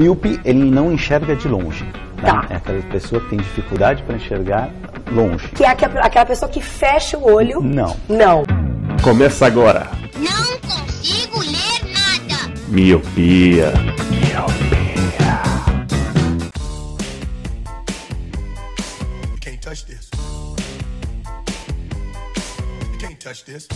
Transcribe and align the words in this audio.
míope, 0.00 0.40
ele 0.44 0.70
não 0.70 0.90
enxerga 0.90 1.36
de 1.36 1.46
longe. 1.46 1.84
Né? 1.84 1.92
Tá. 2.22 2.46
É 2.48 2.56
aquela 2.56 2.82
pessoa 2.84 3.20
que 3.20 3.28
tem 3.28 3.38
dificuldade 3.38 4.02
para 4.02 4.16
enxergar 4.16 4.70
longe. 5.12 5.46
Que 5.48 5.64
é 5.64 5.68
aquela 5.68 6.26
pessoa 6.26 6.50
que 6.50 6.62
fecha 6.62 7.18
o 7.18 7.30
olho. 7.30 7.60
Não. 7.60 7.94
Não. 8.08 8.42
Começa 9.02 9.46
agora. 9.46 9.86
Não 10.16 10.58
consigo 10.60 11.38
ler 11.40 11.82
nada. 11.92 12.50
Miopia. 12.68 13.72
You 19.30 19.38
can't 19.40 19.60
touch 19.60 19.84
this. 19.84 20.10
You 22.92 22.98
can't 22.98 23.20
touch 23.20 23.44
this. 23.44 23.68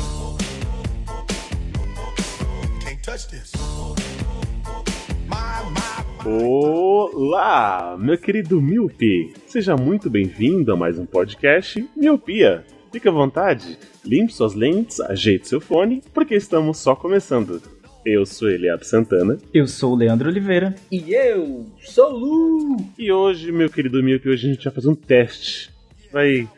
Olá, 6.27 7.99
meu 8.01 8.17
querido 8.17 8.59
Miopi. 8.61 9.35
Seja 9.47 9.77
muito 9.77 10.09
bem-vindo 10.09 10.73
a 10.73 10.77
mais 10.77 10.99
um 10.99 11.05
podcast 11.05 11.87
Miopia. 11.95 12.65
Fique 12.91 13.07
à 13.07 13.11
vontade, 13.11 13.79
limpe 14.03 14.33
suas 14.33 14.55
lentes, 14.55 15.01
ajeite 15.01 15.47
seu 15.47 15.61
fone, 15.61 16.03
porque 16.15 16.35
estamos 16.35 16.79
só 16.79 16.97
começando. 16.97 17.61
Eu 18.07 18.25
sou 18.25 18.49
Eliab 18.49 18.87
Santana 18.87 19.37
Eu 19.53 19.67
sou 19.67 19.93
o 19.93 19.97
Leandro 19.97 20.31
Oliveira. 20.31 20.75
E 20.91 21.13
eu 21.13 21.67
sou 21.81 22.15
o 22.15 22.17
Lu! 22.17 22.77
e 22.99 23.13
hoje, 23.13 23.53
meu 23.53 23.69
querido 23.69 24.03
Miopi, 24.03 24.31
hoje 24.31 24.49
a 24.49 24.55
gente 24.55 24.65
vai 24.65 24.73
fazer 24.73 24.89
um 24.89 24.95
teste. 24.95 25.71
Vai 26.11 26.49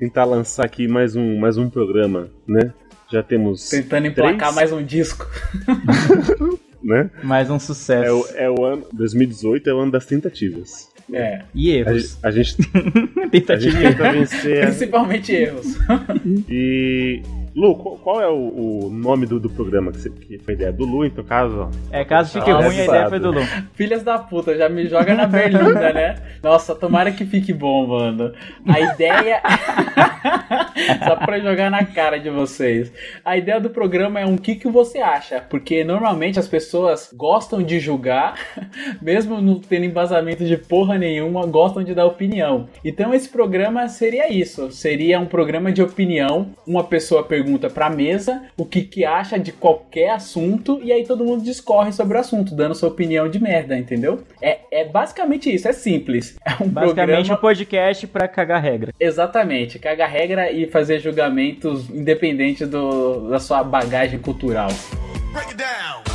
tentar 0.00 0.24
lançar 0.24 0.64
aqui 0.64 0.88
mais 0.88 1.14
um, 1.14 1.38
mais 1.38 1.56
um 1.56 1.70
programa, 1.70 2.28
né? 2.44 2.74
Já 3.08 3.22
temos. 3.22 3.68
Tentando 3.68 4.08
emplacar 4.08 4.52
três, 4.52 4.54
mais 4.56 4.72
um 4.72 4.84
disco. 4.84 5.28
Né? 6.82 7.10
Mais 7.22 7.48
um 7.50 7.56
É 7.56 7.58
sucesso. 7.58 8.12
o, 8.20 8.26
é 8.36 8.50
o 8.50 8.64
ano. 8.64 8.84
2018 8.92 9.70
é 9.70 9.74
o 9.74 9.78
ano 9.78 9.92
das 9.92 10.06
tentativas. 10.06 10.90
É. 11.12 11.42
E 11.54 11.70
A, 11.72 11.76
erros. 11.76 12.18
a 12.22 12.30
gente, 12.30 12.56
a 13.52 13.56
gente 13.56 13.76
e 13.76 13.84
erro. 13.84 13.90
tenta 13.96 14.12
vencer. 14.12 14.66
Principalmente 14.66 15.32
erros. 15.32 15.76
E. 16.48 17.22
Lu, 17.54 17.76
qual, 17.76 17.96
qual 17.98 18.20
é 18.20 18.28
o, 18.28 18.86
o 18.86 18.90
nome 18.90 19.26
do, 19.26 19.38
do 19.38 19.50
programa 19.50 19.92
que, 19.92 19.98
você, 19.98 20.10
que 20.10 20.38
foi 20.38 20.54
a 20.54 20.56
ideia 20.56 20.72
do 20.72 20.86
Lu, 20.86 21.04
então 21.04 21.22
caso. 21.22 21.68
ó, 21.68 21.68
É, 21.90 22.04
caso 22.04 22.32
fique 22.32 22.50
Nossa, 22.50 22.66
ruim, 22.66 22.80
a 22.80 22.84
ideia 22.84 23.08
foi 23.08 23.18
do 23.18 23.30
Lu. 23.30 23.40
Filhas 23.74 24.02
da 24.02 24.18
puta, 24.18 24.56
já 24.56 24.68
me 24.68 24.86
joga 24.86 25.14
na 25.14 25.26
berlinda, 25.26 25.92
né? 25.92 26.14
Nossa, 26.42 26.74
tomara 26.74 27.12
que 27.12 27.26
fique 27.26 27.52
bom, 27.52 27.86
mano. 27.86 28.32
A 28.66 28.80
ideia. 28.80 29.42
Só 31.06 31.16
pra 31.16 31.38
jogar 31.40 31.70
na 31.70 31.84
cara 31.84 32.18
de 32.18 32.30
vocês. 32.30 32.90
A 33.24 33.36
ideia 33.36 33.60
do 33.60 33.70
programa 33.70 34.18
é 34.18 34.26
um 34.26 34.36
que 34.36 34.54
que 34.54 34.68
você 34.68 34.98
acha? 34.98 35.40
Porque 35.40 35.84
normalmente 35.84 36.38
as 36.38 36.48
pessoas 36.48 37.12
gostam 37.14 37.62
de 37.62 37.78
julgar, 37.78 38.34
mesmo 39.02 39.40
não 39.40 39.60
tendo 39.60 39.84
embasamento 39.84 40.44
de 40.44 40.56
porra 40.56 40.96
nenhuma, 40.96 41.46
gostam 41.46 41.84
de 41.84 41.94
dar 41.94 42.06
opinião. 42.06 42.68
Então 42.82 43.12
esse 43.12 43.28
programa 43.28 43.88
seria 43.88 44.32
isso. 44.32 44.70
Seria 44.70 45.20
um 45.20 45.26
programa 45.26 45.70
de 45.70 45.82
opinião. 45.82 46.50
Uma 46.66 46.84
pessoa 46.84 47.22
pergunta 47.22 47.41
pra 47.72 47.90
mesa 47.90 48.42
o 48.56 48.64
que 48.64 48.82
que 48.82 49.04
acha 49.04 49.38
de 49.38 49.52
qualquer 49.52 50.10
assunto 50.10 50.80
e 50.82 50.92
aí 50.92 51.04
todo 51.04 51.24
mundo 51.24 51.42
discorre 51.42 51.92
sobre 51.92 52.16
o 52.16 52.20
assunto, 52.20 52.54
dando 52.54 52.74
sua 52.74 52.88
opinião 52.88 53.28
de 53.28 53.40
merda, 53.40 53.76
entendeu? 53.76 54.22
É, 54.40 54.60
é 54.70 54.84
basicamente 54.84 55.52
isso, 55.52 55.68
é 55.68 55.72
simples. 55.72 56.36
É 56.52 56.62
um 56.62 56.68
Basicamente 56.68 57.28
programa... 57.28 57.34
um 57.34 57.40
podcast 57.40 58.06
pra 58.06 58.28
cagar 58.28 58.62
regra. 58.62 58.92
Exatamente, 59.00 59.78
cagar 59.78 60.08
regra 60.08 60.50
e 60.52 60.66
fazer 60.66 60.98
julgamentos 60.98 61.88
independente 61.88 62.66
do, 62.66 63.28
da 63.28 63.38
sua 63.38 63.64
bagagem 63.64 64.18
cultural. 64.18 64.68
Break 65.32 65.48
it 65.48 65.56
down. 65.56 66.11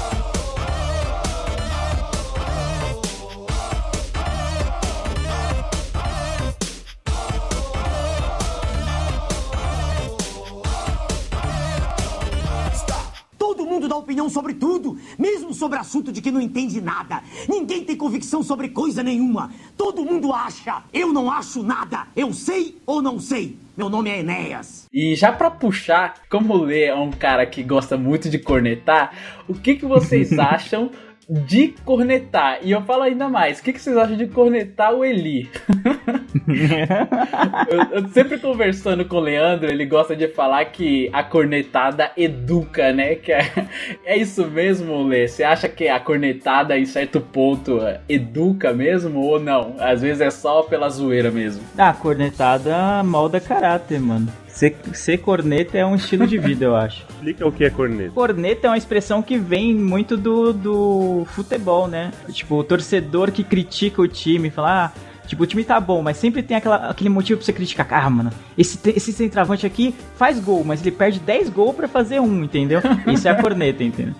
Todo 13.57 13.67
mundo 13.67 13.87
dá 13.87 13.95
opinião 13.95 14.29
sobre 14.29 14.53
tudo, 14.53 14.99
mesmo 15.17 15.51
sobre 15.51 15.79
assunto 15.79 16.11
de 16.11 16.21
que 16.21 16.29
não 16.29 16.39
entende 16.39 16.79
nada. 16.79 17.23
Ninguém 17.49 17.83
tem 17.83 17.95
convicção 17.95 18.43
sobre 18.43 18.69
coisa 18.69 19.01
nenhuma. 19.01 19.51
Todo 19.75 20.05
mundo 20.05 20.31
acha. 20.31 20.83
Eu 20.93 21.11
não 21.11 21.31
acho 21.31 21.63
nada. 21.63 22.05
Eu 22.15 22.31
sei 22.33 22.77
ou 22.85 23.01
não 23.01 23.19
sei. 23.19 23.57
Meu 23.75 23.89
nome 23.89 24.11
é 24.11 24.19
Enéas. 24.19 24.87
E 24.93 25.15
já 25.15 25.31
pra 25.31 25.49
puxar, 25.49 26.21
como 26.29 26.53
o 26.53 26.65
Lê 26.65 26.83
é 26.83 26.95
um 26.95 27.09
cara 27.09 27.47
que 27.47 27.63
gosta 27.63 27.97
muito 27.97 28.29
de 28.29 28.37
cornetar, 28.37 29.11
o 29.47 29.55
que, 29.55 29.73
que 29.73 29.87
vocês 29.87 30.31
acham 30.37 30.91
de 31.29 31.75
cornetar? 31.83 32.59
E 32.61 32.71
eu 32.71 32.81
falo 32.83 33.03
ainda 33.03 33.27
mais, 33.27 33.59
o 33.59 33.63
que, 33.63 33.73
que 33.73 33.81
vocês 33.81 33.97
acham 33.97 34.15
de 34.15 34.27
cornetar 34.27 34.93
o 34.93 35.03
Eli? 35.03 35.49
eu, 37.69 37.99
eu 37.99 38.07
sempre 38.09 38.39
conversando 38.39 39.05
com 39.05 39.17
o 39.17 39.21
Leandro, 39.21 39.69
ele 39.69 39.85
gosta 39.85 40.15
de 40.15 40.27
falar 40.27 40.63
que 40.65 41.09
a 41.11 41.23
cornetada 41.23 42.11
educa, 42.15 42.93
né? 42.93 43.15
Que 43.15 43.33
é, 43.33 43.67
é 44.05 44.17
isso 44.17 44.45
mesmo, 44.47 45.03
Lê? 45.03 45.27
Você 45.27 45.43
acha 45.43 45.67
que 45.67 45.87
a 45.87 45.99
cornetada, 45.99 46.77
em 46.77 46.85
certo 46.85 47.19
ponto, 47.19 47.79
educa 48.07 48.73
mesmo 48.73 49.19
ou 49.19 49.39
não? 49.39 49.75
Às 49.79 50.01
vezes 50.01 50.21
é 50.21 50.29
só 50.29 50.63
pela 50.63 50.89
zoeira 50.89 51.29
mesmo. 51.29 51.61
Ah, 51.77 51.93
cornetada 51.93 53.03
molda 53.03 53.39
caráter, 53.39 53.99
mano. 53.99 54.31
Ser, 54.57 54.75
ser 54.91 55.19
corneta 55.19 55.77
é 55.77 55.85
um 55.85 55.93
estilo 55.93 56.25
de 56.25 56.35
vida, 56.35 56.65
eu 56.65 56.75
acho. 56.75 57.05
Explica 57.13 57.47
o 57.47 57.51
que 57.51 57.63
é 57.63 57.69
corneta. 57.69 58.09
Corneta 58.09 58.65
é 58.65 58.69
uma 58.71 58.77
expressão 58.77 59.21
que 59.21 59.37
vem 59.37 59.75
muito 59.75 60.17
do, 60.17 60.51
do 60.51 61.27
futebol, 61.27 61.87
né? 61.87 62.11
Tipo, 62.31 62.55
o 62.55 62.63
torcedor 62.63 63.31
que 63.31 63.43
critica 63.43 64.01
o 64.01 64.07
time, 64.07 64.49
fala, 64.49 64.85
ah, 64.85 64.91
tipo, 65.27 65.43
o 65.43 65.45
time 65.45 65.63
tá 65.63 65.79
bom, 65.79 66.01
mas 66.01 66.17
sempre 66.17 66.41
tem 66.41 66.57
aquela, 66.57 66.89
aquele 66.89 67.07
motivo 67.07 67.37
pra 67.37 67.45
você 67.45 67.53
criticar. 67.53 67.85
Ah, 67.91 68.09
mano, 68.09 68.31
esse, 68.57 68.79
esse 68.89 69.13
centroavante 69.13 69.63
aqui 69.63 69.93
faz 70.15 70.39
gol, 70.39 70.63
mas 70.63 70.81
ele 70.81 70.89
perde 70.89 71.19
10 71.19 71.49
gols 71.49 71.75
pra 71.75 71.87
fazer 71.87 72.19
um, 72.19 72.43
entendeu? 72.43 72.81
Isso 73.13 73.27
é 73.27 73.31
a 73.31 73.39
corneta, 73.39 73.83
entendeu? 73.83 74.15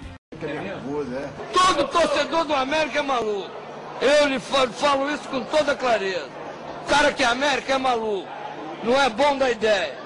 Todo 1.52 1.88
torcedor 1.88 2.46
do 2.46 2.54
América 2.54 3.00
é 3.00 3.02
maluco. 3.02 3.50
Eu 4.00 4.28
lhe 4.28 4.38
fa- 4.38 4.68
falo 4.68 5.10
isso 5.10 5.28
com 5.30 5.42
toda 5.46 5.74
clareza. 5.74 6.28
O 6.86 6.90
cara 6.90 7.12
que 7.12 7.24
é 7.24 7.26
América 7.26 7.74
é 7.74 7.78
maluco. 7.80 8.28
Não 8.84 8.94
é 9.02 9.10
bom 9.10 9.36
da 9.36 9.50
ideia. 9.50 10.06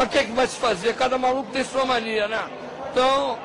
Mas 0.00 0.08
o 0.08 0.10
que, 0.12 0.24
que 0.24 0.32
vai 0.32 0.46
se 0.46 0.56
fazer? 0.56 0.94
Cada 0.94 1.18
maluco 1.18 1.50
tem 1.52 1.62
sua 1.62 1.84
mania, 1.84 2.26
né? 2.26 2.38
Então, 2.90 3.36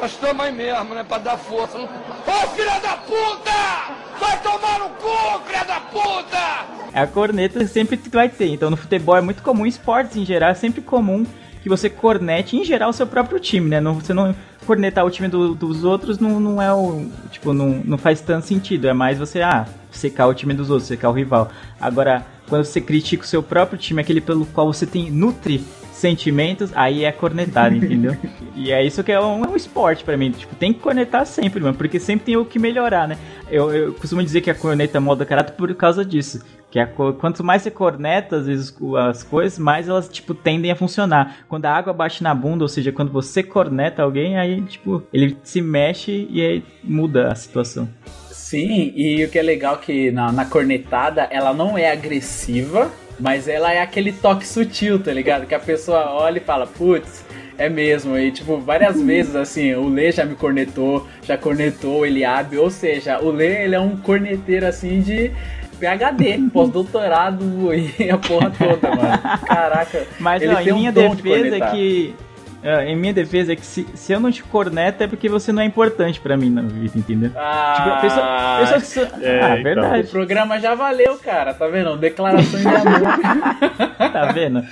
nós 0.00 0.10
estamos 0.10 0.44
aí 0.44 0.50
mesmo, 0.52 0.92
né? 0.92 1.04
Pra 1.06 1.18
dar 1.18 1.38
força. 1.38 1.78
Ô, 1.78 2.48
filha 2.56 2.80
da 2.80 2.96
puta! 2.96 3.94
Vai 4.18 4.42
tomar 4.42 4.80
no 4.80 4.88
cu, 4.96 5.40
filha 5.46 5.62
da 5.64 5.78
puta! 5.82 6.66
É 6.92 7.00
a 7.02 7.06
corneta 7.06 7.64
sempre 7.68 7.96
vai 8.10 8.28
ter. 8.28 8.48
Então 8.48 8.70
no 8.70 8.76
futebol 8.76 9.16
é 9.16 9.20
muito 9.20 9.40
comum, 9.40 9.64
esportes 9.64 10.16
em 10.16 10.24
geral, 10.24 10.50
é 10.50 10.54
sempre 10.54 10.80
comum 10.82 11.24
que 11.62 11.68
você 11.68 11.88
cornete 11.88 12.56
em 12.56 12.64
geral 12.64 12.90
o 12.90 12.92
seu 12.92 13.06
próprio 13.06 13.38
time, 13.38 13.68
né? 13.68 13.80
Não, 13.80 13.94
você 13.94 14.12
não 14.12 14.34
cornetar 14.66 15.06
o 15.06 15.10
time 15.12 15.28
do- 15.28 15.54
dos 15.54 15.84
outros 15.84 16.18
não, 16.18 16.40
não 16.40 16.60
é 16.60 16.72
o. 16.74 17.06
Tipo, 17.30 17.52
não, 17.52 17.68
não 17.84 17.96
faz 17.96 18.20
tanto 18.20 18.48
sentido. 18.48 18.88
É 18.88 18.92
mais 18.92 19.16
você, 19.16 19.40
ah, 19.42 19.64
secar 19.92 20.26
o 20.26 20.34
time 20.34 20.54
dos 20.54 20.70
outros, 20.70 20.88
secar 20.88 21.08
o 21.10 21.12
rival. 21.12 21.48
Agora, 21.80 22.26
quando 22.50 22.64
você 22.64 22.80
critica 22.80 23.22
o 23.22 23.26
seu 23.26 23.42
próprio 23.42 23.78
time, 23.78 24.02
aquele 24.02 24.20
pelo 24.20 24.44
qual 24.44 24.66
você 24.66 24.84
tem 24.84 25.10
nutre 25.10 25.64
sentimentos, 25.92 26.72
aí 26.74 27.04
é 27.04 27.12
cornetada, 27.12 27.74
entendeu? 27.74 28.16
E 28.56 28.72
é 28.72 28.84
isso 28.84 29.02
que 29.02 29.12
é 29.12 29.18
um, 29.18 29.44
é 29.44 29.48
um 29.48 29.56
esporte 29.56 30.04
pra 30.04 30.16
mim. 30.16 30.32
Tipo, 30.32 30.54
tem 30.54 30.72
que 30.72 30.80
cornetar 30.80 31.24
sempre, 31.24 31.62
mano, 31.62 31.74
porque 31.74 31.98
sempre 31.98 32.26
tem 32.26 32.36
o 32.36 32.44
que 32.44 32.58
melhorar, 32.58 33.08
né? 33.08 33.16
Eu, 33.48 33.72
eu 33.72 33.94
costumo 33.94 34.22
dizer 34.22 34.42
que 34.42 34.50
a 34.50 34.54
corneta 34.54 35.00
molda 35.00 35.24
caráter 35.24 35.54
por 35.54 35.72
causa 35.74 36.04
disso. 36.04 36.44
Que 36.70 36.78
a, 36.78 36.86
quanto 36.86 37.42
mais 37.42 37.62
você 37.62 37.70
corneta 37.70 38.36
às 38.36 38.46
vezes 38.46 38.76
as 38.98 39.22
coisas, 39.22 39.58
mais 39.58 39.88
elas 39.88 40.08
tipo 40.08 40.34
tendem 40.34 40.70
a 40.70 40.76
funcionar. 40.76 41.38
Quando 41.48 41.64
a 41.64 41.72
água 41.74 41.92
bate 41.92 42.22
na 42.22 42.34
bunda, 42.34 42.64
ou 42.64 42.68
seja, 42.68 42.92
quando 42.92 43.10
você 43.10 43.42
corneta 43.42 44.02
alguém, 44.02 44.36
aí 44.36 44.60
tipo 44.62 45.02
ele 45.12 45.38
se 45.42 45.62
mexe 45.62 46.26
e 46.28 46.42
aí 46.42 46.64
muda 46.84 47.28
a 47.28 47.34
situação. 47.34 47.88
Sim, 48.50 48.92
e 48.96 49.24
o 49.24 49.28
que 49.28 49.38
é 49.38 49.42
legal 49.42 49.76
é 49.76 49.78
que 49.78 50.10
na, 50.10 50.32
na 50.32 50.44
cornetada 50.44 51.28
ela 51.30 51.54
não 51.54 51.78
é 51.78 51.92
agressiva, 51.92 52.90
mas 53.16 53.46
ela 53.46 53.72
é 53.72 53.80
aquele 53.80 54.10
toque 54.10 54.44
sutil, 54.44 54.98
tá 54.98 55.12
ligado? 55.12 55.46
Que 55.46 55.54
a 55.54 55.60
pessoa 55.60 56.10
olha 56.14 56.38
e 56.38 56.40
fala, 56.40 56.66
putz, 56.66 57.24
é 57.56 57.68
mesmo. 57.68 58.18
E 58.18 58.32
tipo, 58.32 58.58
várias 58.58 59.00
vezes 59.00 59.36
assim, 59.36 59.72
o 59.74 59.88
Lê 59.88 60.10
já 60.10 60.24
me 60.24 60.34
cornetou, 60.34 61.06
já 61.22 61.38
cornetou 61.38 62.00
o 62.00 62.04
Eliabe, 62.04 62.58
ou 62.58 62.70
seja, 62.70 63.20
o 63.20 63.30
Lê 63.30 63.62
ele 63.62 63.76
é 63.76 63.80
um 63.80 63.96
corneteiro 63.96 64.66
assim 64.66 65.00
de 65.00 65.30
PHD, 65.78 66.50
pós-doutorado 66.52 67.72
e 67.72 68.10
a 68.10 68.18
porra 68.18 68.50
toda, 68.50 68.96
mano. 68.96 69.46
Caraca. 69.46 70.08
Mas 70.18 70.42
ele 70.42 70.54
ó, 70.54 70.56
tem 70.56 70.70
em 70.70 70.72
um 70.72 70.78
minha 70.78 70.90
dom 70.90 71.14
de 71.14 71.22
defesa 71.22 71.56
é 71.56 71.70
que 71.70 72.14
em 72.62 72.94
minha 72.94 73.12
defesa, 73.14 73.52
é 73.52 73.56
que 73.56 73.64
se, 73.64 73.86
se 73.94 74.12
eu 74.12 74.20
não 74.20 74.30
te 74.30 74.42
corneto 74.42 75.02
é 75.02 75.06
porque 75.06 75.28
você 75.30 75.50
não 75.50 75.62
é 75.62 75.64
importante 75.64 76.20
pra 76.20 76.36
mim 76.36 76.50
na 76.50 76.60
vida, 76.60 76.92
entendeu? 76.94 77.30
Ah, 77.34 77.74
Tipo, 77.76 78.00
pessoa- 78.02 78.58
pessoas 78.60 79.12
que 79.12 79.24
É, 79.24 79.42
ah, 79.42 79.50
então. 79.52 79.62
verdade. 79.62 80.06
O 80.08 80.10
programa 80.10 80.60
já 80.60 80.74
valeu, 80.74 81.16
cara, 81.16 81.54
tá 81.54 81.66
vendo? 81.68 81.96
Declarações 81.96 82.60
de 82.62 82.68
amor. 82.68 83.00
Tá 84.10 84.32
vendo? 84.32 84.62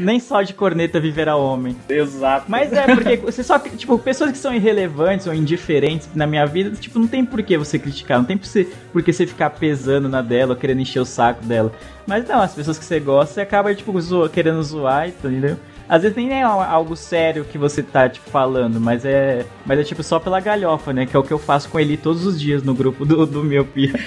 Nem 0.00 0.18
só 0.18 0.42
de 0.42 0.52
corneta 0.52 0.98
viverá 0.98 1.36
homem. 1.36 1.76
Exato. 1.88 2.46
Mas 2.48 2.72
é 2.72 2.82
porque 2.94 3.16
você 3.16 3.42
só. 3.44 3.58
Tipo, 3.58 3.98
pessoas 3.98 4.32
que 4.32 4.38
são 4.38 4.52
irrelevantes 4.52 5.26
ou 5.26 5.32
indiferentes 5.34 6.08
na 6.14 6.26
minha 6.26 6.44
vida, 6.46 6.70
tipo, 6.76 6.98
não 6.98 7.06
tem 7.06 7.24
por 7.24 7.42
que 7.42 7.56
você 7.56 7.78
criticar, 7.78 8.18
não 8.18 8.24
tem 8.24 8.36
por, 8.36 8.46
você, 8.46 8.64
por 8.92 9.02
que 9.02 9.12
você 9.12 9.26
ficar 9.26 9.50
pesando 9.50 10.08
na 10.08 10.20
dela 10.20 10.54
ou 10.54 10.56
querendo 10.58 10.80
encher 10.80 11.00
o 11.00 11.04
saco 11.04 11.44
dela. 11.44 11.72
Mas 12.06 12.26
não, 12.26 12.40
as 12.42 12.54
pessoas 12.54 12.78
que 12.78 12.84
você 12.84 12.98
gosta, 12.98 13.34
você 13.34 13.40
acaba, 13.42 13.72
tipo, 13.74 13.98
zoa- 14.00 14.28
querendo 14.28 14.62
zoar, 14.62 15.08
entendeu? 15.08 15.56
Às 15.88 16.02
vezes 16.02 16.16
nem 16.16 16.32
é 16.32 16.42
al- 16.42 16.60
algo 16.62 16.94
sério 16.96 17.44
que 17.44 17.56
você 17.56 17.82
tá, 17.82 18.08
tipo, 18.08 18.28
falando, 18.30 18.78
mas 18.80 19.04
é. 19.04 19.46
Mas 19.64 19.78
é 19.78 19.84
tipo 19.84 20.02
só 20.02 20.18
pela 20.18 20.38
galhofa, 20.40 20.92
né? 20.92 21.06
Que 21.06 21.16
é 21.16 21.18
o 21.18 21.22
que 21.22 21.32
eu 21.32 21.38
faço 21.38 21.68
com 21.68 21.80
ele 21.80 21.96
todos 21.96 22.26
os 22.26 22.40
dias 22.40 22.62
no 22.62 22.74
grupo 22.74 23.04
do, 23.06 23.24
do 23.26 23.42
Miopia. 23.44 23.92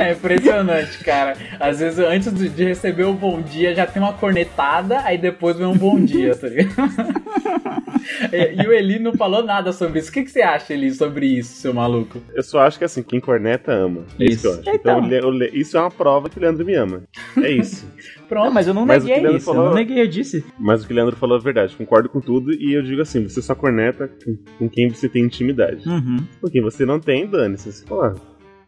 É 0.00 0.12
impressionante, 0.12 0.98
cara. 1.04 1.34
Às 1.60 1.78
vezes, 1.78 1.98
antes 2.00 2.32
de 2.34 2.64
receber 2.64 3.04
o 3.04 3.12
bom 3.14 3.40
dia, 3.40 3.74
já 3.74 3.86
tem 3.86 4.02
uma 4.02 4.12
cornetada, 4.12 5.00
aí 5.04 5.16
depois 5.16 5.56
vem 5.56 5.66
um 5.66 5.76
bom 5.76 5.98
dia, 6.04 6.34
tá 6.34 6.48
ligado? 6.48 6.74
E, 8.32 8.62
e 8.62 8.66
o 8.66 8.72
Eli 8.72 8.98
não 8.98 9.14
falou 9.14 9.42
nada 9.42 9.72
sobre 9.72 9.98
isso. 9.98 10.10
O 10.10 10.12
que, 10.12 10.24
que 10.24 10.30
você 10.30 10.42
acha, 10.42 10.74
Eli, 10.74 10.92
sobre 10.92 11.26
isso, 11.26 11.54
seu 11.54 11.72
maluco? 11.72 12.20
Eu 12.34 12.42
só 12.42 12.60
acho 12.60 12.78
que 12.78 12.84
assim, 12.84 13.02
quem 13.02 13.18
corneta 13.18 13.72
ama. 13.72 14.02
É 14.20 14.24
isso, 14.24 14.42
que 14.42 14.46
eu 14.46 14.50
Isso. 14.52 14.60
acho. 14.60 14.70
Então, 14.76 15.04
Então. 15.06 15.44
isso 15.54 15.76
é 15.76 15.80
uma 15.80 15.90
prova 15.90 16.28
que 16.28 16.36
o 16.38 16.40
Leandro 16.42 16.66
me 16.66 16.74
ama. 16.74 17.02
É 17.42 17.50
isso. 17.50 17.86
Não, 18.34 18.40
Pronto. 18.42 18.54
mas 18.54 18.66
eu 18.66 18.74
não 18.74 18.84
Mas 18.86 19.02
o 19.04 19.06
que 19.06 19.12
neguei 19.14 19.36
isso, 19.36 19.50
eu 19.50 19.54
falou- 19.54 19.68
não 19.70 19.74
neguei, 19.76 20.00
eu 20.02 20.06
disse. 20.08 20.44
Mas 20.58 20.82
o 20.82 20.86
que 20.86 20.92
o 20.92 20.96
Leandro 20.96 21.16
falou 21.16 21.38
é 21.38 21.40
verdade. 21.40 21.74
Concordo 21.76 22.08
com 22.08 22.20
tudo 22.20 22.52
e 22.52 22.72
eu 22.74 22.82
digo 22.82 23.00
assim: 23.02 23.22
você 23.28 23.40
só 23.40 23.54
corneta 23.54 24.08
com, 24.24 24.36
com 24.58 24.68
quem 24.68 24.88
você 24.88 25.08
tem 25.08 25.24
intimidade. 25.24 25.88
Uhum. 25.88 26.18
Com 26.40 26.48
quem 26.50 26.62
você 26.62 26.84
não 26.84 26.98
tem, 27.00 27.26
dane-se. 27.26 27.72
Você 27.72 27.84
fala, 27.86 28.14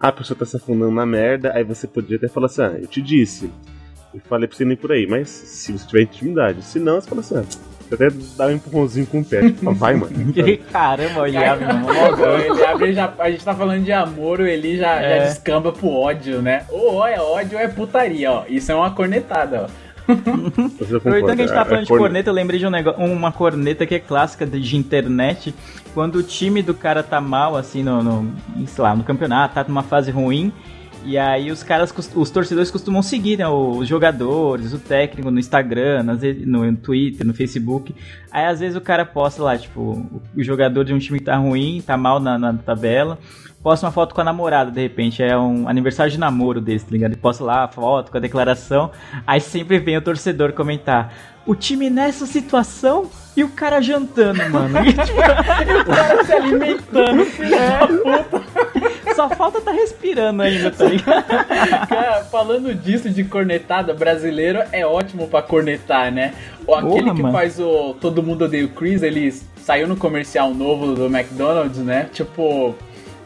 ah, 0.00 0.08
a 0.08 0.12
pessoa 0.12 0.38
tá 0.38 0.44
se 0.44 0.56
afundando 0.56 0.92
na 0.92 1.06
merda, 1.06 1.52
aí 1.54 1.64
você 1.64 1.86
podia 1.86 2.16
até 2.16 2.28
falar 2.28 2.46
assim: 2.46 2.62
ah, 2.62 2.78
eu 2.80 2.86
te 2.86 3.00
disse. 3.02 3.50
Eu 4.14 4.20
falei 4.28 4.48
pra 4.48 4.56
você 4.56 4.64
não 4.64 4.72
ir 4.72 4.76
por 4.76 4.92
aí, 4.92 5.06
mas 5.06 5.28
se 5.28 5.72
você 5.72 5.86
tiver 5.86 6.02
intimidade. 6.02 6.62
Se 6.64 6.78
não, 6.78 7.00
você 7.00 7.08
fala 7.08 7.20
assim: 7.20 7.36
ah, 7.36 7.44
até 7.94 8.08
dá 8.36 8.46
um 8.46 8.52
empurrãozinho 8.52 9.06
com 9.06 9.20
o 9.20 9.24
pé. 9.24 9.42
Tipo, 9.42 9.72
vai, 9.74 9.94
mano. 9.94 10.12
Caramba, 10.72 11.20
olha, 11.20 11.40
Cara, 11.40 11.74
mano. 11.74 11.86
logo, 11.86 12.24
ele 12.38 12.64
abre, 12.64 12.92
já, 12.92 13.12
a 13.18 13.30
gente 13.30 13.44
tá 13.44 13.54
falando 13.54 13.84
de 13.84 13.92
amor, 13.92 14.40
o 14.40 14.46
Eli 14.46 14.76
já, 14.78 15.00
É. 15.00 15.18
já 15.18 15.24
descamba 15.24 15.72
pro 15.72 15.88
ódio, 15.88 16.40
né? 16.42 16.64
Ou 16.70 17.06
é 17.06 17.20
ódio 17.20 17.56
ou 17.58 17.64
é 17.64 17.68
putaria, 17.68 18.30
ó. 18.32 18.44
Isso 18.48 18.70
é 18.70 18.74
uma 18.74 18.90
cornetada, 18.90 19.66
ó. 19.70 19.86
Aproveitando 20.06 21.02
concorda? 21.02 21.34
que 21.36 21.42
a 21.42 21.46
gente 21.46 21.54
tá 21.54 21.60
É- 21.60 21.64
falando 21.64 21.78
é 21.80 21.82
de 21.82 21.88
corne- 21.88 22.02
corneta, 22.04 22.30
eu 22.30 22.34
lembrei 22.34 22.60
de 22.60 22.66
um 22.66 22.70
nego- 22.70 22.92
uma 22.92 23.32
corneta 23.32 23.84
que 23.86 23.94
é 23.94 23.98
clássica 23.98 24.46
de, 24.46 24.60
de 24.60 24.76
internet. 24.76 25.54
Quando 25.94 26.16
o 26.16 26.22
time 26.22 26.62
do 26.62 26.74
cara 26.74 27.02
tá 27.02 27.20
mal, 27.20 27.56
assim, 27.56 27.82
no, 27.82 28.02
no, 28.02 28.32
sei 28.66 28.84
lá, 28.84 28.94
no 28.94 29.02
campeonato, 29.02 29.54
tá 29.54 29.64
numa 29.66 29.82
fase 29.82 30.10
ruim. 30.10 30.52
E 31.06 31.16
aí 31.16 31.52
os 31.52 31.62
caras, 31.62 31.94
os 32.16 32.30
torcedores 32.30 32.70
costumam 32.70 33.00
seguir, 33.00 33.38
né, 33.38 33.46
os 33.48 33.86
jogadores, 33.86 34.72
o 34.72 34.78
técnico 34.78 35.30
no 35.30 35.38
Instagram, 35.38 36.02
no 36.02 36.76
Twitter, 36.76 37.24
no 37.24 37.32
Facebook. 37.32 37.94
Aí 38.32 38.44
às 38.44 38.58
vezes 38.58 38.76
o 38.76 38.80
cara 38.80 39.04
posta 39.04 39.40
lá, 39.42 39.56
tipo, 39.56 39.80
o- 39.80 40.20
jogador 40.42 40.84
de 40.84 40.92
um 40.92 40.98
time 40.98 41.18
que 41.20 41.24
tá 41.24 41.36
ruim, 41.36 41.80
tá 41.86 41.96
mal 41.96 42.18
na, 42.18 42.36
na 42.36 42.52
tabela, 42.54 43.18
posta 43.62 43.86
uma 43.86 43.92
foto 43.92 44.14
com 44.14 44.20
a 44.20 44.24
namorada, 44.24 44.70
de 44.70 44.80
repente, 44.80 45.22
é 45.22 45.36
um 45.38 45.68
aniversário 45.68 46.10
de 46.10 46.18
namoro 46.18 46.60
desse, 46.60 46.86
tá 46.86 46.92
ligado? 46.92 47.16
Posta 47.18 47.44
lá 47.44 47.64
a 47.64 47.68
foto 47.68 48.10
com 48.10 48.18
a 48.18 48.20
declaração, 48.20 48.90
aí 49.26 49.40
sempre 49.40 49.78
vem 49.78 49.96
o 49.96 50.02
torcedor 50.02 50.52
comentar, 50.54 51.12
o 51.46 51.54
time 51.54 51.88
nessa 51.88 52.26
situação 52.26 53.08
e 53.36 53.44
o 53.44 53.48
cara 53.50 53.80
jantando, 53.80 54.40
mano. 54.50 54.78
E, 54.84 54.92
tipo, 54.92 55.20
O 55.80 55.84
cara 55.84 56.24
se 56.24 56.32
alimentando, 56.32 57.24
filho 57.26 57.50
da 57.50 57.86
puta. 58.24 58.55
Só 59.16 59.28
falta 59.30 59.60
tá 59.60 59.72
respirando 59.72 60.42
ainda, 60.42 60.70
tá 60.70 60.84
ligado? 60.84 61.24
Cara, 61.88 62.24
falando 62.24 62.74
disso 62.74 63.08
de 63.08 63.24
cornetada, 63.24 63.94
brasileiro 63.94 64.62
é 64.70 64.86
ótimo 64.86 65.26
pra 65.26 65.42
cornetar, 65.42 66.12
né? 66.12 66.34
Ou 66.66 66.74
aquele 66.74 67.02
Porra, 67.02 67.14
que 67.14 67.22
mano. 67.22 67.34
faz 67.34 67.58
o 67.58 67.94
Todo 67.94 68.22
Mundo 68.22 68.44
Odeia 68.44 68.66
o 68.66 68.68
Chris, 68.68 69.02
ele 69.02 69.32
saiu 69.56 69.88
no 69.88 69.96
comercial 69.96 70.52
novo 70.52 70.94
do 70.94 71.06
McDonald's, 71.06 71.78
né? 71.78 72.08
Tipo, 72.12 72.74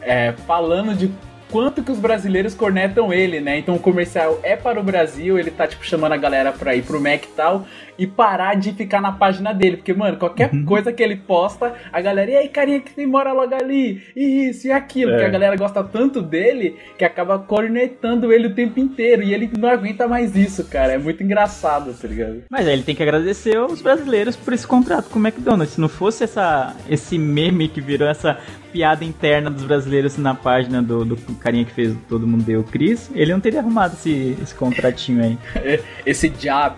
é, 0.01 0.33
falando 0.47 0.95
de 0.95 1.11
quanto 1.51 1.83
que 1.83 1.91
os 1.91 1.99
brasileiros 1.99 2.55
cornetam 2.55 3.13
ele, 3.13 3.39
né? 3.41 3.57
Então 3.59 3.75
o 3.75 3.79
comercial 3.79 4.39
é 4.41 4.55
para 4.55 4.79
o 4.79 4.83
Brasil, 4.83 5.37
ele 5.37 5.51
tá, 5.51 5.67
tipo, 5.67 5.85
chamando 5.85 6.13
a 6.13 6.17
galera 6.17 6.51
pra 6.51 6.75
ir 6.75 6.83
pro 6.83 6.99
Mac 7.01 7.23
e 7.25 7.27
tal, 7.35 7.65
e 7.99 8.07
parar 8.07 8.55
de 8.55 8.71
ficar 8.71 9.01
na 9.01 9.11
página 9.11 9.53
dele. 9.53 9.77
Porque, 9.77 9.93
mano, 9.93 10.17
qualquer 10.17 10.49
Uhum. 10.53 10.65
coisa 10.65 10.91
que 10.91 11.03
ele 11.03 11.15
posta, 11.17 11.73
a 11.91 12.01
galera, 12.01 12.31
e 12.31 12.35
aí, 12.37 12.47
carinha 12.49 12.79
que 12.79 13.05
mora 13.05 13.31
logo 13.33 13.53
ali, 13.53 14.01
e 14.15 14.49
isso 14.49 14.67
e 14.67 14.71
aquilo, 14.71 15.11
É. 15.11 15.13
porque 15.15 15.27
a 15.27 15.31
galera 15.31 15.55
gosta 15.55 15.83
tanto 15.83 16.21
dele 16.21 16.75
que 16.97 17.03
acaba 17.05 17.37
cornetando 17.37 18.31
ele 18.31 18.47
o 18.47 18.55
tempo 18.55 18.79
inteiro, 18.79 19.21
e 19.23 19.33
ele 19.33 19.49
não 19.57 19.69
aguenta 19.69 20.07
mais 20.07 20.35
isso, 20.35 20.63
cara. 20.65 20.93
É 20.93 20.97
muito 20.97 21.21
engraçado, 21.21 21.93
tá 21.93 22.07
ligado? 22.07 22.43
Mas 22.49 22.65
aí 22.67 22.73
ele 22.73 22.83
tem 22.83 22.95
que 22.95 23.03
agradecer 23.03 23.55
aos 23.57 23.81
brasileiros 23.81 24.35
por 24.35 24.53
esse 24.53 24.65
contrato 24.65 25.09
com 25.09 25.19
o 25.19 25.21
McDonald's. 25.25 25.73
Se 25.75 25.81
não 25.81 25.89
fosse 25.89 26.23
essa, 26.23 26.75
esse 26.89 27.17
meme 27.17 27.67
que 27.67 27.81
virou 27.81 28.07
essa 28.07 28.37
piada 28.71 29.03
interna 29.03 29.49
dos 29.49 29.63
brasileiros 29.63 30.17
na 30.17 30.33
página 30.33 30.81
do, 30.81 31.03
do 31.03 31.17
carinha 31.41 31.65
que 31.65 31.71
fez 31.71 31.95
Todo 32.07 32.27
Mundo 32.27 32.43
Deu 32.43 32.61
o 32.61 32.63
Chris, 32.63 33.09
ele 33.13 33.31
não 33.33 33.39
teria 33.39 33.59
arrumado 33.59 33.93
esse, 33.93 34.37
esse 34.41 34.53
contratinho 34.55 35.23
aí. 35.23 35.37
Esse 36.05 36.29
job. 36.29 36.75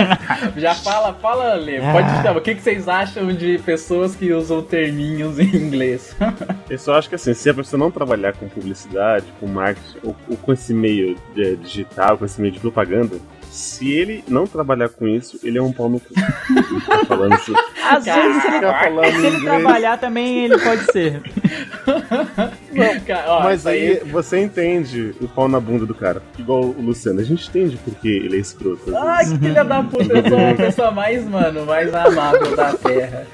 Já 0.56 0.74
fala, 0.74 1.14
fala, 1.14 1.54
Lê. 1.54 1.80
Pode 1.80 2.08
Ah. 2.08 2.22
chamar. 2.22 2.36
O 2.38 2.40
que, 2.40 2.54
que 2.54 2.62
vocês 2.62 2.88
acham 2.88 3.28
de 3.32 3.58
pessoas 3.58 4.14
que 4.14 4.32
usam 4.32 4.62
terminhos 4.62 5.38
em 5.38 5.54
inglês? 5.56 6.14
Eu 6.68 6.78
só 6.78 6.94
acho 6.98 7.08
que 7.08 7.14
assim, 7.14 7.34
se 7.34 7.48
a 7.50 7.54
pessoa 7.54 7.78
não 7.78 7.90
trabalhar 7.90 8.32
com 8.34 8.48
publicidade, 8.48 9.26
com 9.40 9.46
marketing, 9.46 9.98
ou, 10.02 10.16
ou 10.28 10.36
com 10.36 10.52
esse 10.52 10.72
meio 10.74 11.16
de- 11.34 11.56
digital, 11.56 12.18
com 12.18 12.24
esse 12.24 12.40
meio 12.40 12.52
de 12.52 12.60
propaganda, 12.60 13.16
se 13.50 13.90
ele 13.90 14.22
não 14.28 14.46
trabalhar 14.46 14.88
com 14.90 15.06
isso, 15.08 15.38
ele 15.42 15.56
é 15.58 15.62
um 15.62 15.72
pau 15.72 15.88
no 15.88 15.98
cu. 16.00 16.08
Ele 16.50 16.80
tá 16.80 17.04
falando 17.06 17.34
isso. 17.36 17.52
Às 17.88 18.04
vezes, 18.04 18.42
se 18.42 18.48
ele, 18.48 18.66
falando 18.66 19.20
se 19.20 19.26
ele 19.26 19.40
trabalhar 19.40 19.98
também, 19.98 20.44
ele 20.44 20.58
pode 20.58 20.92
ser. 20.92 21.22
Cara, 23.06 23.24
ó, 23.28 23.42
Mas 23.44 23.66
aí 23.66 24.00
você 24.10 24.40
entende 24.40 25.14
o 25.20 25.28
pau 25.28 25.48
na 25.48 25.60
bunda 25.60 25.86
do 25.86 25.94
cara. 25.94 26.22
Igual 26.38 26.64
o 26.64 26.80
Luciano, 26.80 27.20
a 27.20 27.24
gente 27.24 27.48
entende 27.48 27.78
porque 27.84 28.08
ele 28.08 28.36
é 28.36 28.40
escroto. 28.40 28.94
Ai, 28.96 29.24
que 29.24 29.38
filha 29.38 29.64
da 29.64 29.82
puta, 29.82 30.12
eu 30.12 30.28
sou 30.28 30.50
a 30.50 30.54
pessoa 30.54 30.90
mais, 30.90 31.24
mano, 31.24 31.64
mais 31.64 31.94
amável 31.94 32.56
da 32.56 32.72
Terra. 32.74 33.26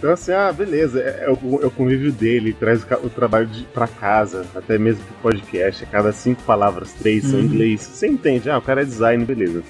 Então, 0.00 0.12
assim, 0.12 0.32
ah, 0.32 0.50
beleza, 0.50 0.98
é, 0.98 1.26
é 1.26 1.30
o, 1.30 1.60
é 1.62 1.66
o 1.66 1.70
convívio 1.70 2.10
dele, 2.10 2.54
traz 2.54 2.82
o, 2.82 3.06
o 3.06 3.10
trabalho 3.10 3.46
de, 3.46 3.64
pra 3.64 3.86
casa, 3.86 4.46
até 4.54 4.78
mesmo 4.78 5.04
pro 5.04 5.30
podcast, 5.30 5.84
a 5.84 5.86
cada 5.86 6.10
cinco 6.10 6.42
palavras, 6.44 6.94
três 6.94 7.24
são 7.24 7.38
em 7.38 7.44
inglês. 7.44 7.82
Você 7.82 8.06
entende, 8.06 8.48
ah, 8.48 8.56
o 8.56 8.62
cara 8.62 8.80
é 8.80 8.84
design, 8.86 9.22
beleza. 9.26 9.62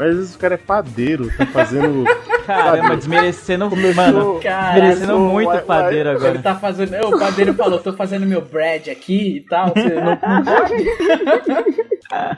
Mas 0.00 0.08
às 0.12 0.16
vezes 0.16 0.34
o 0.34 0.38
cara 0.38 0.54
é 0.54 0.56
padeiro, 0.56 1.30
tá 1.36 1.44
fazendo. 1.44 2.04
Caramba, 2.46 2.96
desmerecendo, 2.96 3.68
Começou- 3.68 3.94
mano, 3.94 4.40
Caralho, 4.40 4.74
desmerecendo 4.80 5.18
muito 5.20 5.54
o 5.54 5.60
padeiro 5.60 6.04
vai- 6.08 6.16
Ele 6.16 6.26
agora. 6.38 6.38
tá 6.42 6.54
fazendo. 6.56 6.94
Ô, 7.04 7.14
O 7.14 7.18
padeiro 7.18 7.52
falou, 7.54 7.78
tô 7.78 7.92
fazendo 7.92 8.24
meu 8.26 8.40
bread 8.40 8.90
aqui 8.90 9.36
e 9.36 9.40
tal. 9.42 9.68
Você 9.68 9.88
não, 9.90 10.04
não 10.04 10.16
pode? 10.42 10.84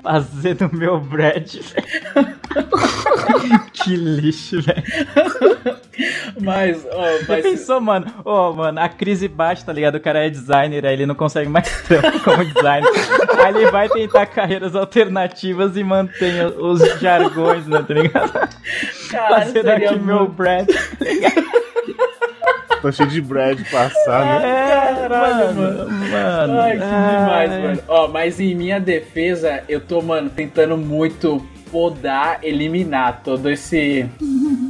Fazendo 0.03 0.69
meu 0.73 0.99
bread, 1.01 1.61
velho. 1.61 2.33
Que 3.73 3.97
lixo, 3.97 4.61
velho. 4.63 4.83
Mas, 6.41 6.87
ó, 6.91 7.19
Já 7.19 7.25
mas. 7.29 7.43
pensou, 7.43 7.81
mano? 7.81 8.07
Ô, 8.25 8.53
mano, 8.53 8.79
a 8.81 8.89
crise 8.89 9.27
baixa, 9.27 9.65
tá 9.67 9.73
ligado? 9.73 9.97
O 9.97 10.01
cara 10.01 10.25
é 10.25 10.31
designer, 10.31 10.87
aí 10.87 10.93
ele 10.95 11.07
não 11.07 11.15
consegue 11.15 11.49
mais 11.49 11.83
trampo 11.83 12.21
como 12.21 12.45
designer. 12.45 12.89
aí 13.45 13.55
ele 13.55 13.71
vai 13.71 13.89
tentar 13.89 14.27
carreiras 14.27 14.77
alternativas 14.77 15.77
e 15.77 15.83
mantém 15.83 16.45
os 16.59 16.81
jargões, 17.01 17.52
né, 17.67 17.85
tá 17.87 17.95
ligado? 17.95 18.33
Caralho, 19.11 19.35
Fazendo 19.47 19.63
seria 19.63 19.91
aqui 19.91 19.99
meu 19.99 20.17
muito- 20.21 20.33
bread. 20.33 20.67
Tá 22.81 22.91
cheio 22.91 23.09
de 23.09 23.21
bread 23.21 23.63
passar, 23.71 24.25
né? 24.41 24.49
É, 24.49 25.09
Caralho, 25.09 25.55
mano. 25.55 25.89
mano. 25.89 26.61
Ai, 26.61 26.73
que 26.73 26.79
demais, 26.79 27.53
Ai. 27.53 27.63
mano. 27.63 27.83
Ó, 27.87 28.09
mas 28.09 28.41
em 28.41 28.55
minha 28.57 28.81
defesa, 28.81 29.63
eu 29.69 29.81
tô, 29.81 30.03
mano, 30.03 30.29
tentando 30.29 30.77
muito 30.77 31.41
podar, 31.71 32.41
eliminar 32.43 33.21
todo 33.23 33.49
esse. 33.49 34.07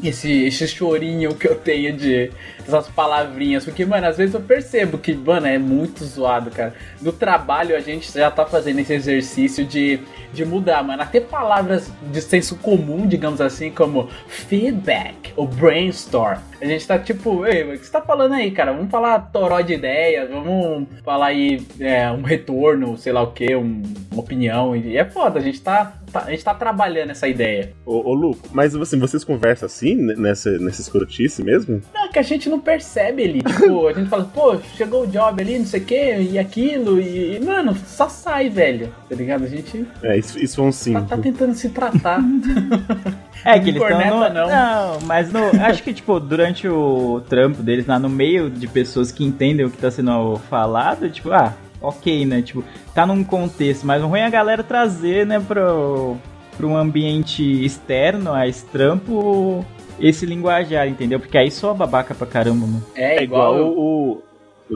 Esse, 0.02 0.46
esse 0.46 0.66
chorinho 0.68 1.34
que 1.34 1.46
eu 1.46 1.56
tenho 1.56 1.96
de 1.96 2.30
essas 2.66 2.88
palavrinhas. 2.88 3.64
Porque, 3.64 3.84
mano, 3.84 4.06
às 4.06 4.16
vezes 4.16 4.34
eu 4.34 4.40
percebo 4.40 4.98
que, 4.98 5.14
mano, 5.14 5.46
é 5.46 5.58
muito 5.58 6.04
zoado, 6.04 6.50
cara. 6.50 6.74
No 7.00 7.12
trabalho 7.12 7.76
a 7.76 7.80
gente 7.80 8.12
já 8.12 8.30
tá 8.30 8.46
fazendo 8.46 8.78
esse 8.80 8.92
exercício 8.92 9.64
de, 9.64 10.00
de 10.32 10.44
mudar, 10.44 10.82
mano. 10.82 11.02
Até 11.02 11.20
palavras 11.20 11.90
de 12.10 12.20
senso 12.20 12.56
comum, 12.56 13.06
digamos 13.06 13.40
assim, 13.40 13.70
como 13.70 14.08
feedback 14.26 15.32
ou 15.36 15.46
brainstorm. 15.46 16.38
A 16.60 16.64
gente 16.64 16.86
tá 16.86 16.98
tipo, 16.98 17.44
ei, 17.46 17.64
o 17.64 17.78
que 17.78 17.84
você 17.84 17.92
tá 17.92 18.00
falando 18.00 18.34
aí, 18.34 18.50
cara? 18.50 18.72
Vamos 18.72 18.90
falar 18.90 19.18
toró 19.32 19.60
de 19.60 19.74
ideias, 19.74 20.30
vamos 20.30 20.86
falar 21.04 21.26
aí 21.26 21.66
é, 21.80 22.10
um 22.10 22.22
retorno, 22.22 22.96
sei 22.96 23.12
lá 23.12 23.22
o 23.22 23.32
que, 23.32 23.54
uma 23.54 23.82
opinião. 24.16 24.76
E 24.76 24.96
é 24.96 25.04
foda, 25.04 25.38
a 25.38 25.42
gente 25.42 25.60
tá, 25.60 25.92
tá- 26.12 26.24
a 26.26 26.30
gente 26.30 26.44
tá 26.44 26.54
trabalhando 26.54 27.10
essa 27.10 27.26
ideia. 27.26 27.72
Ô, 27.84 28.10
ô 28.10 28.14
Lu, 28.14 28.38
mas 28.52 28.74
assim, 28.74 28.98
vocês 28.98 29.24
conversam 29.24 29.66
assim? 29.66 29.94
nessa, 29.94 30.50
nessa 30.58 30.80
escrotice 30.80 31.42
mesmo? 31.42 31.80
Não, 31.94 32.10
que 32.10 32.18
a 32.18 32.22
gente 32.22 32.48
não 32.48 32.60
percebe 32.60 33.24
ali. 33.24 33.42
Tipo, 33.42 33.88
a 33.88 33.92
gente 33.92 34.08
fala, 34.08 34.24
pô, 34.24 34.58
chegou 34.76 35.04
o 35.04 35.06
job 35.06 35.42
ali, 35.42 35.58
não 35.58 35.66
sei 35.66 35.80
o 35.80 35.84
que, 35.84 36.16
e 36.18 36.38
aquilo, 36.38 37.00
e, 37.00 37.36
e, 37.36 37.40
mano, 37.40 37.74
só 37.86 38.08
sai, 38.08 38.48
velho. 38.48 38.92
Tá 39.08 39.14
ligado? 39.16 39.44
A 39.44 39.48
gente 39.48 39.86
É, 40.02 40.18
isso, 40.18 40.38
isso 40.38 40.56
foi 40.56 40.64
um 40.64 40.72
sim. 40.72 40.92
tá, 40.92 41.02
tá 41.02 41.18
tentando 41.18 41.54
se 41.54 41.68
tratar. 41.68 42.20
É 43.44 43.58
que 43.58 43.70
eles 43.70 43.82
estão 43.82 43.98
Corneta, 43.98 44.28
no... 44.28 44.34
não. 44.34 44.48
não, 44.48 45.00
mas 45.04 45.32
no... 45.32 45.40
acho 45.64 45.82
que, 45.82 45.92
tipo, 45.92 46.20
durante 46.20 46.68
o 46.68 47.20
trampo 47.28 47.60
deles, 47.60 47.86
lá 47.86 47.98
no 47.98 48.08
meio 48.08 48.48
de 48.48 48.68
pessoas 48.68 49.10
que 49.10 49.24
entendem 49.24 49.66
o 49.66 49.70
que 49.70 49.78
tá 49.78 49.90
sendo 49.90 50.36
falado, 50.48 51.10
tipo, 51.10 51.32
ah, 51.32 51.52
ok, 51.82 52.24
né? 52.26 52.42
Tipo, 52.42 52.64
tá 52.94 53.06
num 53.06 53.22
contexto, 53.24 53.86
mas 53.86 54.02
o 54.02 54.06
ruim 54.06 54.20
é 54.20 54.26
a 54.26 54.30
galera 54.30 54.62
trazer, 54.62 55.26
né, 55.26 55.40
pro, 55.40 56.16
pro 56.56 56.68
um 56.68 56.76
ambiente 56.76 57.42
externo, 57.64 58.32
a 58.32 58.46
esse 58.46 58.64
trampo, 58.66 59.64
esse 59.98 60.24
linguajar, 60.26 60.88
entendeu? 60.88 61.18
Porque 61.20 61.36
aí 61.38 61.50
só 61.50 61.74
babaca 61.74 62.14
pra 62.14 62.26
caramba, 62.26 62.66
mano. 62.66 62.84
É, 62.94 63.18
É 63.18 63.22
igual 63.22 63.56
igual. 63.58 63.72
o. 63.72 64.22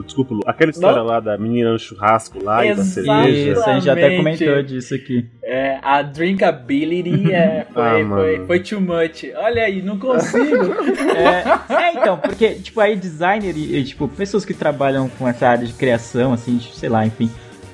Desculpa, 0.03 0.33
Lu, 0.33 0.41
aquela 0.45 0.71
história 0.71 1.01
lá 1.01 1.19
da 1.19 1.37
menina 1.37 1.71
no 1.71 1.79
churrasco 1.79 2.43
lá 2.43 2.65
e 2.65 2.73
da 2.75 2.83
cerveja. 2.83 3.29
Isso, 3.51 3.69
a 3.69 3.73
gente 3.73 3.85
já 3.85 3.93
até 3.93 4.07
Exatamente. 4.13 4.43
comentou 4.45 4.63
disso 4.63 4.95
aqui. 4.95 5.25
É, 5.43 5.79
a 5.81 6.01
drinkability 6.01 7.31
é, 7.33 7.65
foi, 7.73 7.83
Ah, 7.83 8.07
foi, 8.07 8.45
foi 8.45 8.59
too 8.59 8.81
much. 8.81 9.23
Olha 9.35 9.63
aí, 9.63 9.81
não 9.81 9.97
consigo. 9.97 10.37
É, 11.17 11.73
é, 11.73 11.93
então, 11.93 12.17
porque, 12.17 12.55
tipo, 12.55 12.79
aí 12.79 12.95
designer 12.95 13.55
e, 13.57 13.77
e, 13.77 13.83
tipo, 13.83 14.07
pessoas 14.07 14.45
que 14.45 14.53
trabalham 14.53 15.09
com 15.09 15.27
essa 15.27 15.47
área 15.47 15.65
de 15.65 15.73
criação, 15.73 16.31
assim, 16.33 16.59
sei 16.59 16.89
lá, 16.89 17.05
enfim. 17.05 17.29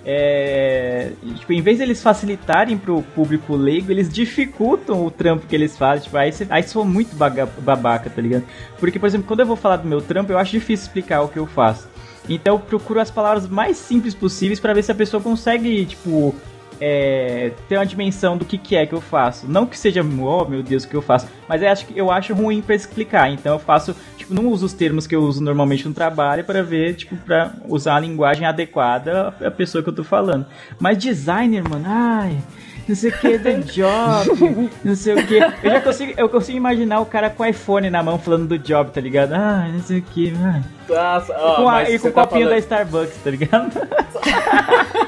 É, 0.06 1.12
tipo, 1.36 1.54
em 1.54 1.62
vez 1.62 1.78
de 1.78 1.84
eles 1.84 2.02
facilitarem 2.04 2.78
pro 2.78 3.02
público 3.02 3.56
leigo, 3.56 3.92
eles 3.92 4.12
dificultam 4.12 5.06
o 5.06 5.10
trampo 5.12 5.48
que 5.48 5.56
eles 5.56 5.78
fazem. 5.78 6.04
Tipo, 6.04 6.18
aí, 6.18 6.32
cê, 6.32 6.46
aí 6.50 6.64
sou 6.64 6.84
muito 6.86 7.16
baga- 7.16 7.48
babaca, 7.60 8.10
tá 8.10 8.22
ligado? 8.22 8.44
Porque, 8.80 9.00
por 9.00 9.08
exemplo, 9.08 9.28
quando 9.28 9.40
eu 9.42 9.46
vou 9.46 9.56
falar 9.56 9.78
do 9.78 9.88
meu 9.88 10.02
trampo, 10.02 10.32
eu 10.32 10.38
acho 10.38 10.52
difícil 10.52 10.86
explicar 10.88 11.22
o 11.22 11.30
que 11.30 11.38
eu 11.40 11.46
faço. 11.48 11.88
Então 12.30 12.56
eu 12.56 12.60
procuro 12.60 13.00
as 13.00 13.12
palavras 13.12 13.48
mais 13.48 13.78
simples 13.78 14.14
possíveis 14.16 14.60
pra 14.60 14.74
ver 14.74 14.84
se 14.84 14.92
a 14.92 14.96
pessoa 14.96 15.22
consegue, 15.22 15.86
tipo, 15.86 16.34
é, 16.80 17.52
ter 17.70 17.78
uma 17.78 17.86
dimensão 17.86 18.38
do 18.38 18.46
que, 18.46 18.58
que 18.58 18.76
é 18.76 18.86
que 18.86 18.94
eu 18.94 19.02
faço. 19.02 19.46
Não 19.48 19.66
que 19.66 19.78
seja, 19.78 20.02
oh 20.02 20.46
meu 20.46 20.64
Deus, 20.64 20.84
o 20.84 20.88
que 20.90 20.96
eu 20.96 21.02
faço, 21.02 21.28
mas 21.48 21.62
eu 21.62 21.70
acho, 21.70 21.86
que- 21.86 21.98
eu 21.98 22.12
acho 22.12 22.34
ruim 22.34 22.62
pra 22.62 22.76
explicar. 22.76 23.30
Então 23.32 23.54
eu 23.54 23.60
faço, 23.60 23.96
tipo, 24.18 24.34
não 24.34 24.48
uso 24.48 24.66
os 24.66 24.74
termos 24.74 25.06
que 25.06 25.16
eu 25.16 25.22
uso 25.24 25.42
normalmente 25.44 25.88
no 25.88 25.94
trabalho 25.94 26.44
para 26.44 26.64
ver, 26.64 26.96
tipo, 26.96 27.16
pra 27.18 27.52
usar 27.68 27.96
a 27.96 28.00
linguagem 28.00 28.46
adequada 28.46 29.34
à 29.42 29.52
pessoa 29.52 29.84
que 29.84 29.90
eu 29.90 29.94
tô 29.96 30.04
falando. 30.04 30.46
Mas 30.80 30.98
designer, 30.98 31.64
mano, 31.68 31.86
ai. 31.88 32.38
Não 32.86 32.96
sei 32.98 33.12
o 33.12 33.18
que, 33.18 33.40
the 33.40 33.54
job, 33.72 34.70
não 34.84 34.94
sei 34.94 35.14
o 35.14 35.26
que. 35.26 35.36
Eu 35.38 35.72
já 35.72 35.80
consigo, 35.80 36.14
eu 36.18 36.28
consigo 36.28 36.58
imaginar 36.58 37.00
o 37.00 37.06
cara 37.06 37.30
com 37.30 37.44
o 37.44 37.46
iPhone 37.46 37.90
na 37.90 38.04
mão 38.04 38.20
falando 38.20 38.46
do 38.48 38.60
job, 38.60 38.92
tá 38.92 39.00
ligado? 39.00 39.32
Ah, 39.34 39.70
não 39.72 39.80
sei 39.80 40.00
o 40.00 40.02
que, 40.02 40.34
ai. 40.44 40.62
Nossa, 40.90 41.34
ó, 41.38 41.56
com 41.56 41.70
a, 41.70 41.84
e 41.84 41.98
com 41.98 42.00
você 42.04 42.08
o 42.10 42.12
tá 42.12 42.22
copinho 42.28 42.46
da 42.50 42.62
falando- 42.62 42.62
Starbucks, 42.64 43.18
tá 43.24 43.30
ligado? 43.30 43.72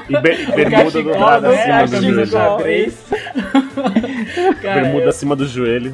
E 0.08 0.12
be- 0.20 0.46
bermuda 0.56 0.70
cachecol, 0.70 1.02
dobrada 1.02 1.48
né? 1.52 1.72
acima 1.82 2.00
do 2.00 2.24
joelho. 2.26 2.92
Cara, 4.62 4.80
Bermuda 4.82 5.08
acima 5.08 5.36
do 5.36 5.46
joelho. 5.46 5.92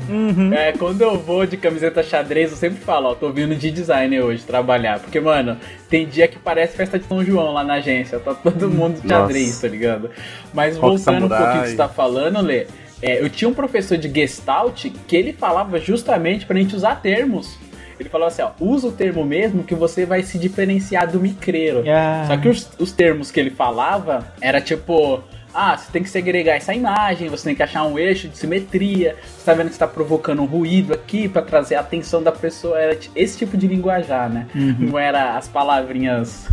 É, 0.54 0.72
quando 0.72 1.02
eu 1.02 1.18
vou 1.18 1.46
de 1.46 1.56
camiseta 1.56 2.02
xadrez, 2.02 2.50
eu 2.50 2.56
sempre 2.56 2.80
falo, 2.80 3.10
ó, 3.10 3.14
tô 3.14 3.30
vindo 3.30 3.54
de 3.54 3.70
designer 3.70 4.20
hoje 4.22 4.42
trabalhar. 4.44 5.00
Porque, 5.00 5.20
mano, 5.20 5.56
tem 5.88 6.06
dia 6.06 6.28
que 6.28 6.38
parece 6.38 6.76
festa 6.76 6.98
de 6.98 7.04
São 7.06 7.24
João 7.24 7.52
lá 7.52 7.64
na 7.64 7.74
agência. 7.74 8.18
Tá 8.18 8.34
todo 8.34 8.70
mundo 8.70 9.00
de 9.00 9.08
xadrez, 9.08 9.46
Nossa. 9.48 9.60
tá 9.62 9.68
ligado? 9.68 10.10
Mas 10.54 10.76
Rock 10.76 10.96
voltando 10.98 11.24
um 11.24 11.28
samurai. 11.28 11.38
pouquinho 11.42 11.62
que 11.64 11.70
você 11.70 11.76
tá 11.76 11.88
falando, 11.88 12.40
Lê, 12.40 12.66
é, 13.02 13.20
eu 13.22 13.28
tinha 13.28 13.48
um 13.48 13.54
professor 13.54 13.98
de 13.98 14.08
Gestalt 14.12 14.86
que 15.06 15.16
ele 15.16 15.32
falava 15.32 15.78
justamente 15.78 16.46
pra 16.46 16.56
gente 16.56 16.74
usar 16.76 16.96
termos. 16.96 17.56
Ele 17.98 18.08
falava 18.08 18.30
assim, 18.30 18.42
ó, 18.42 18.50
usa 18.60 18.88
o 18.88 18.92
termo 18.92 19.24
mesmo 19.24 19.64
que 19.64 19.74
você 19.74 20.04
vai 20.04 20.22
se 20.22 20.38
diferenciar 20.38 21.10
do 21.10 21.20
micreiro. 21.20 21.84
Ah. 21.88 22.24
Só 22.26 22.36
que 22.36 22.48
os, 22.48 22.68
os 22.78 22.92
termos 22.92 23.30
que 23.30 23.40
ele 23.40 23.50
falava 23.50 24.26
era 24.40 24.60
tipo. 24.60 25.22
Ah, 25.54 25.76
você 25.76 25.92
tem 25.92 26.02
que 26.02 26.08
segregar 26.08 26.56
essa 26.56 26.72
imagem, 26.72 27.28
você 27.28 27.44
tem 27.44 27.54
que 27.54 27.62
achar 27.62 27.84
um 27.84 27.98
eixo 27.98 28.26
de 28.26 28.38
simetria, 28.38 29.16
você 29.22 29.44
tá 29.44 29.52
vendo 29.52 29.66
que 29.66 29.74
você 29.74 29.80
tá 29.80 29.86
provocando 29.86 30.40
um 30.40 30.46
ruído 30.46 30.94
aqui 30.94 31.28
pra 31.28 31.42
trazer 31.42 31.74
a 31.74 31.80
atenção 31.80 32.22
da 32.22 32.32
pessoa. 32.32 32.78
Era 32.78 32.98
esse 33.14 33.36
tipo 33.36 33.54
de 33.58 33.66
linguajar, 33.66 34.30
né? 34.30 34.46
Não 34.78 34.98
era 34.98 35.36
as 35.36 35.48
palavrinhas. 35.48 36.48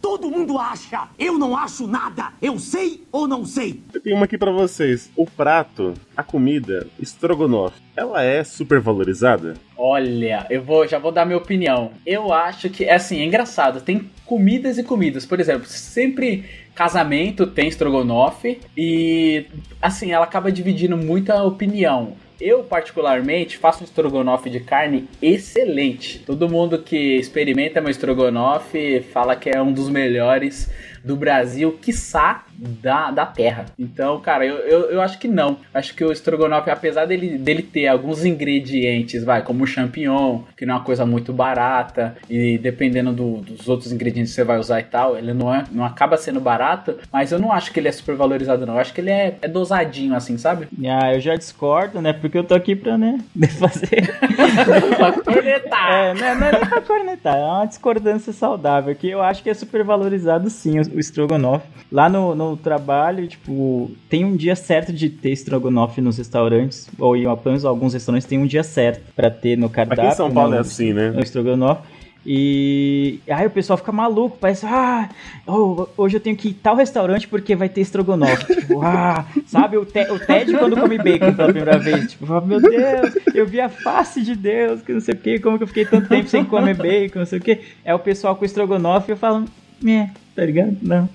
Todo 0.00 0.30
mundo 0.30 0.58
acha. 0.58 1.08
Eu 1.18 1.38
não 1.38 1.56
acho 1.56 1.86
nada. 1.86 2.32
Eu 2.40 2.58
sei 2.58 3.02
ou 3.10 3.26
não 3.26 3.44
sei. 3.44 3.82
Eu 3.92 4.00
tenho 4.00 4.16
uma 4.16 4.24
aqui 4.24 4.38
pra 4.38 4.52
vocês. 4.52 5.10
O 5.16 5.26
prato, 5.26 5.94
a 6.16 6.22
comida, 6.22 6.86
estrogonofe, 6.98 7.80
ela 7.96 8.22
é 8.22 8.44
super 8.44 8.80
valorizada? 8.80 9.54
Olha, 9.76 10.46
eu 10.50 10.62
vou, 10.62 10.86
já 10.86 10.98
vou 10.98 11.12
dar 11.12 11.24
minha 11.24 11.38
opinião. 11.38 11.92
Eu 12.06 12.32
acho 12.32 12.70
que, 12.70 12.84
é 12.84 12.94
assim, 12.94 13.20
é 13.20 13.24
engraçado. 13.24 13.80
Tem 13.80 14.10
comidas 14.24 14.78
e 14.78 14.84
comidas. 14.84 15.26
Por 15.26 15.40
exemplo, 15.40 15.66
sempre 15.66 16.44
casamento 16.74 17.44
tem 17.44 17.66
estrogonofe 17.66 18.60
e, 18.76 19.46
assim, 19.82 20.12
ela 20.12 20.24
acaba 20.24 20.52
dividindo 20.52 20.96
muita 20.96 21.42
opinião. 21.42 22.12
Eu, 22.40 22.62
particularmente, 22.62 23.58
faço 23.58 23.82
um 23.82 23.84
estrogonofe 23.84 24.48
de 24.48 24.60
carne 24.60 25.08
excelente. 25.20 26.20
Todo 26.20 26.48
mundo 26.48 26.78
que 26.78 27.16
experimenta 27.16 27.80
meu 27.80 27.90
estrogonofe 27.90 29.00
fala 29.12 29.34
que 29.34 29.50
é 29.50 29.60
um 29.60 29.72
dos 29.72 29.88
melhores 29.88 30.70
do 31.02 31.16
Brasil, 31.16 31.76
quiçá 31.82 32.44
da, 32.58 33.10
da 33.10 33.24
terra. 33.24 33.66
Então, 33.78 34.18
cara, 34.20 34.44
eu, 34.44 34.56
eu, 34.56 34.80
eu 34.90 35.00
acho 35.00 35.18
que 35.18 35.28
não. 35.28 35.56
Acho 35.72 35.94
que 35.94 36.04
o 36.04 36.10
estrogonofe, 36.12 36.70
apesar 36.70 37.06
dele, 37.06 37.38
dele 37.38 37.62
ter 37.62 37.86
alguns 37.86 38.24
ingredientes, 38.24 39.22
vai, 39.24 39.42
como 39.42 39.64
o 39.64 39.66
champignon, 39.66 40.40
que 40.56 40.66
não 40.66 40.74
é 40.74 40.76
uma 40.78 40.84
coisa 40.84 41.06
muito 41.06 41.32
barata, 41.32 42.16
e 42.28 42.58
dependendo 42.58 43.12
do- 43.12 43.38
dos 43.38 43.68
outros 43.68 43.92
ingredientes 43.92 44.32
que 44.32 44.36
você 44.36 44.44
vai 44.44 44.58
usar 44.58 44.80
e 44.80 44.84
tal, 44.84 45.16
ele 45.16 45.32
não, 45.32 45.54
é, 45.54 45.64
não 45.70 45.84
acaba 45.84 46.16
sendo 46.16 46.40
barato, 46.40 46.96
mas 47.12 47.30
eu 47.32 47.38
não 47.38 47.52
acho 47.52 47.72
que 47.72 47.78
ele 47.80 47.88
é 47.88 47.92
super 47.92 48.16
valorizado, 48.16 48.66
não. 48.66 48.74
Eu 48.74 48.80
acho 48.80 48.92
que 48.92 49.00
ele 49.00 49.10
é, 49.10 49.36
é 49.40 49.48
dosadinho, 49.48 50.14
assim, 50.14 50.36
sabe? 50.36 50.66
Ah, 50.86 51.14
eu 51.14 51.20
já 51.20 51.36
discordo, 51.36 52.00
né? 52.00 52.12
Porque 52.12 52.36
eu 52.36 52.44
tô 52.44 52.54
aqui 52.54 52.74
pra, 52.74 52.98
né, 52.98 53.18
fazer. 53.58 54.08
Pra 54.96 55.12
cornetar. 55.12 55.92
É, 55.92 56.14
não, 56.14 56.20
não 56.40 56.46
é 56.46 56.52
nem 56.52 56.66
pra 56.68 56.80
cornetar, 56.80 57.36
é 57.36 57.44
uma 57.44 57.64
discordância 57.66 58.32
saudável. 58.32 58.94
Que 58.94 59.08
eu 59.10 59.22
acho 59.22 59.42
que 59.42 59.50
é 59.50 59.54
super 59.54 59.84
valorizado 59.84 60.48
sim 60.50 60.78
o, 60.78 60.82
o 60.96 60.98
estrogonofe. 61.00 61.66
Lá 61.90 62.08
no, 62.08 62.34
no 62.34 62.47
trabalho, 62.56 63.26
tipo, 63.26 63.90
tem 64.08 64.24
um 64.24 64.36
dia 64.36 64.56
certo 64.56 64.92
de 64.92 65.08
ter 65.08 65.30
estrogonofe 65.30 66.00
nos 66.00 66.18
restaurantes, 66.18 66.88
ou 66.98 67.16
em 67.16 67.24
alguns 67.26 67.94
restaurantes 67.94 68.26
tem 68.26 68.38
um 68.38 68.46
dia 68.46 68.62
certo 68.62 69.12
pra 69.14 69.30
ter 69.30 69.56
no 69.56 69.68
cardápio. 69.68 70.04
Aqui 70.04 70.12
em 70.12 70.16
São 70.16 70.30
Paulo 70.30 70.52
né, 70.52 70.58
é 70.58 70.60
assim, 70.60 70.92
né? 70.92 71.10
o 71.10 71.20
estrogonofe. 71.20 71.98
E 72.30 73.20
aí 73.26 73.46
o 73.46 73.50
pessoal 73.50 73.78
fica 73.78 73.90
maluco, 73.90 74.36
parece, 74.38 74.66
ah, 74.66 75.08
oh, 75.46 75.86
hoje 75.96 76.16
eu 76.16 76.20
tenho 76.20 76.36
que 76.36 76.48
ir 76.48 76.52
tal 76.52 76.76
restaurante 76.76 77.26
porque 77.26 77.56
vai 77.56 77.70
ter 77.70 77.80
estrogonofe. 77.80 78.44
tipo, 78.54 78.82
ah, 78.82 79.24
sabe 79.46 79.78
o, 79.78 79.86
te, 79.86 80.02
o 80.10 80.18
Ted 80.18 80.52
quando 80.52 80.76
come 80.76 80.98
bacon 80.98 81.32
pela 81.32 81.48
primeira 81.48 81.78
vez? 81.78 82.10
Tipo, 82.10 82.32
ah, 82.34 82.40
meu 82.40 82.60
Deus, 82.60 83.16
eu 83.34 83.46
vi 83.46 83.60
a 83.60 83.70
face 83.70 84.20
de 84.20 84.34
Deus, 84.34 84.82
que 84.82 84.92
não 84.92 85.00
sei 85.00 85.14
o 85.14 85.16
que, 85.16 85.38
como 85.38 85.56
que 85.56 85.64
eu 85.64 85.68
fiquei 85.68 85.86
tanto 85.86 86.08
tempo 86.08 86.28
sem 86.28 86.44
comer 86.44 86.74
bacon, 86.74 87.20
não 87.20 87.26
sei 87.26 87.38
o 87.38 87.42
que. 87.42 87.60
É 87.82 87.94
o 87.94 87.98
pessoal 87.98 88.36
com 88.36 88.44
estrogonofe 88.44 89.10
e 89.10 89.12
eu 89.12 89.16
falo, 89.16 89.46
é, 89.86 90.10
tá 90.34 90.44
ligado? 90.44 90.76
Não. 90.82 91.08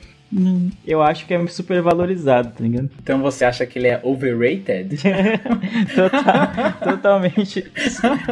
Eu 0.85 1.01
acho 1.01 1.25
que 1.25 1.33
é 1.33 1.47
super 1.47 1.81
valorizado, 1.81 2.49
tá 2.49 2.63
ligado? 2.63 2.89
Então 3.01 3.21
você 3.21 3.45
acha 3.45 3.65
que 3.65 3.77
ele 3.79 3.87
é 3.87 3.99
overrated? 4.03 4.97
Total- 5.95 6.73
totalmente 6.83 7.65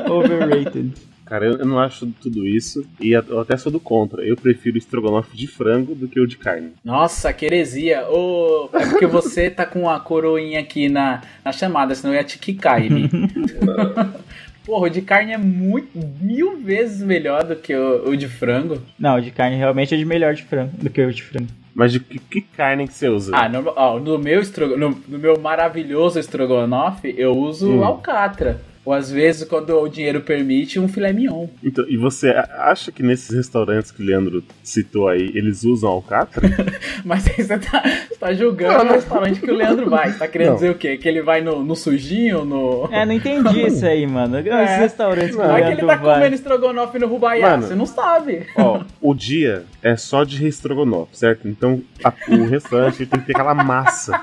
overrated. 0.10 0.94
Cara, 1.26 1.46
eu, 1.46 1.66
não 1.66 1.80
acho 1.80 2.08
tudo 2.22 2.46
isso. 2.46 2.86
E 3.00 3.12
eu 3.12 3.40
até 3.40 3.56
sou 3.56 3.72
do 3.72 3.80
contra. 3.80 4.22
Eu 4.22 4.36
prefiro 4.36 4.76
o 4.76 4.78
estrogonofe 4.78 5.38
de 5.38 5.48
frango 5.48 5.96
do 5.96 6.06
que 6.06 6.20
o 6.20 6.28
de 6.28 6.36
carne. 6.38 6.74
Nossa, 6.84 7.32
que 7.32 7.46
heresia. 7.46 8.06
Ô, 8.10 8.70
é 8.74 8.86
porque 8.88 9.06
você 9.06 9.50
tá 9.50 9.66
com 9.66 9.90
a 9.90 9.98
coroinha 9.98 10.60
aqui 10.60 10.90
na, 10.90 11.22
na 11.46 11.54
chamada, 11.54 11.96
senão 11.96 12.14
eu 12.14 12.18
ia 12.18 12.24
te 12.26 12.38
quicar 12.38 12.84
ele. 12.84 13.10
Porra, 14.66 14.88
o 14.88 14.90
de 14.90 15.02
carne 15.02 15.32
é 15.32 15.38
muito, 15.38 15.90
mil 16.22 16.58
vezes 16.58 17.02
melhor 17.02 17.46
do 17.46 17.56
que 17.56 17.74
o, 17.74 18.10
o 18.10 18.18
de 18.18 18.28
frango. 18.28 18.82
Não, 19.00 19.16
o 19.16 19.22
de 19.22 19.32
carne 19.32 19.56
realmente 19.56 19.96
é 19.96 19.98
de 19.98 20.06
melhor 20.06 20.34
de 20.36 20.44
frango 20.44 20.72
do 20.78 20.90
que 20.90 21.02
o 21.02 21.14
de 21.14 21.24
frango. 21.24 21.48
Mas 21.74 21.92
de 21.94 22.00
que, 22.00 22.20
que 22.20 22.42
carne 22.42 22.88
que 22.88 22.94
você 22.94 23.08
usa? 23.08 23.32
Ah, 23.36 23.48
no, 23.48 23.72
ó, 23.76 24.00
no 24.00 24.18
meu, 24.18 24.42
estrogo, 24.42 24.76
no, 24.78 24.90
no 25.08 25.18
meu 25.18 25.40
maravilhoso 25.40 26.20
estrogonofe, 26.20 27.14
eu 27.18 27.32
uso 27.38 27.70
Hum. 27.72 27.84
alcatra. 27.84 28.60
Ou 28.84 28.94
às 28.94 29.12
vezes, 29.12 29.44
quando 29.48 29.70
o 29.80 29.88
dinheiro 29.88 30.22
permite, 30.22 30.80
um 30.80 30.88
filé 30.88 31.14
mignon. 31.14 31.48
Então, 31.64 31.86
e 31.88 31.96
você 31.98 32.30
a- 32.30 32.50
acha 32.72 32.92
que 32.92 33.04
nesses 33.04 33.30
restaurantes 33.36 33.92
que 33.92 34.02
o 34.02 34.06
Leandro 34.06 34.44
citou 34.64 35.08
aí, 35.08 35.32
eles 35.36 35.64
usam 35.64 35.90
alcatra? 35.92 36.50
Mas 37.06 37.28
aí 37.28 37.44
você 37.44 37.60
tá, 37.60 37.84
você 38.10 38.16
tá 38.16 38.34
julgando 38.34 38.90
o 38.90 38.94
restaurante 38.94 39.40
que 39.40 39.52
o 39.52 39.56
Leandro 39.56 39.88
vai. 39.90 40.12
Você 40.12 40.18
tá 40.20 40.28
querendo 40.28 40.48
Não. 40.50 40.56
dizer 40.56 40.72
o 40.72 40.76
quê? 40.76 40.98
Que 40.98 41.08
ele 41.08 41.22
vai 41.22 41.42
no, 41.42 41.64
no 41.64 41.76
sujinho, 41.76 42.44
no... 42.44 42.90
É, 42.92 43.06
não 43.06 43.14
entendi 43.14 43.68
isso 43.68 43.86
aí, 43.86 44.08
mano. 44.08 44.40
Esses 44.40 44.52
É. 44.52 44.78
restaurantes 44.80 45.36
que 45.36 45.42
o 45.42 45.48
Vai 45.48 45.64
que 45.64 45.72
ele 45.74 45.82
tá 45.88 45.96
vai. 45.98 46.16
comendo 46.16 46.36
estrogonofe 46.36 46.98
no 46.98 47.08
Rubaiá, 47.08 47.52
Mano. 47.52 47.64
você 47.68 47.76
não 47.76 47.86
sabe. 47.86 48.48
Ó, 48.56 48.82
o 49.00 49.14
dia 49.14 49.64
é 49.84 49.96
só 49.96 50.24
de 50.24 50.48
estrogonofe, 50.48 51.18
certo? 51.18 51.48
Então 51.48 51.84
a- 52.04 52.14
o 52.30 52.46
restaurante 52.46 53.06
tem 53.06 53.20
que 53.20 53.28
ter 53.28 53.34
aquela 53.34 53.54
massa. 53.54 54.20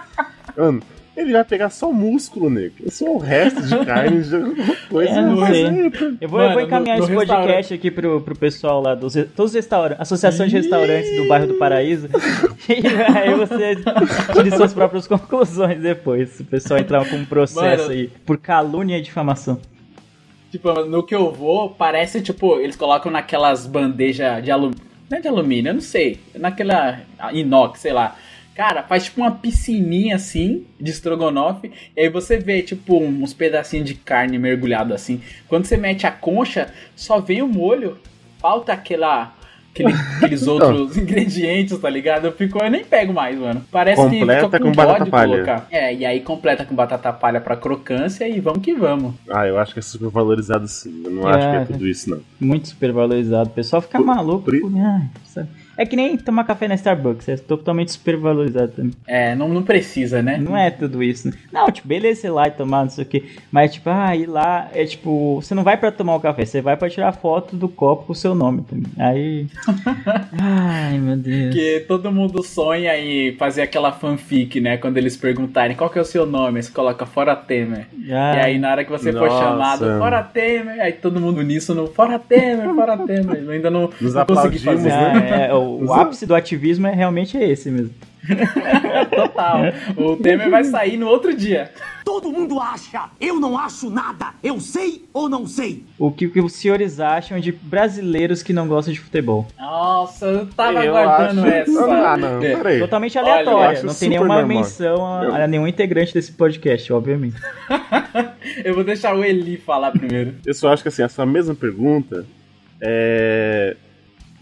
Mano, 0.56 0.82
Ele 1.20 1.32
vai 1.32 1.42
pegar 1.44 1.68
só 1.70 1.90
o 1.90 1.92
músculo, 1.92 2.48
nego. 2.48 2.74
Só 2.90 3.04
o 3.06 3.18
resto 3.18 3.60
de 3.62 3.84
carne, 3.84 4.22
de 4.22 4.34
alguma 4.36 4.76
coisa. 4.88 5.10
É, 5.10 5.20
não 5.20 5.36
mas 5.36 5.50
sei. 5.50 5.64
é- 5.66 5.68
Eu 6.20 6.28
vou, 6.28 6.40
eu 6.40 6.44
Mano, 6.46 6.52
vou 6.52 6.60
encaminhar 6.62 6.98
no- 6.98 7.08
no 7.08 7.12
esse 7.20 7.26
podcast 7.26 7.74
aqui 7.74 7.90
pro, 7.90 8.20
pro 8.20 8.36
pessoal 8.36 8.80
lá 8.80 8.94
dos 8.94 9.14
todos 9.34 9.50
os 9.50 9.54
restaurantes, 9.54 10.00
associações 10.00 10.50
de 10.50 10.56
restaurantes 10.58 11.16
do 11.16 11.26
bairro 11.26 11.48
do 11.48 11.54
Paraíso. 11.54 12.08
e 12.68 13.18
aí 13.18 13.34
você 13.34 13.74
tire 14.32 14.56
suas 14.56 14.72
próprias 14.72 15.08
conclusões 15.08 15.80
depois. 15.80 16.28
Se 16.30 16.42
o 16.42 16.46
pessoal 16.46 16.78
entrar 16.78 17.04
com 17.08 17.16
um 17.16 17.24
processo 17.24 17.82
Mano. 17.88 17.94
aí 17.94 18.08
por 18.24 18.38
calúnia 18.38 18.96
e 18.96 19.02
difamação. 19.02 19.60
Tipo, 20.52 20.84
no 20.84 21.02
que 21.02 21.14
eu 21.14 21.32
vou, 21.32 21.70
parece, 21.70 22.22
tipo, 22.22 22.58
eles 22.60 22.76
colocam 22.76 23.10
naquelas 23.10 23.66
bandejas 23.66 24.42
de 24.42 24.50
alumínio. 24.50 24.86
Não 25.10 25.18
é 25.18 25.20
de 25.20 25.28
alumínio, 25.28 25.70
eu 25.70 25.74
não 25.74 25.80
sei. 25.80 26.20
Naquela 26.38 27.00
inox, 27.32 27.80
sei 27.80 27.92
lá. 27.92 28.14
Cara, 28.58 28.82
faz 28.82 29.04
tipo 29.04 29.20
uma 29.20 29.30
piscininha 29.30 30.16
assim, 30.16 30.64
de 30.80 30.90
estrogonofe. 30.90 31.70
E 31.96 32.00
aí 32.00 32.08
você 32.08 32.38
vê, 32.38 32.60
tipo, 32.60 32.98
uns 33.00 33.32
pedacinhos 33.32 33.86
de 33.86 33.94
carne 33.94 34.36
mergulhado 34.36 34.92
assim. 34.92 35.20
Quando 35.46 35.64
você 35.64 35.76
mete 35.76 36.08
a 36.08 36.10
concha, 36.10 36.68
só 36.96 37.20
vem 37.20 37.40
o 37.40 37.46
molho. 37.46 37.98
Falta 38.40 38.72
aquela. 38.72 39.32
aquele- 39.70 39.92
aqueles 40.18 40.44
outros 40.48 40.96
ingredientes, 40.96 41.78
tá 41.78 41.88
ligado? 41.88 42.24
Eu 42.26 42.32
fico, 42.32 42.58
eu 42.58 42.68
nem 42.68 42.84
pego 42.84 43.12
mais, 43.12 43.38
mano. 43.38 43.64
Parece 43.70 44.02
que 44.10 44.18
Completa 44.18 44.44
fica 44.46 44.58
com, 44.58 44.64
com 44.64 44.72
dó 44.72 44.86
batata 44.86 45.04
de 45.04 45.10
palha. 45.12 45.32
colocar. 45.34 45.66
É, 45.70 45.94
e 45.94 46.04
aí 46.04 46.18
completa 46.20 46.64
com 46.64 46.74
batata 46.74 47.12
palha 47.12 47.40
pra 47.40 47.56
crocância 47.56 48.28
e 48.28 48.40
vamos 48.40 48.60
que 48.60 48.74
vamos. 48.74 49.14
Ah, 49.30 49.46
eu 49.46 49.56
acho 49.56 49.72
que 49.72 49.78
é 49.78 49.82
super 49.82 50.08
valorizado 50.10 50.66
sim. 50.66 51.02
Eu 51.04 51.12
não 51.12 51.30
É, 51.30 51.34
acho 51.36 51.48
que 51.50 51.56
é 51.56 51.58
né? 51.60 51.64
tudo 51.66 51.86
isso, 51.86 52.10
não. 52.10 52.20
Muito 52.40 52.66
super 52.66 52.90
valorizado. 52.90 53.50
O 53.50 53.52
pessoal 53.52 53.80
fica 53.80 53.98
Por- 53.98 54.06
maluco. 54.06 54.42
por 54.50 54.60
por- 54.60 54.72
ai, 54.80 55.08
sabe? 55.26 55.48
É 55.78 55.86
que 55.86 55.94
nem 55.94 56.16
tomar 56.16 56.42
café 56.44 56.66
na 56.66 56.74
Starbucks, 56.74 57.28
é 57.28 57.36
totalmente 57.36 57.92
super 57.92 58.16
valorizado 58.16 58.72
também. 58.72 58.90
É, 59.06 59.34
não, 59.36 59.48
não 59.48 59.62
precisa, 59.62 60.20
né? 60.20 60.36
Não 60.36 60.56
é 60.56 60.70
tudo 60.70 61.02
isso. 61.02 61.28
né? 61.28 61.34
Não, 61.52 61.70
tipo, 61.70 61.86
beleza, 61.86 62.26
ir 62.26 62.30
lá 62.30 62.48
e 62.48 62.50
tomar, 62.50 62.82
não 62.82 62.90
sei 62.90 63.04
o 63.04 63.06
que. 63.06 63.24
Mas, 63.52 63.72
tipo, 63.74 63.88
ah, 63.88 64.14
ir 64.16 64.26
lá 64.26 64.68
é 64.74 64.84
tipo, 64.84 65.36
você 65.40 65.54
não 65.54 65.62
vai 65.62 65.76
pra 65.76 65.92
tomar 65.92 66.16
o 66.16 66.20
café, 66.20 66.44
você 66.44 66.60
vai 66.60 66.76
pra 66.76 66.90
tirar 66.90 67.12
foto 67.12 67.54
do 67.54 67.68
copo 67.68 68.06
com 68.06 68.12
o 68.12 68.16
seu 68.16 68.34
nome 68.34 68.62
também. 68.62 68.86
Aí. 68.98 69.46
Ai, 70.40 70.98
meu 70.98 71.16
Deus. 71.16 71.46
Porque 71.54 71.84
todo 71.86 72.10
mundo 72.12 72.42
sonha 72.42 72.96
em 72.98 73.36
fazer 73.36 73.62
aquela 73.62 73.92
fanfic, 73.92 74.60
né? 74.60 74.76
Quando 74.76 74.96
eles 74.98 75.16
perguntarem 75.16 75.76
qual 75.76 75.88
que 75.90 75.98
é 75.98 76.02
o 76.02 76.04
seu 76.04 76.26
nome, 76.26 76.58
aí 76.58 76.62
você 76.62 76.72
coloca 76.72 77.06
Fora 77.06 77.36
Temer. 77.36 77.86
Ah, 78.10 78.36
E 78.36 78.40
aí 78.40 78.58
na 78.58 78.70
hora 78.72 78.84
que 78.84 78.90
você 78.90 79.12
for 79.12 79.28
Nossa. 79.28 79.44
chamado, 79.44 79.98
Fora 79.98 80.22
Temer, 80.22 80.80
aí 80.80 80.92
todo 80.92 81.20
mundo 81.20 81.42
nisso 81.42 81.74
no 81.74 81.86
Fora 81.86 82.18
Temer, 82.18 82.74
Fora 82.74 82.98
Temer. 82.98 83.42
Eu 83.44 83.50
ainda 83.50 83.70
não, 83.70 83.90
Nos 84.00 84.14
não 84.14 84.26
consegui 84.26 84.58
fazer. 84.58 84.88
né? 84.88 85.30
ah, 85.32 85.36
é, 85.46 85.54
o, 85.54 85.67
o 85.76 85.92
ápice 85.92 86.26
do 86.26 86.34
ativismo 86.34 86.86
é 86.86 86.94
realmente 86.94 87.36
esse 87.36 87.70
mesmo. 87.70 87.94
Total. 89.14 89.60
O 89.96 90.16
Temer 90.16 90.50
vai 90.50 90.64
sair 90.64 90.96
no 90.96 91.06
outro 91.06 91.34
dia. 91.34 91.70
Todo 92.04 92.30
mundo 92.30 92.58
acha. 92.60 93.04
Eu 93.20 93.38
não 93.40 93.56
acho 93.56 93.88
nada. 93.90 94.34
Eu 94.42 94.60
sei 94.60 95.04
ou 95.12 95.28
não 95.28 95.46
sei. 95.46 95.84
O 95.98 96.10
que, 96.10 96.28
que 96.28 96.40
os 96.40 96.52
senhores 96.54 97.00
acham 97.00 97.38
de 97.38 97.52
brasileiros 97.52 98.42
que 98.42 98.52
não 98.52 98.66
gostam 98.66 98.92
de 98.92 99.00
futebol? 99.00 99.46
Nossa, 99.58 100.26
eu 100.26 100.46
tava 100.46 100.84
Eu 100.84 100.96
aguardando 100.96 101.40
acho- 101.42 101.48
essa. 101.50 101.84
Ah, 101.84 102.16
não, 102.16 102.42
É. 102.42 102.56
peraí. 102.56 102.78
Totalmente 102.80 103.18
aleatória. 103.18 103.82
não 103.82 103.94
tem 103.94 104.08
nenhuma 104.08 104.28
normal. 104.40 104.46
menção 104.46 105.06
a, 105.06 105.44
a 105.44 105.46
nenhum 105.46 105.66
integrante 105.66 106.12
desse 106.12 106.32
podcast, 106.32 106.92
obviamente. 106.92 107.36
Eu 108.64 108.74
vou 108.74 108.84
deixar 108.84 109.14
o 109.14 109.22
Eli 109.24 109.56
falar 109.56 109.92
primeiro. 109.92 110.34
Eu 110.44 110.54
só 110.54 110.72
acho 110.72 110.82
que 110.82 110.88
assim, 110.88 111.02
essa 111.02 111.24
mesma 111.24 111.54
pergunta 111.54 112.26
é. 112.80 113.76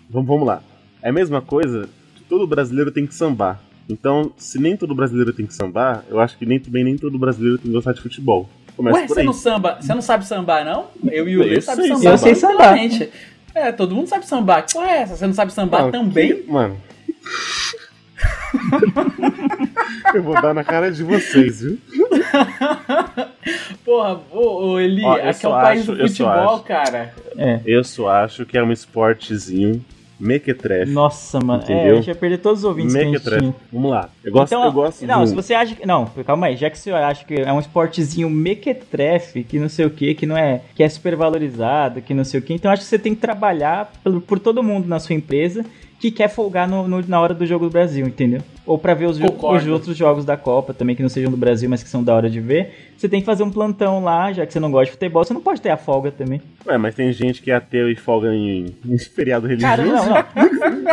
Vamos, 0.08 0.28
vamos 0.28 0.46
lá. 0.46 0.62
É 1.06 1.08
a 1.08 1.12
mesma 1.12 1.40
coisa 1.40 1.88
que 2.16 2.24
todo 2.24 2.44
brasileiro 2.48 2.90
tem 2.90 3.06
que 3.06 3.14
sambar. 3.14 3.60
Então, 3.88 4.32
se 4.36 4.58
nem 4.58 4.76
todo 4.76 4.92
brasileiro 4.92 5.32
tem 5.32 5.46
que 5.46 5.54
sambar, 5.54 6.02
eu 6.10 6.18
acho 6.18 6.36
que 6.36 6.44
nem 6.44 6.58
também 6.58 6.82
nem 6.82 6.96
todo 6.98 7.16
brasileiro 7.16 7.58
tem 7.58 7.68
que 7.68 7.72
gostar 7.76 7.92
de 7.92 8.00
futebol. 8.00 8.50
Começa 8.76 8.98
Ué, 8.98 9.06
você 9.06 9.22
não 9.22 9.32
samba, 9.32 9.78
você 9.80 9.94
não 9.94 10.02
sabe 10.02 10.26
sambar, 10.26 10.64
não? 10.64 10.88
Eu 11.04 11.28
e 11.28 11.36
o 11.36 11.44
Lê 11.44 11.60
sabe 11.60 11.86
sambar. 11.86 12.12
Eu 12.12 12.18
sei 12.18 12.34
sambar. 12.34 12.76
É, 13.54 13.70
todo 13.70 13.94
mundo 13.94 14.08
sabe 14.08 14.26
sambar. 14.26 14.66
Que 14.66 14.72
porra 14.72 14.88
é 14.90 14.96
essa? 15.02 15.16
Você 15.16 15.28
não 15.28 15.34
sabe 15.34 15.52
sambar 15.52 15.92
também? 15.92 16.42
que- 16.42 16.50
Mano. 16.50 16.76
eu 20.12 20.22
vou 20.24 20.34
dar 20.42 20.54
na 20.54 20.64
cara 20.64 20.90
de 20.90 21.04
vocês, 21.04 21.60
viu? 21.60 21.78
Porra, 23.84 24.20
ô, 24.32 24.72
ô 24.72 24.80
Eli, 24.80 25.04
Ó, 25.04 25.12
aqui 25.14 25.46
é 25.46 25.48
o 25.48 25.52
país 25.52 25.82
acho- 25.82 25.94
do 25.94 26.08
futebol, 26.08 26.58
cara. 26.64 27.14
Eu 27.64 27.84
só 27.84 28.08
acho 28.08 28.44
que 28.44 28.58
é 28.58 28.62
um 28.64 28.72
esportezinho 28.72 29.84
mequetrefe. 30.18 30.90
Nossa, 30.90 31.38
mano. 31.40 31.62
É, 31.62 31.64
Entendeu? 31.64 31.92
a 31.92 31.96
gente 31.96 32.06
vai 32.06 32.14
perder 32.14 32.38
todos 32.38 32.60
os 32.60 32.64
ouvintes 32.64 32.94
Mequetrefe. 32.94 33.52
Vamos 33.72 33.90
lá. 33.90 34.08
Eu 34.24 34.32
gosto, 34.32 34.46
Então, 34.52 34.64
eu 34.64 34.72
gosto 34.72 35.06
não, 35.06 35.26
se 35.26 35.34
você 35.34 35.54
acha 35.54 35.74
que. 35.74 35.86
Não, 35.86 36.06
calma 36.24 36.46
aí, 36.46 36.56
já 36.56 36.70
que 36.70 36.76
o 36.76 36.80
senhor 36.80 36.96
acha 36.98 37.24
que 37.24 37.34
é 37.34 37.52
um 37.52 37.60
esportezinho 37.60 38.28
mequetrefe, 38.30 39.44
que 39.44 39.58
não 39.58 39.68
sei 39.68 39.86
o 39.86 39.90
que, 39.90 40.14
que 40.14 40.26
não 40.26 40.36
é. 40.36 40.60
que 40.74 40.82
é 40.82 40.88
super 40.88 41.14
valorizado, 41.16 42.00
que 42.02 42.14
não 42.14 42.24
sei 42.24 42.40
o 42.40 42.42
que, 42.42 42.52
então 42.54 42.70
acho 42.70 42.82
que 42.82 42.88
você 42.88 42.98
tem 42.98 43.14
que 43.14 43.20
trabalhar 43.20 43.92
pelo- 44.02 44.20
por 44.20 44.38
todo 44.38 44.62
mundo 44.62 44.86
na 44.88 44.98
sua 44.98 45.14
empresa 45.14 45.64
que 46.00 46.10
quer 46.10 46.28
folgar 46.28 46.68
no- 46.68 46.86
no- 46.86 47.04
na 47.06 47.20
hora 47.20 47.32
do 47.34 47.46
jogo 47.46 47.66
do 47.66 47.70
Brasil, 47.70 48.06
entendeu? 48.06 48.40
Ou 48.66 48.76
pra 48.76 48.94
ver 48.94 49.06
os, 49.06 49.18
os 49.20 49.66
outros 49.68 49.96
jogos 49.96 50.24
da 50.24 50.36
Copa 50.36 50.74
também, 50.74 50.96
que 50.96 51.02
não 51.02 51.08
sejam 51.08 51.30
do 51.30 51.36
Brasil, 51.36 51.70
mas 51.70 51.82
que 51.84 51.88
são 51.88 52.02
da 52.02 52.12
hora 52.14 52.28
de 52.28 52.40
ver. 52.40 52.92
Você 52.98 53.08
tem 53.08 53.20
que 53.20 53.26
fazer 53.26 53.42
um 53.44 53.50
plantão 53.50 54.02
lá, 54.02 54.32
já 54.32 54.44
que 54.44 54.52
você 54.52 54.58
não 54.58 54.70
gosta 54.70 54.86
de 54.86 54.90
futebol, 54.92 55.22
você 55.24 55.32
não 55.32 55.40
pode 55.40 55.60
ter 55.60 55.70
a 55.70 55.76
folga 55.76 56.10
também. 56.10 56.40
Ué, 56.66 56.76
mas 56.76 56.94
tem 56.94 57.12
gente 57.12 57.40
que 57.42 57.50
é 57.50 57.54
ateu 57.54 57.88
e 57.90 57.94
folga 57.94 58.34
em, 58.34 58.74
em 58.84 58.98
feriado 58.98 59.46
religioso. 59.46 59.76
Cara, 59.76 59.84
não, 59.84 60.04
não. 60.08 60.86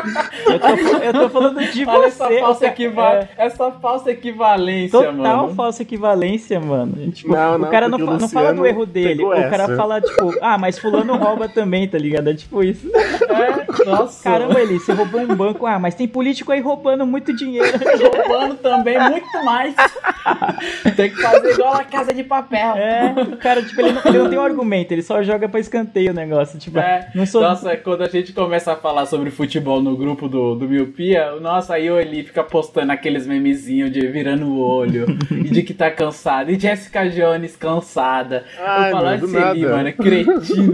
eu, 0.54 0.60
tô, 0.60 0.98
eu 0.98 1.14
tô 1.14 1.30
falando 1.30 1.60
de 1.72 1.86
Olha 1.86 2.10
você. 2.12 2.24
essa 2.24 2.40
falsa, 2.40 2.66
É. 2.68 3.28
essa 3.38 3.72
falsa 3.72 4.12
equivalência, 4.12 5.00
Total 5.00 5.14
mano. 5.44 5.56
falsa 5.56 5.82
equivalência, 5.82 6.60
mano. 6.60 7.12
Tipo, 7.12 7.32
Não, 7.34 7.56
o 7.56 7.58
não, 7.58 7.70
cara 7.70 7.90
não, 7.90 7.98
fa- 8.00 8.12
o 8.12 8.18
não 8.20 8.30
fala 8.30 8.54
do 8.54 8.66
erro 8.66 8.86
dele. 8.86 9.24
O 9.24 9.30
cara 9.30 9.64
essa. 9.64 9.76
fala, 9.76 10.02
tipo, 10.02 10.32
ah, 10.42 10.58
mas 10.58 10.78
fulano 10.78 11.16
rouba 11.16 11.48
também, 11.50 11.88
tá 11.88 11.98
ligado? 11.98 12.30
É 12.30 12.34
tipo 12.34 12.64
isso. 12.64 12.88
É, 12.96 13.86
nossa. 13.86 14.24
Caramba, 14.24 14.60
ele, 14.60 14.80
você 14.80 14.94
roubou 14.94 15.22
um 15.22 15.36
banco. 15.36 15.66
Ah, 15.66 15.80
mas 15.80 15.96
tem 15.96 16.08
político 16.08 16.52
aí 16.52 16.60
roubando 16.60 17.06
muito 17.06 17.34
dinheiro. 17.36 17.62
roubando 18.02 18.56
também 18.56 18.99
muito 18.99 19.45
mais. 19.45 19.76
Tem 20.95 21.10
que 21.10 21.21
fazer 21.21 21.52
igual 21.52 21.76
a 21.76 21.84
casa 21.84 22.13
de 22.13 22.23
papel. 22.23 22.76
É, 22.76 23.13
o 23.34 23.38
cara, 23.38 23.62
tipo, 23.63 23.82
ele 23.82 23.91
não, 23.93 24.02
ele 24.06 24.17
não 24.17 24.30
tem 24.30 24.39
um 24.39 24.43
argumento, 24.43 24.91
ele 24.91 25.02
só 25.02 25.21
joga 25.23 25.47
pra 25.49 25.60
escanteio 25.60 26.12
o 26.12 26.15
negócio. 26.15 26.58
Tipo, 26.60 26.80
É, 26.80 27.10
não 27.13 27.26
sou. 27.26 27.41
Nossa, 27.41 27.76
quando 27.78 28.04
a 28.04 28.10
gente 28.10 28.34
começa 28.34 28.73
a 28.73 28.76
falar 28.76 29.06
sobre 29.06 29.30
futebol 29.32 29.82
no 29.82 29.95
grupo 29.97 30.28
do, 30.28 30.56
do 30.56 30.67
Miopia, 30.67 31.32
nossa, 31.41 31.76
aí 31.76 31.89
o 31.89 31.99
Eli 31.99 32.23
fica 32.23 32.43
postando 32.43 32.91
aqueles 32.91 33.26
memezinhos 33.28 33.91
de 33.91 34.06
virando 34.08 34.47
o 34.47 34.60
olho, 34.60 35.06
e 35.32 35.49
de 35.49 35.63
que 35.63 35.73
tá 35.73 35.89
cansado, 35.91 36.52
e 36.52 36.60
Jessica 36.60 37.08
Jones 37.10 37.56
cansada. 37.56 38.43
Ai, 38.60 38.89
eu 38.89 38.91
falo 38.91 39.06
mano, 39.06 39.19
do 39.19 39.26
esse 39.26 39.38
Eli, 39.38 39.65
mano, 39.65 39.88
é 39.88 39.91
cretino. 39.91 40.73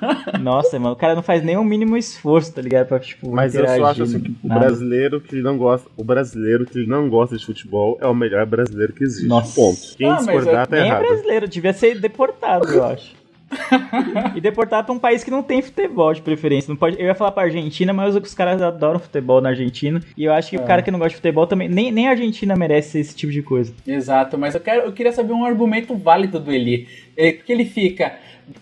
Nossa, 0.40 0.78
mano, 0.78 0.94
o 0.94 0.96
cara 0.96 1.14
não 1.14 1.22
faz 1.22 1.42
nem 1.42 1.56
o 1.56 1.64
mínimo 1.64 1.96
esforço, 1.96 2.52
tá 2.52 2.60
ligado? 2.62 2.88
Pra, 2.88 2.98
tipo, 2.98 3.30
Mas 3.30 3.54
eu 3.54 3.66
só 3.66 3.84
acho 3.86 4.02
assim 4.02 4.20
que 4.20 4.30
o 4.42 4.48
nada. 4.48 4.60
brasileiro 4.60 5.20
que 5.20 5.36
não 5.36 5.56
gosta, 5.56 5.88
o 5.96 6.04
brasileiro 6.04 6.29
que 6.70 6.86
não 6.86 7.08
gosta 7.08 7.36
de 7.36 7.44
futebol 7.44 7.98
é 8.00 8.06
o 8.06 8.14
melhor 8.14 8.44
brasileiro 8.46 8.92
que 8.92 9.04
existe. 9.04 9.26
Nossa. 9.28 9.54
Ponto. 9.54 9.96
Quem 9.96 10.08
Ah, 10.08 10.16
discordar 10.16 10.62
eu- 10.64 10.66
tá 10.68 10.76
Nem 10.76 10.84
é 10.84 10.88
errado. 10.88 11.06
brasileiro, 11.06 11.48
devia 11.48 11.72
ser 11.72 11.98
deportado, 12.00 12.68
eu 12.68 12.84
acho. 12.84 13.18
e 14.36 14.40
deportado 14.40 14.86
pra 14.86 14.94
um 14.94 14.98
país 14.98 15.24
que 15.24 15.30
não 15.30 15.42
tem 15.42 15.60
futebol 15.60 16.12
de 16.14 16.22
preferência. 16.22 16.68
Não 16.70 16.76
pode, 16.76 16.96
eu 17.00 17.06
ia 17.06 17.14
falar 17.16 17.32
pra 17.32 17.42
Argentina, 17.42 17.92
mas 17.92 18.14
os 18.14 18.32
caras 18.34 18.62
adoram 18.62 19.00
futebol 19.00 19.40
na 19.40 19.48
Argentina. 19.48 20.00
E 20.16 20.24
eu 20.24 20.32
acho 20.32 20.50
que 20.50 20.56
o 20.56 20.62
cara 20.62 20.82
que 20.82 20.90
não 20.90 20.98
gosta 21.00 21.10
de 21.10 21.16
futebol 21.16 21.46
também. 21.48 21.68
Nem, 21.68 21.90
nem 21.90 22.06
a 22.06 22.10
Argentina 22.10 22.54
merece 22.54 23.00
esse 23.00 23.14
tipo 23.16 23.32
de 23.32 23.42
coisa. 23.42 23.72
Exato, 23.86 24.38
mas 24.38 24.54
eu, 24.54 24.60
quero, 24.60 24.82
eu 24.82 24.92
queria 24.92 25.12
saber 25.12 25.32
um 25.32 25.44
argumento 25.44 25.96
válido 25.96 26.38
do 26.38 26.52
Eli. 26.52 26.86
É, 27.16 27.32
Porque 27.32 27.52
ele 27.52 27.64
fica. 27.64 28.12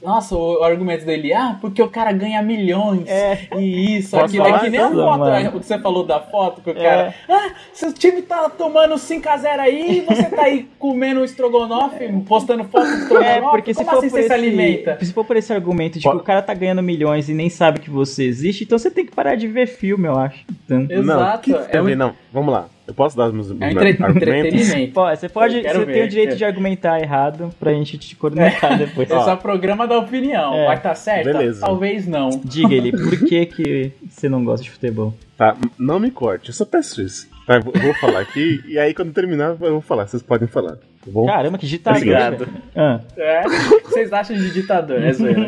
Nossa, 0.03 0.35
o, 0.37 0.63
argumento 0.63 1.05
do 1.05 1.11
Eli, 1.11 1.33
ah, 1.33 1.57
porque 1.61 1.83
o 1.83 1.89
cara 1.89 2.13
ganha 2.13 2.43
milhões. 2.43 3.09
É. 3.09 3.49
E 3.57 3.97
isso, 3.99 4.11
Posso 4.13 4.25
aquilo. 4.27 4.47
É 4.47 4.59
que 4.61 4.71
nem 4.71 4.81
a 4.81 4.91
Não, 4.91 5.05
foto, 5.07 5.19
mano. 5.21 5.35
é, 5.35 5.49
o 5.49 5.53
que 5.61 5.67
você 5.67 5.79
falou 5.79 6.05
da 6.05 6.21
foto, 6.21 6.61
que 6.61 6.71
o 6.71 6.79
É. 6.79 6.83
cara. 6.83 7.15
Ah, 7.29 7.51
seu 7.73 7.93
time 7.93 8.23
tá 8.23 8.49
tomando 8.51 8.95
5x0 8.97 9.59
aí, 9.61 9.99
e 9.99 10.01
você 10.03 10.25
tá 10.25 10.43
aí 10.43 10.69
comendo 10.79 11.25
estrogonofe, 11.25 12.09
postando 12.27 12.65
foto 12.65 12.87
do 12.87 12.95
estrogonofe. 12.99 13.31
É, 13.31 13.41
porque 13.41 13.75
se 13.75 13.79
Como 13.85 13.91
for, 13.91 13.99
assim 13.99 14.09
por 14.09 14.15
você 14.15 14.19
esse, 14.21 14.29
se 14.29 14.35
alimenta? 14.35 14.99
se 15.05 15.13
for 15.13 15.25
por 15.25 15.37
esse 15.37 15.53
argumento 15.53 15.95
de 15.95 16.01
que 16.01 16.09
Pode- 16.09 16.21
o 16.21 16.25
cara 16.25 16.43
tá 16.43 16.55
ganhando 16.55 16.83
milhões 16.83 17.29
e 17.29 17.35
nem 17.35 17.49
sabe 17.51 17.81
que 17.81 17.91
você 17.91 18.25
existe, 18.25 18.65
então 18.65 18.79
você 18.79 18.91
tem 18.91 19.05
que 19.07 19.15
parar 19.15 19.35
de 19.35 19.47
ver 19.47 19.67
filme, 19.67 20.07
eu 20.07 20.19
acho. 20.19 20.45
Então, 20.65 20.81
Não, 20.81 21.15
Exato, 21.17 21.43
que 21.43 21.55
é 21.55 21.77
é 21.77 21.95
Não, 21.97 22.13
vamos 22.33 22.53
lá. 22.53 22.67
Eu 22.89 22.95
posso 22.95 23.15
dar 23.15 23.27
os 23.29 23.35
meus, 23.35 23.51
É 23.51 23.55
meus 23.55 23.71
entre- 23.73 24.03
argumentos? 24.03 24.17
entretenimento. 24.17 24.93
pô, 24.95 25.07
você 25.15 25.29
pode. 25.29 25.61
Você 25.63 25.79
ver, 25.85 25.93
tem 25.93 26.03
o 26.05 26.09
direito 26.09 26.29
quero. 26.29 26.39
de 26.39 26.45
argumentar 26.47 26.99
errado 26.99 27.51
pra 27.61 27.71
gente 27.75 27.99
te 27.99 28.17
cornetar 28.17 28.79
depois. 28.79 29.11
Esse 29.11 29.29
é 29.29 29.33
o 29.35 29.37
programa 29.37 29.87
da 29.87 29.99
opinião. 29.99 30.55
É. 30.55 30.65
Vai 30.69 30.77
estar 30.79 30.95
certo? 30.95 31.25
Beleza. 31.27 31.61
Talvez 31.61 32.07
não. 32.07 32.31
Diga 32.43 32.75
ele, 32.75 32.91
por 32.93 33.11
que, 33.29 33.45
que 33.45 33.93
você 34.09 34.27
não 34.27 34.43
gosta 34.43 34.65
de 34.65 34.71
futebol? 34.71 35.13
Tá, 35.37 35.55
não 35.79 36.01
me 36.01 36.11
corte, 36.11 36.49
eu 36.49 36.55
só 36.55 36.65
peço 36.65 37.03
isso. 37.03 37.29
Tá, 37.47 37.59
vou- 37.59 37.75
vou 37.75 37.93
falar 37.95 38.21
aqui 38.21 38.61
e 38.67 38.79
aí 38.79 38.95
quando 38.95 39.13
terminar 39.13 39.51
eu 39.51 39.57
vou 39.73 39.81
falar, 39.83 40.07
vocês 40.07 40.23
podem 40.23 40.49
falar, 40.49 40.73
tá 40.77 40.83
bom? 41.09 41.27
Caramba, 41.27 41.59
que 41.59 41.67
ditador. 41.67 41.99
Obrigado. 42.01 42.49
Ah, 42.75 43.01
É. 43.19 43.43
O 43.47 43.81
que 43.83 43.91
vocês 43.91 44.11
acham 44.15 44.35
de 44.35 44.51
ditador? 44.51 45.03
É 45.03 45.13
zoeira. 45.13 45.47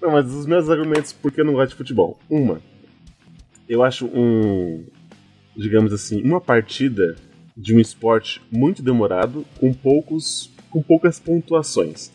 Não, 0.00 0.10
mas 0.10 0.26
os 0.32 0.46
meus 0.46 0.68
argumentos 0.68 1.12
por 1.12 1.30
que 1.32 1.40
eu 1.40 1.44
não 1.44 1.54
gosto 1.54 1.70
de 1.70 1.76
futebol. 1.76 2.18
Uma, 2.28 2.60
eu 3.68 3.82
acho 3.82 4.06
um, 4.06 4.84
digamos 5.56 5.92
assim, 5.92 6.22
uma 6.22 6.40
partida 6.40 7.16
de 7.56 7.74
um 7.74 7.80
esporte 7.80 8.42
muito 8.50 8.82
demorado, 8.82 9.44
com 9.58 9.72
poucos, 9.72 10.50
com 10.70 10.82
poucas 10.82 11.20
pontuações. 11.20 12.10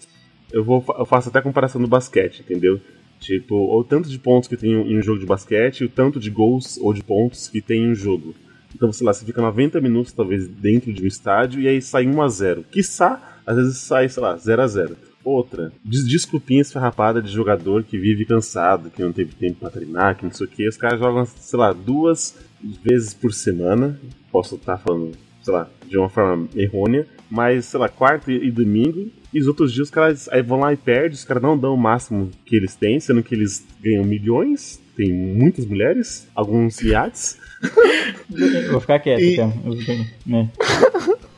Eu 0.51 0.63
vou, 0.63 0.83
eu 0.97 1.05
faço 1.05 1.29
até 1.29 1.41
comparação 1.41 1.79
no 1.79 1.87
basquete, 1.87 2.41
entendeu? 2.41 2.79
Tipo, 3.19 3.55
o 3.55 3.83
tanto 3.83 4.09
de 4.09 4.17
pontos 4.17 4.47
que 4.47 4.57
tem 4.57 4.71
em 4.71 4.97
um 4.97 5.01
jogo 5.01 5.19
de 5.19 5.25
basquete, 5.25 5.83
o 5.83 5.89
tanto 5.89 6.19
de 6.19 6.29
gols 6.29 6.77
ou 6.77 6.93
de 6.93 7.03
pontos 7.03 7.47
que 7.47 7.61
tem 7.61 7.83
em 7.83 7.91
um 7.91 7.95
jogo. 7.95 8.33
Então, 8.73 8.91
sei 8.93 9.05
lá, 9.05 9.13
você 9.13 9.25
fica 9.25 9.41
90 9.41 9.81
minutos 9.81 10.13
talvez 10.13 10.47
dentro 10.47 10.93
de 10.93 11.03
um 11.03 11.07
estádio 11.07 11.61
e 11.61 11.67
aí 11.67 11.81
sai 11.81 12.05
1 12.07 12.21
a 12.21 12.27
0. 12.27 12.63
Quiçá, 12.71 13.41
às 13.45 13.57
vezes 13.57 13.77
sai, 13.77 14.07
sei 14.07 14.23
lá, 14.23 14.37
0 14.37 14.61
a 14.61 14.67
0. 14.67 14.97
Outra, 15.23 15.71
des 15.83 16.07
desculpinha 16.07 16.61
esfarrapada 16.61 17.21
de 17.21 17.29
jogador 17.31 17.83
que 17.83 17.97
vive 17.97 18.25
cansado, 18.25 18.89
que 18.89 19.01
não 19.03 19.11
teve 19.11 19.33
tempo 19.35 19.59
pra 19.59 19.69
treinar, 19.69 20.15
que 20.17 20.23
não 20.23 20.31
sei 20.31 20.45
o 20.47 20.49
que. 20.49 20.67
Os 20.67 20.77
caras 20.77 20.99
jogam, 20.99 21.25
sei 21.25 21.59
lá, 21.59 21.73
duas 21.73 22.35
vezes 22.83 23.13
por 23.13 23.33
semana. 23.33 23.99
Posso 24.31 24.55
estar 24.55 24.77
falando, 24.77 25.11
sei 25.43 25.53
lá, 25.53 25.69
de 25.87 25.97
uma 25.97 26.09
forma 26.09 26.47
errônea, 26.55 27.05
mas, 27.29 27.65
sei 27.65 27.79
lá, 27.79 27.89
quarta 27.89 28.31
e 28.31 28.49
domingo. 28.49 29.11
E 29.33 29.39
os 29.39 29.45
outros 29.47 29.71
dias 29.71 29.87
os 29.89 29.91
caras 29.93 30.27
aí 30.29 30.41
vão 30.41 30.59
lá 30.61 30.73
e 30.73 30.77
perdem, 30.77 31.11
os 31.11 31.23
caras 31.23 31.43
não 31.43 31.55
dão 31.57 31.73
o 31.75 31.77
máximo 31.77 32.31
que 32.45 32.55
eles 32.55 32.75
têm, 32.75 32.99
sendo 32.99 33.21
que 33.21 33.35
eles 33.35 33.63
ganham 33.79 34.03
milhões, 34.03 34.81
tem 34.95 35.13
muitas 35.13 35.65
mulheres, 35.65 36.27
alguns 36.33 36.81
iates. 36.81 37.37
Vou 38.71 38.79
ficar 38.81 38.99
quieto, 38.99 39.19
E- 39.21 39.33
então. 39.33 39.53
Eu 39.65 39.73
vou- 39.75 40.05
né. 40.25 40.49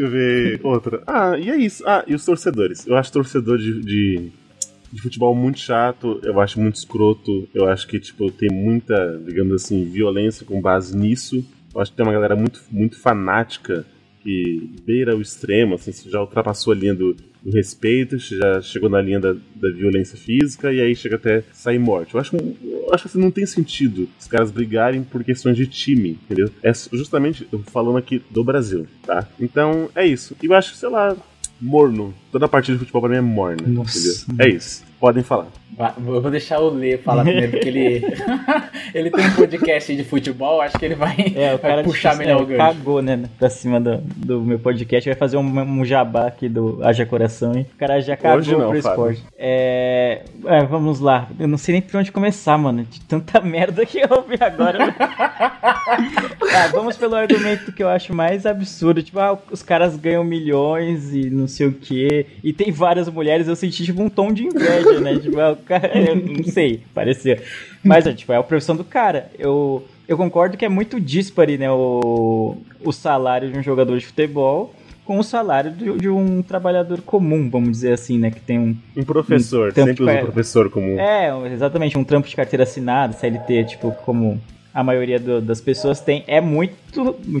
Deixa 0.00 0.06
eu 0.06 0.10
ver 0.10 0.60
outra. 0.64 1.02
Ah, 1.06 1.38
e 1.38 1.50
é 1.50 1.56
isso. 1.56 1.86
Ah, 1.86 2.02
e 2.06 2.14
os 2.14 2.24
torcedores. 2.24 2.86
Eu 2.86 2.96
acho 2.96 3.12
torcedor 3.12 3.58
de, 3.58 3.80
de, 3.80 4.32
de 4.90 5.02
futebol 5.02 5.34
muito 5.34 5.58
chato, 5.58 6.18
eu 6.22 6.40
acho 6.40 6.58
muito 6.58 6.76
escroto, 6.76 7.46
eu 7.54 7.68
acho 7.68 7.86
que, 7.86 8.00
tipo, 8.00 8.30
tem 8.30 8.48
muita, 8.50 9.20
digamos 9.26 9.62
assim, 9.62 9.84
violência 9.84 10.46
com 10.46 10.60
base 10.60 10.96
nisso. 10.96 11.44
Eu 11.74 11.80
acho 11.80 11.90
que 11.90 11.96
tem 11.98 12.06
uma 12.06 12.12
galera 12.12 12.34
muito, 12.34 12.62
muito 12.70 12.98
fanática 12.98 13.84
que 14.22 14.70
beira 14.84 15.16
o 15.16 15.20
extremo, 15.20 15.74
assim, 15.74 15.92
já 16.10 16.20
ultrapassou 16.20 16.72
a 16.72 16.76
linha 16.76 16.94
do, 16.94 17.14
do 17.42 17.50
respeito, 17.50 18.18
já 18.18 18.60
chegou 18.60 18.88
na 18.88 19.00
linha 19.00 19.20
da, 19.20 19.32
da 19.32 19.70
violência 19.70 20.16
física 20.16 20.72
e 20.72 20.80
aí 20.80 20.94
chega 20.94 21.16
até 21.16 21.42
sair 21.52 21.78
morte. 21.78 22.14
Eu 22.14 22.20
acho, 22.20 22.36
eu 22.36 22.88
acho 22.92 23.04
que 23.04 23.08
assim, 23.08 23.20
não 23.20 23.30
tem 23.30 23.46
sentido 23.46 24.08
os 24.18 24.26
caras 24.26 24.50
brigarem 24.50 25.02
por 25.02 25.24
questões 25.24 25.56
de 25.56 25.66
time, 25.66 26.18
entendeu? 26.24 26.50
É 26.62 26.72
justamente, 26.72 27.48
falando 27.66 27.98
aqui 27.98 28.22
do 28.30 28.44
Brasil, 28.44 28.86
tá? 29.06 29.26
Então, 29.38 29.88
é 29.94 30.06
isso. 30.06 30.36
E 30.42 30.46
eu 30.46 30.54
acho, 30.54 30.74
sei 30.74 30.88
lá, 30.88 31.16
morno. 31.60 32.14
Toda 32.32 32.48
partida 32.48 32.74
de 32.74 32.80
futebol 32.80 33.02
pra 33.02 33.10
mim 33.10 33.16
é 33.16 33.20
morna, 33.20 33.66
Nossa. 33.66 34.24
entendeu? 34.26 34.46
É 34.46 34.48
isso. 34.48 34.89
Podem 35.00 35.22
falar. 35.22 35.46
Eu 36.06 36.20
vou 36.20 36.30
deixar 36.30 36.58
o 36.60 36.68
Lê 36.68 36.98
falar 36.98 37.22
primeiro, 37.24 37.52
porque 37.52 37.68
ele, 37.68 38.02
ele 38.92 39.10
tem 39.10 39.26
um 39.26 39.34
podcast 39.34 39.96
de 39.96 40.04
futebol, 40.04 40.60
acho 40.60 40.78
que 40.78 40.84
ele 40.84 40.94
vai, 40.94 41.16
É, 41.34 41.54
o 41.54 41.58
vai 41.58 41.70
cara 41.70 41.82
puxar 41.84 42.14
é, 42.14 42.18
melhor 42.18 42.42
o 42.42 42.44
gancho. 42.46 42.58
cagou, 42.58 43.00
né, 43.00 43.22
pra 43.38 43.48
cima 43.48 43.80
do, 43.80 43.96
do 43.98 44.42
meu 44.42 44.58
podcast. 44.58 45.08
Vai 45.08 45.16
fazer 45.16 45.38
um, 45.38 45.40
um 45.60 45.82
jabá 45.84 46.26
aqui 46.26 46.50
do 46.50 46.80
Haja 46.84 47.06
Coração, 47.06 47.54
hein? 47.56 47.66
O 47.74 47.78
cara 47.78 47.98
já 48.00 48.14
cagou 48.14 48.38
Hoje 48.40 48.52
não, 48.54 48.68
pro 48.68 48.76
esporte. 48.78 49.24
É, 49.38 50.22
é, 50.44 50.64
vamos 50.64 51.00
lá. 51.00 51.28
Eu 51.38 51.48
não 51.48 51.56
sei 51.56 51.72
nem 51.74 51.82
por 51.82 51.98
onde 51.98 52.12
começar, 52.12 52.58
mano. 52.58 52.84
De 52.84 53.00
tanta 53.00 53.40
merda 53.40 53.86
que 53.86 54.00
eu 54.00 54.08
ouvi 54.10 54.36
agora. 54.38 54.94
Ah, 56.52 56.66
vamos 56.72 56.96
pelo 56.96 57.14
argumento 57.14 57.72
que 57.72 57.82
eu 57.82 57.88
acho 57.88 58.12
mais 58.14 58.44
absurdo. 58.44 59.02
Tipo, 59.02 59.20
ah, 59.20 59.38
os 59.50 59.62
caras 59.62 59.96
ganham 59.96 60.24
milhões 60.24 61.14
e 61.14 61.30
não 61.30 61.46
sei 61.46 61.68
o 61.68 61.72
que. 61.72 62.26
E 62.42 62.52
tem 62.52 62.72
várias 62.72 63.08
mulheres. 63.08 63.46
Eu 63.46 63.54
senti, 63.56 63.84
tipo, 63.84 64.02
um 64.02 64.08
tom 64.08 64.32
de 64.32 64.44
inveja, 64.46 64.89
né? 64.98 65.18
Tipo, 65.18 65.38
ah, 65.38 65.52
o 65.52 65.56
cara, 65.56 65.88
eu 65.98 66.16
não 66.16 66.42
sei, 66.44 66.80
parecia. 66.94 67.42
Mas, 67.84 68.06
é, 68.06 68.12
tipo, 68.14 68.32
é 68.32 68.36
a 68.36 68.42
profissão 68.42 68.74
do 68.74 68.84
cara. 68.84 69.30
Eu, 69.38 69.84
eu 70.08 70.16
concordo 70.16 70.56
que 70.56 70.64
é 70.64 70.68
muito 70.68 70.98
dispare, 71.00 71.58
né? 71.58 71.70
O, 71.70 72.56
o 72.82 72.92
salário 72.92 73.50
de 73.52 73.58
um 73.58 73.62
jogador 73.62 73.98
de 73.98 74.06
futebol 74.06 74.74
com 75.04 75.18
o 75.18 75.24
salário 75.24 75.72
de, 75.72 75.92
de 75.98 76.08
um 76.08 76.40
trabalhador 76.40 77.00
comum, 77.02 77.50
vamos 77.50 77.70
dizer 77.70 77.92
assim, 77.92 78.16
né? 78.18 78.30
Que 78.30 78.40
tem 78.40 78.58
um, 78.58 78.76
Um 78.96 79.02
professor, 79.02 79.70
Então, 79.70 79.84
sempre 79.86 80.02
usa 80.04 80.12
é- 80.12 80.18
o 80.22 80.26
professor 80.26 80.70
como. 80.70 80.98
é, 81.00 81.30
exatamente, 81.52 81.98
um 81.98 82.04
trampo 82.04 82.28
de 82.28 82.36
carteira 82.36 82.62
assinada, 82.62 83.12
CLT, 83.14 83.64
tipo, 83.64 83.90
como 84.04 84.40
a 84.72 84.84
maioria 84.84 85.18
do- 85.18 85.40
das 85.40 85.60
pessoas 85.60 86.00
tem, 86.00 86.22
é 86.28 86.40
muito, 86.40 86.74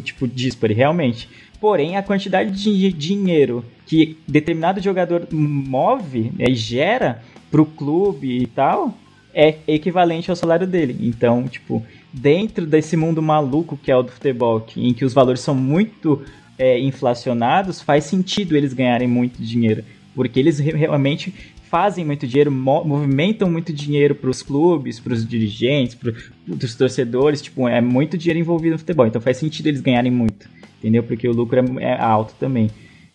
tipo, 0.02 0.26
dispare, 0.26 0.74
realmente. 0.74 1.28
Porém, 1.60 1.96
a 1.96 2.02
quantidade 2.02 2.50
de 2.50 2.90
dinheiro 2.92 3.62
que 3.86 4.16
determinado 4.26 4.80
jogador 4.80 5.28
move 5.30 6.32
né, 6.36 6.46
e 6.48 6.54
gera 6.54 7.22
pro 7.50 7.64
clube 7.66 8.38
e 8.42 8.46
tal 8.46 8.94
é 9.34 9.56
equivalente 9.68 10.28
ao 10.30 10.36
salário 10.36 10.66
dele. 10.66 10.96
Então, 11.00 11.46
tipo, 11.46 11.84
dentro 12.12 12.66
desse 12.66 12.96
mundo 12.96 13.22
maluco 13.22 13.76
que 13.80 13.90
é 13.90 13.96
o 13.96 14.02
do 14.02 14.10
futebol, 14.10 14.60
que- 14.60 14.84
em 14.84 14.92
que 14.92 15.04
os 15.04 15.12
valores 15.14 15.40
são 15.40 15.54
muito 15.54 16.22
é, 16.58 16.78
inflacionados, 16.78 17.80
faz 17.80 18.04
sentido 18.04 18.54
eles 18.54 18.74
ganharem 18.74 19.08
muito 19.08 19.42
dinheiro. 19.42 19.82
Porque 20.14 20.38
eles 20.38 20.58
re- 20.58 20.72
realmente 20.72 21.32
fazem 21.70 22.04
muito 22.04 22.26
dinheiro, 22.26 22.50
mo- 22.52 22.84
movimentam 22.84 23.48
muito 23.50 23.72
dinheiro 23.72 24.14
para 24.14 24.28
os 24.28 24.42
clubes, 24.42 25.00
para 25.00 25.14
os 25.14 25.26
dirigentes, 25.26 25.94
para 25.94 26.12
os 26.48 26.74
torcedores. 26.74 27.40
Tipo, 27.40 27.66
é 27.66 27.80
muito 27.80 28.18
dinheiro 28.18 28.40
envolvido 28.40 28.72
no 28.72 28.78
futebol. 28.78 29.06
Então 29.06 29.22
faz 29.22 29.38
sentido 29.38 29.68
eles 29.68 29.80
ganharem 29.80 30.10
muito. 30.12 30.48
Entendeu? 30.78 31.02
Porque 31.02 31.26
o 31.28 31.32
lucro 31.32 31.58
é, 31.80 31.84
é 31.84 31.98
alto 31.98 32.34
também. 32.38 32.68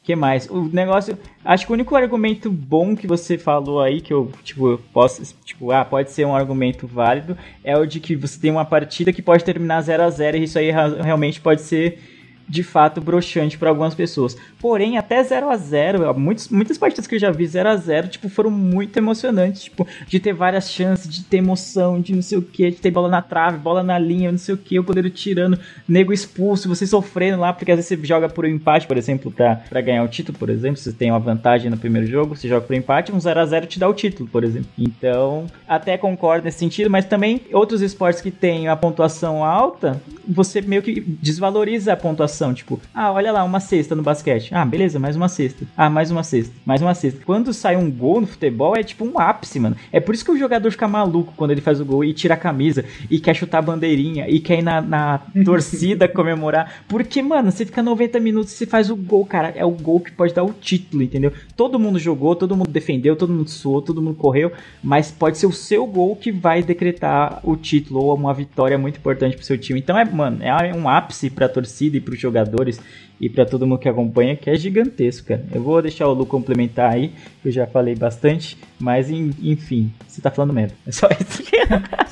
Que 0.05 0.15
mais? 0.15 0.47
O 0.49 0.69
negócio. 0.71 1.17
Acho 1.43 1.65
que 1.65 1.71
o 1.71 1.73
único 1.73 1.95
argumento 1.95 2.51
bom 2.51 2.95
que 2.95 3.07
você 3.07 3.39
falou 3.39 3.81
aí, 3.81 4.01
que 4.01 4.13
eu, 4.13 4.31
tipo, 4.43 4.69
eu 4.69 4.81
posso. 4.93 5.35
Tipo, 5.43 5.71
ah, 5.71 5.83
pode 5.83 6.11
ser 6.11 6.25
um 6.25 6.35
argumento 6.35 6.85
válido, 6.85 7.35
é 7.63 7.75
o 7.75 7.85
de 7.85 7.99
que 7.99 8.15
você 8.15 8.39
tem 8.39 8.51
uma 8.51 8.65
partida 8.65 9.11
que 9.11 9.21
pode 9.21 9.43
terminar 9.43 9.81
0 9.81 10.03
a 10.03 10.09
0 10.09 10.37
e 10.37 10.43
isso 10.43 10.59
aí 10.59 10.69
realmente 10.71 11.41
pode 11.41 11.61
ser. 11.61 12.14
De 12.47 12.61
fato, 12.61 13.01
broxante 13.01 13.57
para 13.57 13.69
algumas 13.69 13.95
pessoas. 13.95 14.37
Porém, 14.59 14.97
até 14.97 15.23
0 15.23 15.49
a 15.49 15.57
0 15.57 16.13
muitos, 16.19 16.49
muitas 16.49 16.77
partidas 16.77 17.07
que 17.07 17.15
eu 17.15 17.19
já 17.19 17.31
vi 17.31 17.45
0 17.47 17.69
a 17.69 17.75
0 17.75 18.07
tipo, 18.07 18.29
foram 18.29 18.51
muito 18.51 18.95
emocionantes. 18.97 19.63
Tipo, 19.63 19.87
de 20.07 20.19
ter 20.19 20.33
várias 20.33 20.71
chances, 20.71 21.09
de 21.09 21.23
ter 21.23 21.37
emoção, 21.37 21.99
de 21.99 22.13
não 22.13 22.21
sei 22.21 22.37
o 22.37 22.41
que, 22.41 22.69
de 22.69 22.77
ter 22.77 22.91
bola 22.91 23.09
na 23.09 23.21
trave, 23.21 23.57
bola 23.57 23.81
na 23.81 23.97
linha, 23.97 24.31
não 24.31 24.37
sei 24.37 24.53
o 24.53 24.57
que, 24.57 24.79
o 24.79 24.83
goleiro 24.83 25.09
tirando, 25.09 25.59
nego 25.87 26.13
expulso, 26.13 26.69
você 26.69 26.85
sofrendo 26.85 27.39
lá, 27.39 27.51
porque 27.51 27.71
às 27.71 27.77
vezes 27.77 27.89
você 27.89 28.05
joga 28.05 28.29
por 28.29 28.45
um 28.45 28.49
empate, 28.49 28.85
por 28.85 28.97
exemplo, 28.97 29.31
pra 29.31 29.81
ganhar 29.81 30.03
o 30.03 30.07
título, 30.07 30.37
por 30.37 30.49
exemplo. 30.49 30.77
Você 30.77 30.93
tem 30.93 31.09
uma 31.09 31.19
vantagem 31.19 31.71
no 31.71 31.77
primeiro 31.77 32.07
jogo, 32.07 32.35
você 32.35 32.47
joga 32.47 32.65
por 32.65 32.75
empate, 32.75 33.11
um 33.11 33.19
0 33.19 33.39
a 33.39 33.45
0 33.45 33.65
te 33.65 33.79
dá 33.79 33.89
o 33.89 33.93
título, 33.93 34.29
por 34.29 34.43
exemplo. 34.43 34.69
Então, 34.77 35.47
até 35.67 35.97
concordo 35.97 36.45
nesse 36.45 36.59
sentido, 36.59 36.91
mas 36.91 37.05
também 37.05 37.41
outros 37.51 37.81
esportes 37.81 38.21
que 38.21 38.29
têm 38.29 38.67
a 38.67 38.75
pontuação 38.75 39.43
alta, 39.43 39.99
você 40.27 40.61
meio 40.61 40.83
que 40.83 41.01
desvaloriza 41.01 41.93
a 41.93 41.97
pontuação. 41.97 42.34
Tipo, 42.53 42.79
ah, 42.93 43.11
olha 43.11 43.31
lá, 43.31 43.43
uma 43.43 43.59
cesta 43.59 43.95
no 43.95 44.03
basquete. 44.03 44.53
Ah, 44.53 44.65
beleza, 44.65 44.99
mais 44.99 45.15
uma 45.15 45.27
cesta. 45.29 45.65
Ah, 45.75 45.89
mais 45.89 46.11
uma 46.11 46.23
cesta. 46.23 46.53
Mais 46.65 46.81
uma 46.81 46.93
cesta. 46.93 47.21
Quando 47.25 47.53
sai 47.53 47.75
um 47.75 47.89
gol 47.89 48.21
no 48.21 48.27
futebol, 48.27 48.75
é 48.75 48.83
tipo 48.83 49.05
um 49.05 49.19
ápice, 49.19 49.59
mano. 49.59 49.75
É 49.91 49.99
por 49.99 50.13
isso 50.13 50.25
que 50.25 50.31
o 50.31 50.37
jogador 50.37 50.69
fica 50.71 50.87
maluco 50.87 51.33
quando 51.35 51.51
ele 51.51 51.61
faz 51.61 51.79
o 51.79 51.85
gol 51.85 52.03
e 52.03 52.13
tira 52.13 52.33
a 52.33 52.37
camisa 52.37 52.83
e 53.09 53.19
quer 53.19 53.35
chutar 53.35 53.59
a 53.59 53.61
bandeirinha 53.61 54.27
e 54.29 54.39
quer 54.39 54.59
ir 54.59 54.63
na, 54.63 54.81
na 54.81 55.19
torcida 55.45 56.07
comemorar. 56.07 56.83
Porque, 56.87 57.21
mano, 57.21 57.51
você 57.51 57.65
fica 57.65 57.81
90 57.81 58.19
minutos 58.19 58.53
e 58.53 58.57
você 58.57 58.65
faz 58.65 58.89
o 58.89 58.95
gol, 58.95 59.25
cara. 59.25 59.53
É 59.55 59.65
o 59.65 59.71
gol 59.71 59.99
que 59.99 60.11
pode 60.11 60.33
dar 60.33 60.43
o 60.43 60.53
título, 60.53 61.03
entendeu? 61.03 61.31
Todo 61.55 61.79
mundo 61.79 61.99
jogou, 61.99 62.35
todo 62.35 62.55
mundo 62.55 62.69
defendeu, 62.69 63.15
todo 63.15 63.33
mundo 63.33 63.49
suou, 63.49 63.81
todo 63.81 64.01
mundo 64.01 64.15
correu, 64.15 64.51
mas 64.83 65.11
pode 65.11 65.37
ser 65.37 65.47
o 65.47 65.51
seu 65.51 65.85
gol 65.85 66.15
que 66.15 66.31
vai 66.31 66.61
decretar 66.61 67.39
o 67.43 67.55
título 67.55 68.03
ou 68.03 68.15
uma 68.15 68.33
vitória 68.33 68.77
muito 68.77 68.97
importante 68.97 69.35
pro 69.35 69.45
seu 69.45 69.57
time. 69.57 69.79
Então 69.79 69.97
é, 69.97 70.05
mano, 70.05 70.39
é 70.41 70.73
um 70.73 70.89
ápice 70.89 71.29
pra 71.29 71.47
torcida 71.47 71.97
e 71.97 72.01
pros 72.01 72.19
jogadores 72.25 72.79
e 73.21 73.29
pra 73.29 73.45
todo 73.45 73.65
mundo 73.65 73.79
que 73.79 73.87
acompanha 73.87 74.35
que 74.35 74.49
é 74.49 74.55
gigantesco, 74.55 75.27
cara. 75.29 75.43
Eu 75.53 75.61
vou 75.63 75.81
deixar 75.81 76.07
o 76.07 76.13
Lu 76.13 76.25
complementar 76.25 76.91
aí, 76.93 77.11
que 77.41 77.47
eu 77.47 77.51
já 77.51 77.65
falei 77.65 77.95
bastante, 77.95 78.57
mas 78.79 79.09
en- 79.09 79.31
enfim, 79.41 79.91
você 80.07 80.21
tá 80.21 80.29
falando 80.29 80.51
merda. 80.53 80.73
É 80.85 80.91
só 80.91 81.07
isso. 81.07 81.43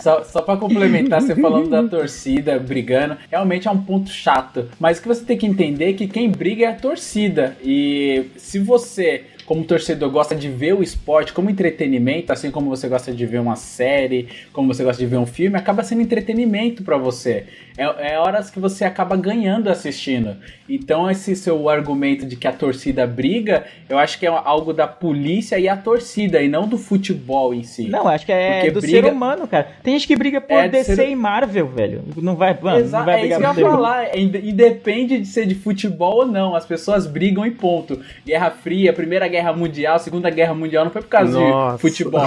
Só, 0.02 0.22
só 0.24 0.42
pra 0.42 0.58
complementar, 0.58 1.22
você 1.22 1.34
falando 1.34 1.70
da 1.70 1.82
torcida 1.84 2.60
brigando, 2.60 3.16
realmente 3.32 3.70
é 3.70 3.72
um 3.72 3.82
ponto 3.82 4.10
chato. 4.10 4.66
Mas 4.78 4.98
o 4.98 5.02
que 5.02 5.08
você 5.08 5.24
tem 5.24 5.38
que 5.38 5.46
entender 5.46 5.92
é 5.92 5.94
que 5.94 6.08
quem 6.08 6.30
briga 6.30 6.66
é 6.66 6.68
a 6.70 6.76
torcida. 6.76 7.56
E 7.64 8.26
se 8.36 8.60
você, 8.60 9.24
como 9.46 9.64
torcedor, 9.64 10.10
gosta 10.10 10.36
de 10.36 10.48
ver 10.50 10.74
o 10.74 10.82
esporte 10.84 11.34
como 11.34 11.50
entretenimento, 11.50 12.32
assim 12.32 12.50
como 12.52 12.70
você 12.70 12.88
gosta 12.88 13.12
de 13.12 13.26
ver 13.26 13.40
uma 13.40 13.56
série, 13.56 14.28
como 14.52 14.74
você 14.74 14.84
gosta 14.84 15.02
de 15.02 15.08
ver 15.10 15.18
um 15.18 15.26
filme, 15.26 15.58
acaba 15.58 15.84
sendo 15.84 16.02
entretenimento 16.02 16.84
pra 16.84 16.98
você. 16.98 17.46
É, 17.78 18.14
é 18.14 18.20
horas 18.20 18.50
que 18.50 18.60
você 18.60 18.86
acaba 18.86 19.16
ganhando 19.16 19.70
assistindo. 19.70 20.36
Então, 20.70 21.10
esse 21.10 21.36
seu 21.36 21.68
argumento 21.68 22.26
de 22.26 22.36
que 22.36 22.48
a 22.48 22.52
torcida 22.54 23.06
briga, 23.06 23.66
eu 23.90 23.98
acho 23.98 24.18
que 24.20 24.26
é 24.26 24.30
algo 24.30 24.72
da 24.74 24.88
polícia 24.88 25.58
e 25.60 25.68
a 25.68 25.76
torcida, 25.76 26.42
e 26.42 26.48
não 26.48 26.68
do 26.68 26.78
futebol 26.78 27.54
em 27.54 27.64
si. 27.64 27.88
Não, 27.90 28.08
acho 28.08 28.26
que 28.26 28.32
é 28.32 28.56
Porque 28.56 28.72
do 28.72 28.82
briga- 28.82 29.02
ser 29.08 29.12
humano, 29.12 29.48
cara. 29.48 29.68
Tem 29.84 29.94
gente 29.94 30.08
que 30.08 30.16
briga 30.16 30.40
por 30.40 30.54
É, 30.54 30.68
DC 30.70 30.96
ser- 30.96 31.10
e 31.10 31.16
Marvel, 31.16 31.68
velho. 31.68 32.04
Não 32.18 32.36
vai, 32.36 32.58
mano, 32.62 32.80
Exa- 32.80 33.00
não 33.00 33.06
vai 33.06 33.16
é 33.16 33.18
isso 33.26 33.36
brigar 33.36 33.56
que 33.56 33.62
eu 33.62 33.66
ia 33.66 33.72
falar. 33.72 34.18
inde- 34.18 34.50
Independe 34.50 35.20
de 35.20 35.28
ser 35.28 35.46
de 35.46 35.56
futebol 35.56 36.18
ou 36.20 36.26
não. 36.28 36.56
As 36.56 36.66
pessoas 36.66 37.06
brigam 37.08 37.46
e 37.46 37.52
ponto. 37.52 38.00
Guerra 38.26 38.52
Fria, 38.52 38.94
Primeira 38.94 39.28
Guerra 39.34 39.52
Mundial, 39.54 39.98
Segunda 39.98 40.30
Guerra 40.30 40.54
Mundial 40.54 40.86
não 40.86 40.92
foi 40.92 41.02
por 41.02 41.08
causa 41.10 41.40
Nossa. 41.40 41.76
de 41.76 41.82
futebol. 41.82 42.22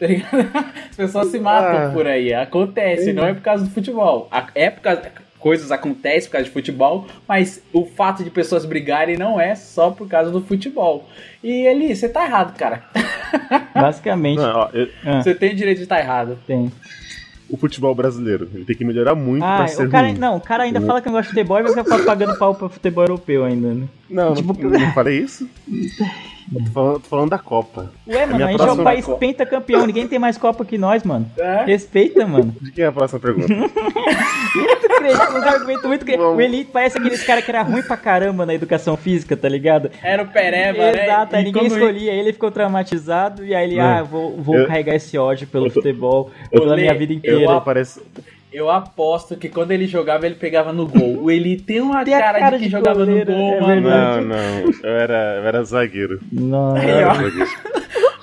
tá 0.00 0.06
ligado? 0.06 0.50
As 0.90 0.96
pessoas 0.96 1.28
se 1.28 1.38
matam 1.38 1.86
Ah. 1.86 1.90
por 1.92 2.06
aí. 2.08 2.34
Acontece, 2.34 3.12
não 3.12 3.24
é 3.24 3.32
por 3.32 3.40
causa 3.42 3.64
do 3.64 3.70
futebol. 3.70 4.26
A- 4.32 4.48
É 4.54 4.68
por 4.68 4.80
causa. 4.80 5.02
coisas 5.38 5.70
acontecem 5.70 6.28
por 6.28 6.32
causa 6.32 6.44
de 6.46 6.50
futebol, 6.50 7.06
mas 7.28 7.62
o 7.72 7.86
fato 7.86 8.22
de 8.24 8.30
pessoas 8.30 8.64
brigarem 8.64 9.16
não 9.16 9.40
é 9.40 9.54
só 9.54 9.90
por 9.90 10.08
causa 10.08 10.30
do 10.30 10.40
futebol. 10.42 11.08
E 11.42 11.66
Eli, 11.66 11.94
você 11.94 12.08
tá 12.08 12.24
errado, 12.26 12.56
cara. 12.58 12.82
Basicamente, 13.74 14.38
Não, 14.38 14.58
ó, 14.58 14.68
eu- 14.74 14.88
Ah. 15.06 15.22
Você 15.22 15.34
tem 15.34 15.54
direito 15.54 15.78
de 15.78 15.84
estar 15.84 16.00
errado. 16.00 16.36
tem. 16.46 16.70
O 17.52 17.56
futebol 17.56 17.94
brasileiro, 17.94 18.48
ele 18.54 18.64
tem 18.64 18.76
que 18.76 18.84
melhorar 18.84 19.14
muito 19.14 19.42
Ah, 19.44 19.56
pra 19.58 19.66
ser 19.68 19.86
o 19.86 19.90
cara, 19.90 20.08
ruim. 20.08 20.18
não, 20.18 20.36
o 20.36 20.40
cara 20.40 20.62
ainda 20.64 20.80
fala 20.80 21.00
que 21.00 21.06
não 21.06 21.14
gosta 21.14 21.30
de 21.30 21.34
futebol 21.36 21.58
e 21.58 21.62
vai 21.62 21.84
ficar 21.84 22.04
pagando 22.04 22.38
pau 22.38 22.54
pra 22.54 22.68
futebol 22.68 23.04
europeu 23.04 23.44
ainda, 23.44 23.74
né? 23.74 23.86
Não, 24.08 24.34
Tipo- 24.34 24.54
não, 24.60 24.70
não 24.70 24.92
falei 24.92 25.18
isso? 25.18 25.48
Eu 26.52 26.64
tô 26.64 26.70
falando, 26.72 26.94
tô 26.94 27.08
falando 27.08 27.30
da 27.30 27.38
Copa. 27.38 27.92
Ué, 28.08 28.26
mano, 28.26 28.34
minha 28.34 28.48
a 28.48 28.50
gente 28.50 28.60
é 28.60 28.72
o 28.72 28.82
país 28.82 29.04
Copa. 29.04 29.18
pentacampeão, 29.18 29.86
ninguém 29.86 30.08
tem 30.08 30.18
mais 30.18 30.36
Copa 30.36 30.64
que 30.64 30.76
nós, 30.76 31.04
mano. 31.04 31.30
É? 31.38 31.62
Respeita, 31.64 32.26
mano. 32.26 32.52
De 32.60 32.72
quem 32.72 32.82
é 32.82 32.88
a 32.88 32.92
próxima 32.92 33.20
pergunta? 33.20 33.46
Muito 34.90 35.18
crente, 35.18 35.32
um 35.32 35.48
argumento 35.48 35.88
muito 35.88 36.04
crente. 36.04 36.20
O 36.22 36.40
Eli 36.40 36.64
parece 36.64 36.98
aqueles 36.98 37.22
cara 37.22 37.40
que 37.42 37.50
era 37.50 37.62
ruim 37.62 37.82
pra 37.82 37.96
caramba 37.96 38.44
na 38.44 38.54
educação 38.54 38.96
física, 38.96 39.36
tá 39.36 39.48
ligado? 39.48 39.90
Era 40.02 40.22
o 40.22 40.26
Pereba, 40.26 40.78
né? 40.78 41.04
Exato, 41.04 41.36
aí 41.36 41.42
E 41.42 41.44
ninguém 41.46 41.66
escolhia, 41.66 42.12
ele 42.12 42.32
ficou 42.32 42.50
traumatizado 42.50 43.44
e 43.44 43.54
aí 43.54 43.64
ele, 43.70 43.76
Não. 43.76 43.84
ah, 43.84 44.02
vou, 44.02 44.36
vou 44.36 44.56
Eu- 44.56 44.66
carregar 44.66 44.94
esse 44.94 45.16
ódio 45.16 45.46
pelo 45.46 45.66
eu 45.66 45.70
futebol 45.70 46.30
eu- 46.52 46.60
pela 46.62 46.76
minha 46.76 46.94
vida 46.94 47.12
inteira. 47.12 47.40
Eu 47.40 47.50
apareço. 47.50 48.02
Eu 48.52 48.68
aposto 48.68 49.36
que 49.36 49.48
quando 49.48 49.70
ele 49.70 49.86
jogava, 49.86 50.26
ele 50.26 50.34
pegava 50.34 50.72
no 50.72 50.84
gol. 50.84 51.22
O 51.22 51.30
Eli 51.30 51.56
tem 51.60 51.80
uma 51.80 52.04
Tem 52.04 52.18
cara, 52.18 52.38
cara 52.40 52.56
de 52.56 52.62
quem 52.62 52.68
de 52.68 52.72
jogava 52.72 52.98
goleiro, 53.04 53.30
no 53.30 53.38
gol, 53.38 53.54
é 53.54 53.60
mano. 53.60 53.80
Não, 53.90 54.20
não. 54.24 54.72
Eu 54.82 54.90
era, 54.96 55.36
eu 55.40 55.46
era 55.46 55.62
zagueiro. 55.62 56.18
Nossa. 56.32 56.82
Eu 56.84 56.88
era 56.98 57.14
zagueiro. 57.14 57.50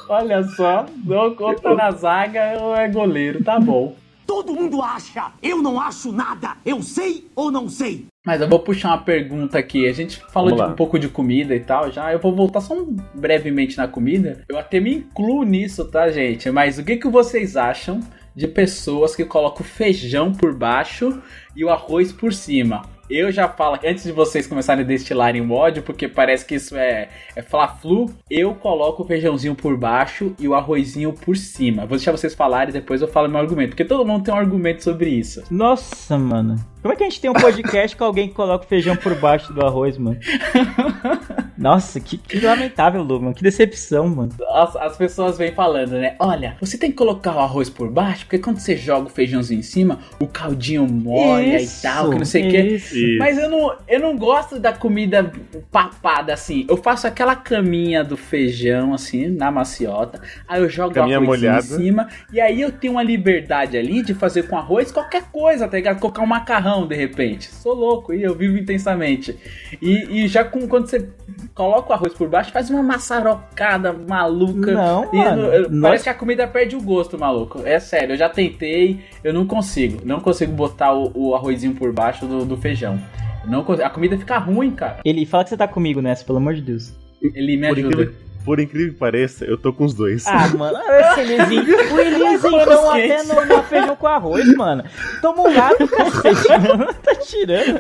Olha 0.10 0.44
só, 0.44 0.86
não 1.06 1.34
conta 1.36 1.74
na 1.74 1.92
zaga 1.92 2.58
ou 2.62 2.76
é 2.76 2.88
goleiro, 2.90 3.44
tá 3.44 3.60
bom. 3.60 3.94
Todo 4.28 4.54
mundo 4.54 4.82
acha. 4.82 5.32
Eu 5.42 5.62
não 5.62 5.80
acho 5.80 6.12
nada. 6.12 6.58
Eu 6.66 6.84
sei 6.84 7.26
ou 7.34 7.50
não 7.50 7.70
sei. 7.70 8.06
Mas 8.26 8.42
eu 8.42 8.50
vou 8.50 8.60
puxar 8.60 8.90
uma 8.90 8.98
pergunta 8.98 9.58
aqui. 9.58 9.88
A 9.88 9.94
gente 9.94 10.18
falou 10.32 10.52
de 10.52 10.62
um 10.74 10.76
pouco 10.76 11.00
de 11.00 11.08
comida 11.08 11.56
e 11.56 11.62
tal, 11.62 11.90
já. 11.90 12.12
Eu 12.12 12.20
vou 12.20 12.36
voltar 12.36 12.60
só 12.60 12.74
um- 12.76 12.96
brevemente 13.16 13.78
na 13.78 13.88
comida. 13.88 14.44
Eu 14.50 14.60
até 14.60 14.80
me 14.82 14.94
incluo 14.96 15.44
nisso, 15.44 15.86
tá, 15.86 16.12
gente? 16.12 16.52
Mas 16.52 16.78
o 16.78 16.84
que, 16.84 16.98
que 16.98 17.08
vocês 17.08 17.56
acham 17.56 18.02
de 18.36 18.48
pessoas 18.48 19.16
que 19.16 19.24
colocam 19.26 19.66
feijão 19.66 20.34
por 20.34 20.54
baixo 20.54 21.22
e 21.56 21.64
o 21.64 21.70
arroz 21.70 22.12
por 22.12 22.34
cima? 22.34 22.84
Eu 23.10 23.32
já 23.32 23.48
falo, 23.48 23.80
antes 23.86 24.04
de 24.04 24.12
vocês 24.12 24.46
começarem 24.46 24.84
a 24.84 24.88
destilarem 24.88 25.42
o 25.42 25.52
ódio, 25.52 25.82
porque 25.82 26.08
parece 26.08 26.46
que 26.46 26.56
isso 26.56 26.76
é, 26.76 27.10
é 27.36 27.42
fla-flu, 27.42 28.14
eu 28.30 28.54
coloco 28.54 29.04
o 29.04 29.06
feijãozinho 29.06 29.56
por 29.56 29.78
baixo 29.78 30.36
e 30.38 30.48
o 30.48 30.54
arrozinho 30.54 31.14
por 31.14 31.38
cima. 31.38 31.86
Vou 31.86 31.98
deixar 31.98 32.12
vocês 32.12 32.36
falarem 32.36 32.70
e 32.70 32.74
depois 32.74 33.02
eu 33.02 33.08
falo 33.08 33.30
meu 33.30 33.40
argumento, 33.40 33.70
porque 33.70 33.86
todo 33.86 34.06
mundo 34.06 34.24
tem 34.24 34.34
um 34.34 34.38
argumento 34.38 34.84
sobre 34.84 35.10
isso. 35.10 35.44
Nossa, 35.50 36.18
mano. 36.18 36.58
Como 36.82 36.94
é 36.94 36.98
que 36.98 37.04
a 37.04 37.10
gente 37.10 37.22
tem 37.22 37.30
um 37.30 37.34
podcast 37.34 37.96
com 37.96 38.04
alguém 38.04 38.28
que 38.28 38.34
coloca 38.34 38.66
o 38.66 38.68
feijão 38.68 38.96
por 38.96 39.16
baixo 39.16 39.54
do 39.54 39.66
arroz, 39.66 39.98
mano? 39.98 40.20
Nossa, 41.58 42.00
que, 42.00 42.18
que 42.18 42.40
lamentável, 42.40 43.02
Lu, 43.02 43.22
mano. 43.22 43.34
Que 43.34 43.42
decepção, 43.42 44.08
mano. 44.08 44.32
as, 44.52 44.76
as 44.76 44.98
pessoas 44.98 45.38
vêm 45.38 45.52
falando, 45.52 45.92
né? 45.92 46.16
Olha, 46.20 46.56
você 46.60 46.78
tem 46.78 46.92
que 46.92 46.98
colocar 46.98 47.36
o 47.36 47.40
arroz 47.40 47.70
por 47.70 47.90
baixo, 47.90 48.26
porque 48.26 48.38
quando 48.38 48.60
você 48.60 48.76
joga 48.78 49.08
o 49.08 49.10
feijãozinho 49.10 49.60
em 49.60 49.64
cima, 49.64 50.00
o 50.20 50.28
caldinho 50.28 50.88
molha 50.88 51.60
Isso, 51.60 51.80
e 51.80 51.82
tal, 51.82 52.12
que 52.12 52.18
não 52.18 52.26
sei 52.26 52.48
o 52.48 52.52
quê. 52.52 53.18
Mas 53.18 53.38
eu 53.38 53.50
não, 53.50 53.76
eu 53.88 54.00
não 54.00 54.18
gosto 54.18 54.60
da 54.60 54.72
comida 54.72 55.32
papada 55.72 56.34
assim. 56.34 56.66
Eu 56.70 56.78
faço 56.78 57.08
aquela 57.08 57.36
caminha 57.36 58.04
do 58.04 58.16
feijão, 58.16 58.94
assim, 58.94 59.28
na 59.28 59.50
maciota. 59.50 60.22
Aí 60.48 60.62
eu 60.62 60.70
jogo 60.70 60.94
Caminha 60.94 61.20
o 61.20 61.24
molhada. 61.24 61.60
em 61.60 61.78
cima. 61.78 62.08
E 62.32 62.40
aí 62.40 62.62
eu 62.62 62.72
tenho 62.72 62.94
uma 62.94 63.04
liberdade 63.04 63.78
ali 63.78 64.02
de 64.04 64.14
fazer 64.14 64.44
com 64.48 64.58
arroz 64.58 64.92
qualquer 64.92 65.24
coisa, 65.32 65.68
tá 65.68 65.78
ligado? 65.78 66.00
Colocar 66.00 66.22
um 66.22 66.28
macarrão 66.28 66.88
de 66.88 66.96
repente. 66.96 67.48
Sou 67.54 67.74
louco 67.74 68.14
e 68.14 68.22
eu 68.22 68.36
vivo 68.36 68.58
intensamente. 68.58 69.38
E, 69.82 70.24
e 70.24 70.28
já 70.28 70.44
com, 70.44 70.68
quando 70.68 70.88
você 70.88 71.10
coloca 71.54 71.90
o 71.90 71.94
arroz 71.94 72.14
por 72.14 72.28
baixo, 72.30 72.52
faz 72.52 72.70
uma 72.70 72.82
maçarocada 72.84 73.94
maluca. 73.94 74.72
Não, 74.72 75.14
E 75.14 75.18
mano. 75.18 75.42
eu- 75.44 75.54
eu- 75.64 75.70
Nós- 75.70 75.82
Parece 75.90 76.04
que 76.06 76.10
a 76.10 76.14
comida 76.14 76.48
perde 76.48 76.76
o 76.76 76.82
gosto, 76.82 77.18
maluco. 77.18 77.62
É 77.66 77.80
sério, 77.80 78.14
eu 78.14 78.18
já 78.18 78.30
tentei, 78.30 79.00
eu 79.24 79.34
não 79.34 79.46
consigo. 79.46 80.02
Não 80.06 80.20
consigo 80.20 80.52
botar 80.54 80.94
o, 80.94 81.12
o 81.14 81.36
arrozinho 81.36 81.74
por 81.76 81.92
baixo 81.92 82.26
do, 82.26 82.46
do 82.46 82.58
feijão. 82.58 83.00
Não. 83.46 83.66
A 83.84 83.90
comida 83.90 84.18
fica 84.18 84.38
ruim, 84.38 84.72
cara. 84.72 85.00
Ele 85.06 85.26
fala 85.26 85.44
que 85.44 85.50
você 85.52 85.58
tá 85.58 85.68
comigo 85.68 86.02
nessa, 86.02 86.24
pelo 86.26 86.38
amor 86.38 86.54
de 86.54 86.62
Deus. 86.62 86.94
Ele 87.22 87.58
me 87.58 87.68
Por 87.70 87.78
ajuda. 87.80 88.14
Por 88.48 88.62
incrível 88.62 88.94
que 88.94 88.98
pareça, 89.00 89.44
eu 89.44 89.58
tô 89.58 89.74
com 89.74 89.84
os 89.84 89.94
dois. 89.94 90.26
Ah, 90.26 90.48
mano, 90.58 90.78
esse 90.80 91.20
Elizinho. 91.20 91.94
O 91.94 92.00
Elizinho 92.00 92.40
Panos 92.42 92.86
até 92.86 93.24
no, 93.24 93.46
no 93.58 93.64
feijão 93.64 93.96
com 93.98 94.08
arroz, 94.08 94.56
mano. 94.56 94.84
Toma 95.22 95.42
um 95.50 95.54
gato, 95.54 95.86
cacete, 95.90 96.48
mano. 96.66 96.94
Tá 97.04 97.16
tirando. 97.16 97.80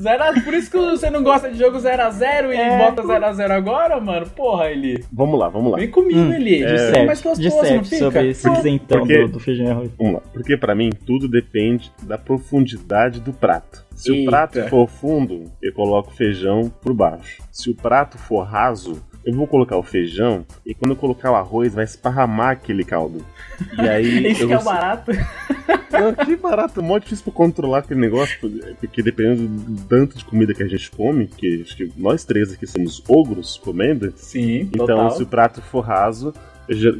Zero 0.00 0.22
a- 0.24 0.32
Por 0.42 0.54
isso 0.54 0.68
que 0.70 0.76
você 0.76 1.08
não 1.10 1.22
gosta 1.22 1.48
de 1.50 1.58
jogo 1.58 1.78
0x0 1.78 2.50
e 2.52 2.56
É. 2.56 2.78
bota 2.78 3.02
0x0 3.02 3.50
agora, 3.52 4.00
mano. 4.00 4.26
Porra, 4.26 4.70
Eli. 4.70 5.04
Vamos 5.12 5.38
lá, 5.38 5.48
vamos 5.48 5.70
lá. 5.72 5.78
Vem 5.78 5.90
comigo, 5.90 6.18
Hum, 6.18 6.32
Eli. 6.34 6.64
é. 6.64 6.86
Fica 6.88 7.04
mais 7.04 7.18
de 7.22 7.28
gostoso, 7.28 7.56
não 7.56 7.64
certo, 7.64 7.84
fica? 7.84 7.98
sobre 7.98 8.28
esse 8.30 8.50
isentão 8.50 8.98
Porque- 8.98 9.18
do, 9.22 9.28
do 9.28 9.38
feijão 9.40 9.66
e 9.66 9.70
arroz. 9.70 9.90
Vamos 9.96 10.14
lá. 10.14 10.20
Porque 10.32 10.56
pra 10.56 10.74
mim, 10.74 10.90
tudo 11.06 11.28
depende 11.28 11.92
da 12.02 12.18
profundidade 12.18 13.20
do 13.20 13.32
prato. 13.32 13.84
Se 13.94 14.10
o 14.10 14.14
Eita. 14.14 14.30
prato 14.30 14.68
for 14.68 14.88
fundo, 14.88 15.44
eu 15.62 15.72
coloco 15.72 16.10
feijão 16.12 16.72
por 16.80 16.92
baixo. 16.94 17.42
Se 17.52 17.70
o 17.70 17.74
prato 17.76 18.18
for 18.18 18.42
raso, 18.42 19.00
eu 19.24 19.32
vou 19.34 19.46
colocar 19.46 19.76
o 19.76 19.82
feijão 19.82 20.44
e 20.66 20.74
quando 20.74 20.92
eu 20.92 20.96
colocar 20.96 21.30
o 21.30 21.34
arroz, 21.34 21.74
vai 21.74 21.84
esparramar 21.84 22.50
aquele 22.50 22.84
caldo. 22.84 23.24
E 23.78 23.88
aí. 23.88 24.26
Isso 24.32 24.42
eu 24.42 24.48
que 24.48 24.54
é 24.54 24.56
vou- 24.58 24.64
barato. 24.72 25.10
Não, 25.92 26.14
que 26.14 26.34
barato, 26.36 26.82
mó 26.82 26.98
difícil 26.98 27.22
pra 27.24 27.34
controlar 27.34 27.78
aquele 27.80 28.00
negócio, 28.00 28.38
porque 28.80 29.02
dependendo 29.02 29.46
do 29.46 29.82
tanto 29.86 30.16
de 30.16 30.24
comida 30.24 30.54
que 30.54 30.62
a 30.62 30.66
gente 30.66 30.90
come, 30.90 31.26
que 31.26 31.60
acho 31.62 31.76
que 31.76 31.92
nós 31.98 32.24
três 32.24 32.50
aqui 32.50 32.66
somos 32.66 33.02
ogros 33.06 33.58
comendo, 33.62 34.10
Sim, 34.16 34.70
então 34.72 34.86
total. 34.86 35.10
se 35.10 35.22
o 35.22 35.26
prato 35.26 35.60
for 35.60 35.80
raso, 35.82 36.32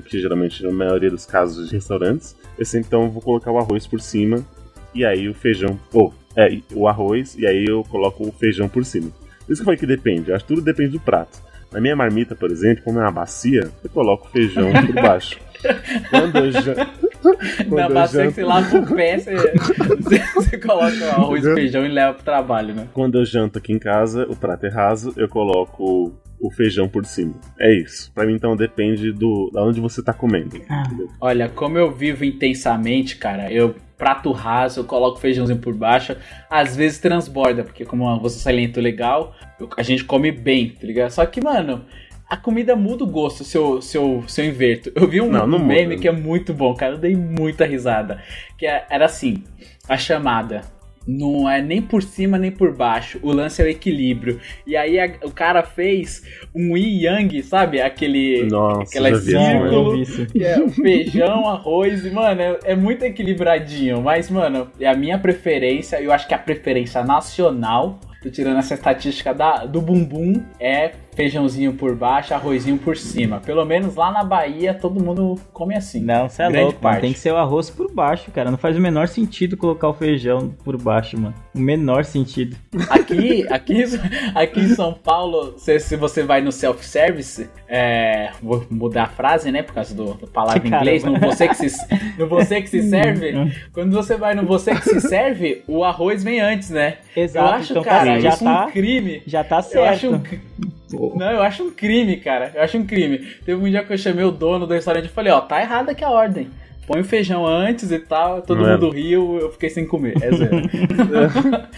que 0.07 0.21
geralmente 0.21 0.63
na 0.63 0.71
maioria 0.71 1.09
dos 1.11 1.25
casos 1.25 1.69
de 1.71 1.75
restaurantes, 1.75 2.37
eu 2.59 2.67
sempre 2.67 2.89
então 2.89 3.09
vou 3.11 3.23
colocar 3.23 3.51
o 3.51 3.57
arroz 3.57 3.87
por 3.87 3.99
cima, 3.99 4.45
e 4.95 5.07
aí 5.07 5.27
o 5.27 5.33
feijão, 5.33 5.81
ou, 5.91 6.13
é, 6.37 6.61
o 6.75 6.87
arroz, 6.87 7.35
e 7.39 7.47
aí 7.47 7.65
eu 7.67 7.83
coloco 7.85 8.29
o 8.29 8.33
feijão 8.33 8.69
por 8.69 8.85
cima. 8.85 9.11
Por 9.47 9.53
isso 9.55 9.57
que 9.57 9.61
eu 9.63 9.65
falei 9.65 9.79
que 9.81 9.87
depende, 9.87 10.29
eu 10.29 10.37
acho 10.37 10.45
que 10.45 10.55
tudo 10.55 10.63
depende 10.63 10.91
do 10.91 11.01
prato. 11.01 11.41
Na 11.73 11.81
minha 11.81 11.97
marmita, 11.97 12.35
por 12.35 12.51
exemplo, 12.51 12.85
como 12.85 12.99
é 12.99 13.03
uma 13.03 13.11
bacia, 13.11 13.71
eu 13.83 13.91
coloco 13.91 14.27
o 14.27 14.31
feijão 14.31 14.71
por 14.73 14.95
baixo. 14.95 15.39
Quando 16.11 16.39
eu 16.39 16.53
janto. 16.53 17.03
Na 17.75 17.89
bacia 17.89 18.27
que 18.27 18.33
você 18.33 18.45
lava 18.45 18.79
o 18.79 18.95
pé, 18.95 19.19
você, 19.19 19.35
você 20.35 20.59
coloca 20.59 21.07
arroz 21.07 21.45
e 21.45 21.55
feijão 21.55 21.87
e 21.87 21.89
leva 21.89 22.15
pro 22.15 22.25
trabalho, 22.25 22.75
né? 22.75 22.89
Quando 22.93 23.19
eu 23.19 23.25
janto 23.25 23.59
aqui 23.59 23.73
em 23.73 23.79
casa, 23.79 24.27
o 24.29 24.37
prato 24.37 24.67
é 24.67 24.69
raso, 24.69 25.15
eu 25.17 25.29
coloco 25.29 26.13
o 26.43 26.51
feijão 26.51 26.89
por 26.89 27.05
cima. 27.07 27.35
É 27.59 27.73
isso. 27.73 28.11
Pra 28.13 28.27
mim, 28.27 28.35
então, 28.35 28.57
depende 28.57 29.13
do 29.13 29.49
da 29.53 29.63
onde 29.65 29.81
você 29.81 30.03
tá 30.03 30.13
comendo. 30.13 30.57
entendeu? 30.57 31.09
Olha, 31.21 31.49
como 31.49 31.79
eu 31.79 31.91
vivo 31.91 32.25
intensamente, 32.25 33.17
cara, 33.17 33.51
eu 33.53 33.75
prato 33.97 34.33
raso, 34.33 34.81
eu 34.81 34.85
coloco 34.85 35.21
feijãozinho 35.21 35.61
por 35.61 35.73
baixo, 35.75 36.17
às 36.51 36.75
vezes 36.75 36.99
transborda, 36.99 37.63
porque 37.63 37.85
como 37.85 38.19
você 38.19 38.41
salientou 38.41 38.83
legal, 38.83 39.33
eu- 39.61 39.69
a 39.77 39.83
gente 39.85 40.03
come 40.05 40.33
bem, 40.33 40.71
tá 40.71 40.85
ligado? 40.85 41.11
Só 41.11 41.25
que, 41.25 41.41
mano, 41.41 41.85
a 42.29 42.37
comida 42.37 42.75
muda 42.75 43.05
o 43.05 43.07
gosto 43.07 43.45
se 43.45 43.57
eu, 43.57 43.81
se 43.81 43.97
eu, 43.97 44.25
se 44.27 44.41
eu 44.41 44.47
inverto. 44.47 44.91
Eu 44.97 45.07
vi 45.07 45.21
um 45.21 45.31
Não, 45.31 45.47
não 45.47 45.59
meme 45.61 45.91
muda. 45.91 46.01
que 46.03 46.09
é 46.09 46.13
muito 46.13 46.53
bom, 46.53 46.75
cara, 46.75 46.95
eu 46.95 46.99
dei 46.99 47.15
muita 47.15 47.65
risada. 47.65 48.21
Que 48.59 48.67
é- 48.67 48.85
era 48.91 49.05
assim, 49.05 49.45
a 49.89 49.97
chamada. 49.97 50.63
Não 51.07 51.49
é 51.51 51.61
nem 51.61 51.83
por 51.83 52.03
cima 52.03 52.39
nem 52.39 52.51
por 52.51 52.75
baixo. 52.75 53.19
O 53.23 53.33
lance 53.33 53.61
é 53.61 53.65
o 53.65 53.69
equilíbrio. 53.69 54.39
E 54.67 54.77
aí 54.77 54.99
a- 55.01 55.11
o 55.25 55.31
cara 55.31 55.63
fez 55.63 56.23
um 56.55 56.77
yin 56.77 57.03
yang, 57.05 57.43
sabe? 57.43 57.81
Aquele. 57.81 58.45
Nossa, 58.45 58.83
aquela 58.83 59.09
círculo. 59.21 60.03
é 60.41 60.69
feijão, 60.71 61.49
arroz, 61.49 62.05
e, 62.07 62.11
mano, 62.11 62.41
é, 62.41 62.59
é 62.65 62.77
muito 62.77 63.03
equilibradinho. 63.05 64.01
Mas, 64.03 64.31
mano, 64.31 64.69
é 64.81 64.87
a 64.89 64.95
minha 64.97 65.19
preferência, 65.19 66.01
eu 66.01 66.13
acho 66.13 66.27
que 66.29 66.35
a 66.35 66.39
preferência 66.39 67.03
nacional, 67.05 67.99
tô 68.23 68.31
tirando 68.31 68.59
essa 68.59 68.75
estatística 68.75 69.35
da, 69.35 69.65
do 69.67 69.81
bumbum, 69.81 70.43
é 70.61 70.93
feijãozinho 71.15 71.75
por 71.75 71.95
baixo, 71.95 72.33
arrozinho 72.35 72.79
por 72.79 72.97
cima. 72.97 73.41
Pelo 73.41 73.65
menos 73.65 73.95
lá 73.97 74.11
na 74.11 74.25
Bahia, 74.25 74.73
todo 74.73 75.03
mundo 75.03 75.39
come 75.53 75.75
assim. 75.77 76.01
Não, 76.03 76.29
você 76.29 76.43
é 76.43 76.47
Grande 76.49 76.65
louco, 76.65 76.79
mano. 76.83 76.93
parte. 76.95 77.01
Tem 77.03 77.13
que 77.13 77.19
ser 77.19 77.33
o 77.33 77.37
arroz 77.37 77.69
por 77.71 77.93
baixo, 77.93 78.31
cara. 78.31 78.51
Não 78.51 78.59
faz 78.59 78.77
o 78.77 78.81
menor 78.81 79.09
sentido 79.09 79.57
colocar 79.57 79.89
o 79.89 79.93
feijão 79.95 80.55
por 80.65 80.81
baixo, 80.81 81.19
mano. 81.21 81.35
O 81.55 81.59
menor 81.59 82.05
sentido. 82.05 82.57
Aqui, 82.89 83.47
aqui, 83.51 83.85
aqui 84.35 84.61
em 84.61 84.69
São 84.75 84.93
Paulo, 84.95 85.55
se, 85.59 85.79
se 85.81 85.97
você 85.97 86.23
vai 86.23 86.41
no 86.41 86.51
self-service, 86.51 87.49
é, 87.69 88.31
vou 88.43 88.67
mudar 88.71 89.05
a 89.05 89.09
frase, 89.09 89.53
né, 89.53 89.63
por 89.63 89.75
causa 89.75 89.95
do, 89.95 90.15
do 90.15 90.27
palavra 90.27 90.63
em 90.67 90.69
inglês, 90.71 91.05
no 91.05 91.19
você 91.19 91.47
que 91.49 91.55
se, 91.55 91.69
no 92.19 92.27
você 92.27 92.63
que 92.63 92.69
se 92.69 92.83
serve, 92.89 93.53
quando 93.73 93.93
você 93.93 94.17
vai 94.17 94.35
no 94.35 94.45
você 94.47 94.75
que 94.75 94.83
se 94.89 95.01
serve, 95.03 95.63
o 95.69 95.85
arroz 95.85 96.25
vem 96.25 96.41
antes, 96.41 96.71
né? 96.71 96.99
Exato, 97.15 97.47
eu 97.49 97.53
acho, 97.55 97.73
então 97.73 97.83
cara, 97.85 98.19
já 98.21 98.29
isso 98.31 98.45
tá- 98.45 98.67
um 98.67 98.71
crime. 98.71 99.23
Já 99.27 99.45
tá 99.45 99.57
Eu 99.59 99.63
certo. 99.63 99.89
acho 99.93 100.11
um, 100.15 100.23
não, 100.93 101.31
eu 101.31 101.43
acho 101.43 101.65
um 101.65 101.71
crime, 101.71 102.17
cara. 102.19 102.53
Eu 102.55 102.63
acho 102.63 102.79
um 102.79 102.87
crime. 102.87 103.19
Teve 103.45 103.61
um 103.61 103.69
dia 103.71 103.83
que 103.85 103.93
eu 103.93 103.99
chamei 103.99 104.25
o 104.25 104.31
dono 104.31 104.67
do 104.67 104.75
restaurante 104.75 105.07
e 105.07 105.09
falei, 105.09 105.33
ó, 105.33 105.41
tá 105.41 105.61
errada 105.61 105.93
aqui 105.93 106.05
a 106.05 106.11
ordem. 106.11 106.49
põe 106.87 107.01
o 107.01 107.05
feijão 107.05 107.47
antes 107.47 107.91
e 107.91 107.99
tal, 107.99 108.43
todo 108.43 108.61
Não 108.63 108.69
é? 108.69 108.73
mundo 108.73 108.91
riu, 108.91 109.39
eu 109.41 109.51
fiquei 109.53 109.71
sem 109.71 109.87
comer. 109.87 110.15
É 110.23 110.33
zero. 110.33 110.57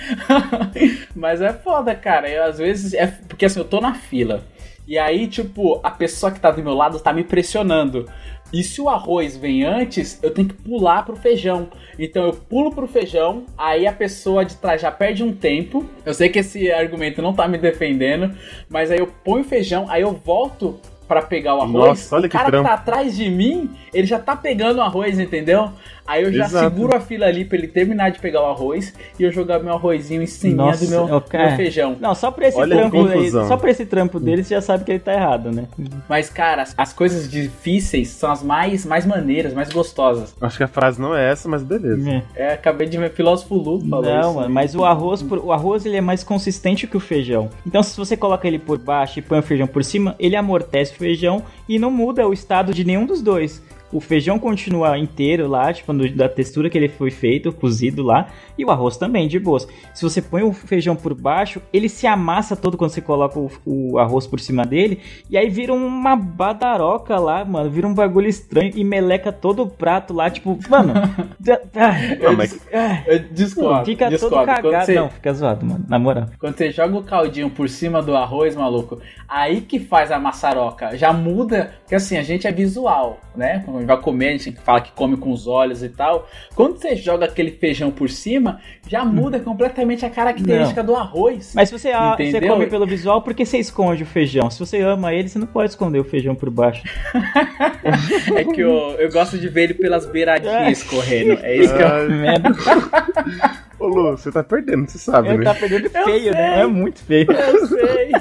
Mas 1.15 1.41
é 1.41 1.53
foda, 1.53 1.95
cara. 1.95 2.29
Eu, 2.29 2.45
às 2.45 2.59
vezes 2.59 2.95
é 2.95 3.07
porque 3.29 3.45
assim, 3.47 3.61
eu 3.61 3.65
tô 3.65 3.81
na 3.81 3.95
fila. 3.95 4.43
E 4.87 4.99
aí, 4.99 5.27
tipo, 5.27 5.81
a 5.83 5.91
pessoa 5.91 6.31
que 6.31 6.39
tá 6.41 6.51
do 6.51 6.63
meu 6.63 6.75
lado 6.75 7.01
tá 7.01 7.13
me 7.13 7.25
pressionando. 7.25 8.07
E 8.55 8.63
se 8.63 8.81
o 8.81 8.89
arroz 8.89 9.37
vem 9.37 9.65
antes, 9.65 10.23
eu 10.23 10.31
tenho 10.31 10.47
que 10.47 10.55
pular 10.55 11.05
pro 11.05 11.17
feijão. 11.17 11.69
Então 11.99 12.25
eu 12.25 12.33
pulo 12.33 12.73
pro 12.73 12.87
feijão, 12.87 13.47
aí 13.59 13.85
a 13.85 13.93
pessoa 13.93 14.45
de 14.45 14.55
trás 14.55 14.81
já 14.81 14.93
perde 14.93 15.25
um 15.25 15.35
tempo. 15.35 15.85
Eu 16.07 16.15
sei 16.15 16.29
que 16.29 16.39
esse 16.39 16.71
argumento 16.71 17.21
não 17.21 17.35
tá 17.35 17.49
me 17.49 17.59
defendendo, 17.59 18.33
mas 18.69 18.93
aí 18.93 19.01
eu 19.01 19.09
ponho 19.09 19.43
o 19.43 19.49
feijão, 19.49 19.87
aí 19.91 20.03
eu 20.03 20.13
volto 20.13 20.79
pra 21.09 21.23
pegar 21.23 21.55
o 21.57 21.61
arroz. 21.61 21.73
Nossa, 21.73 22.17
olha 22.17 22.27
o 22.27 22.29
que 22.29 22.33
cara 22.37 22.45
que 22.47 22.51
trampo. 22.53 22.69
tá 22.69 22.75
atrás 22.75 23.17
de 23.17 23.29
mim, 23.31 23.71
ele 23.93 24.07
já 24.07 24.19
tá 24.19 24.35
pegando 24.35 24.79
o 24.79 24.83
arroz, 24.83 25.19
entendeu? 25.19 25.71
Aí 26.07 26.23
eu 26.23 26.31
já 26.31 26.45
Exato. 26.45 26.65
seguro 26.75 26.95
a 26.95 27.01
fila 27.01 27.25
ali 27.25 27.47
pra 27.47 27.57
ele 27.57 27.67
terminar 27.67 28.11
de 28.11 28.19
pegar 28.19 28.43
o 28.43 28.47
arroz 28.51 28.93
e 29.19 29.23
eu 29.23 29.33
jogar 29.33 29.59
meu 29.61 29.73
arrozinho 29.73 30.23
em 30.23 30.27
cima 30.27 30.67
Nossa, 30.67 30.85
do 30.85 30.91
meu, 30.91 31.09
eu- 31.09 31.21
cara. 31.23 31.47
meu 31.49 31.57
feijão. 31.57 31.97
Não, 31.99 32.15
só 32.15 32.31
pra 32.31 32.47
esse 32.49 32.59
Olha 32.59 32.77
trampo 32.77 33.07
aí, 33.09 33.31
só 33.31 33.57
pra 33.57 33.71
esse 33.71 33.87
trampo 33.87 34.21
dele, 34.21 34.45
você 34.45 34.55
já 34.55 34.61
sabe 34.61 34.85
que 34.85 34.93
ele 34.93 34.99
tá 34.99 35.15
errado, 35.15 35.51
né? 35.51 35.65
Mas, 36.07 36.29
cara, 36.29 36.61
as, 36.61 36.75
as 36.77 36.93
coisas 36.93 37.27
difíceis 37.31 38.09
são 38.09 38.31
as 38.31 38.43
mais, 38.43 38.85
mais 38.85 39.07
maneiras, 39.07 39.55
mais 39.55 39.71
gostosas. 39.73 40.35
Acho 40.43 40.59
que 40.59 40.65
a 40.65 40.69
frase 40.69 41.01
não 41.01 41.17
é 41.17 41.31
essa, 41.31 41.49
mas 41.49 41.63
beleza. 41.63 42.11
É. 42.11 42.23
É, 42.37 42.53
acabei 42.53 42.87
de 42.87 42.99
ver 42.99 43.11
filósofo 43.13 43.55
Lu 43.55 43.81
falou 43.89 44.05
Não, 44.05 44.21
isso. 44.21 44.35
mano, 44.35 44.51
mas 44.51 44.75
o 44.75 44.85
arroz, 44.85 45.23
o 45.23 45.53
arroz 45.53 45.87
ele 45.87 45.97
é 45.97 46.01
mais 46.03 46.23
consistente 46.23 46.87
que 46.87 46.99
o 46.99 47.01
feijão. 47.01 47.49
Então, 47.67 47.83
se 47.83 47.97
você 47.97 48.15
coloca 48.15 48.47
ele 48.47 48.59
por 48.59 48.77
baixo 48.77 49.19
e 49.21 49.23
põe 49.23 49.39
o 49.39 49.43
feijão 49.43 49.67
por 49.67 49.83
cima, 49.83 50.15
ele 50.19 50.37
amortece 50.37 50.93
feijão 50.95 51.43
e 51.69 51.79
não 51.79 51.91
muda 51.91 52.27
o 52.27 52.33
estado 52.33 52.73
de 52.73 52.85
nenhum 52.85 53.07
dos 53.07 53.23
dois. 53.23 53.63
O 53.95 54.01
feijão 54.01 54.39
continua 54.39 54.99
inteiro 54.99 55.47
lá, 55.49 55.73
tipo, 55.73 55.93
no- 55.93 56.09
da 56.11 56.29
textura 56.29 56.69
que 56.69 56.77
ele 56.77 56.89
foi 56.89 57.11
feito, 57.11 57.53
cozido 57.53 58.03
lá, 58.03 58.27
e 58.59 58.65
o 58.65 58.71
arroz 58.71 58.97
também, 58.97 59.29
de 59.29 59.39
boas. 59.39 59.67
Se 59.95 60.03
você 60.03 60.21
põe 60.21 60.43
o 60.43 60.53
feijão 60.53 60.97
por 60.97 61.15
baixo, 61.15 61.63
ele 61.73 61.89
se 61.89 62.07
amassa 62.07 62.57
todo 62.57 62.77
quando 62.77 62.91
você 62.91 63.01
coloca 63.01 63.39
o, 63.39 63.51
o 63.65 63.99
arroz 63.99 64.27
por 64.27 64.41
cima 64.41 64.65
dele, 64.65 64.99
e 65.31 65.39
aí 65.39 65.49
vira 65.49 65.73
uma 65.73 66.17
badaroca 66.17 67.19
lá, 67.19 67.45
mano, 67.45 67.71
vira 67.71 67.87
um 67.87 67.95
bagulho 67.95 68.29
estranho 68.29 68.73
e 68.75 68.83
meleca 68.85 69.33
todo 69.33 69.63
o 69.63 69.69
prato 69.69 70.13
lá, 70.13 70.29
tipo, 70.29 70.59
mano. 70.69 70.93
Mas- 72.37 72.61
ah, 72.73 73.03
Eu 73.07 73.19
discordo. 73.31 73.85
Fica 73.85 74.09
discordo. 74.09 74.37
todo 74.37 74.47
cagado. 74.47 74.87
você- 74.87 74.95
Não, 74.95 75.09
fica 75.11 75.33
zoado, 75.33 75.67
mano. 75.67 75.85
Na 75.89 75.99
moral. 75.99 76.27
Quando 76.39 76.57
você 76.57 76.71
joga 76.71 76.97
o 76.97 77.03
caldinho 77.03 77.51
por 77.51 77.69
cima 77.69 78.03
do 78.03 78.17
arroz, 78.17 78.57
maluco, 78.57 78.99
aí 79.29 79.61
que 79.61 79.79
faz 79.79 80.11
a 80.11 80.19
maçaroca. 80.19 80.97
Já 80.97 81.13
muda, 81.13 81.75
porque 81.83 81.95
assim, 81.95 82.17
a 82.17 82.23
gente 82.23 82.47
é 82.47 82.53
visual, 82.53 83.21
né? 83.37 83.63
Quando 83.85 83.91
a 83.91 83.95
vai 83.95 84.03
comer, 84.03 84.29
a 84.29 84.33
gente 84.33 84.53
fala 84.63 84.81
que 84.81 84.93
come 84.93 85.17
com 85.17 85.31
os 85.31 85.47
olhos 85.47 85.83
e 85.83 85.89
tal. 85.89 86.29
Quando 86.55 86.79
você 86.79 86.97
joga 86.97 87.27
aquele 87.27 87.51
feijão 87.51 87.91
por 87.91 88.09
cima, 88.09 88.61
já 88.89 89.05
muda 89.05 89.39
completamente 89.39 90.05
a 90.07 90.11
característica 90.11 90.83
do 90.83 90.95
arroz. 90.97 91.53
Mas 91.55 91.69
se 91.69 91.79
você, 91.79 91.91
ah, 91.91 92.17
você 92.17 92.41
come 92.41 92.67
pelo 92.67 92.87
visual, 92.87 93.21
por 93.23 93.35
que 93.35 93.45
você 93.45 93.59
esconde 93.59 94.03
o 94.03 94.07
feijão? 94.07 94.51
Se 94.51 94.59
você 94.59 94.81
ama 94.81 95.13
ele, 95.13 95.29
você 95.29 95.39
não 95.39 95.47
pode 95.47 95.71
esconder 95.71 95.99
o 95.99 96.05
feijão 96.05 96.35
por 96.35 96.51
baixo. 96.51 96.83
É 98.35 98.45
que 98.45 98.61
eu, 98.61 98.97
eu 98.99 99.11
gosto 99.11 99.39
de 99.39 99.49
ver 99.49 99.65
ele 99.65 99.75
pelas 99.75 100.07
beiradinhas 100.07 100.55
É. 100.57 100.71
escorrendo. 100.71 101.39
É 101.43 101.57
isso 101.57 101.75
que 101.75 101.83
eu. 101.83 101.87
Ah, 101.87 102.05
Merda. 102.09 102.51
Ô 103.79 103.87
Lu, 103.87 104.11
você 104.13 104.31
tá 104.33 104.43
perdendo, 104.43 104.89
você 104.89 104.99
sabe, 104.99 105.29
Ele 105.29 105.39
né? 105.39 105.45
tá 105.45 105.55
perdendo 105.55 105.91
feio, 105.91 106.33
né? 106.33 106.61
É 106.61 106.67
muito 106.67 107.03
feio. 107.03 107.27
Eu 107.31 107.67
sei, 107.67 108.13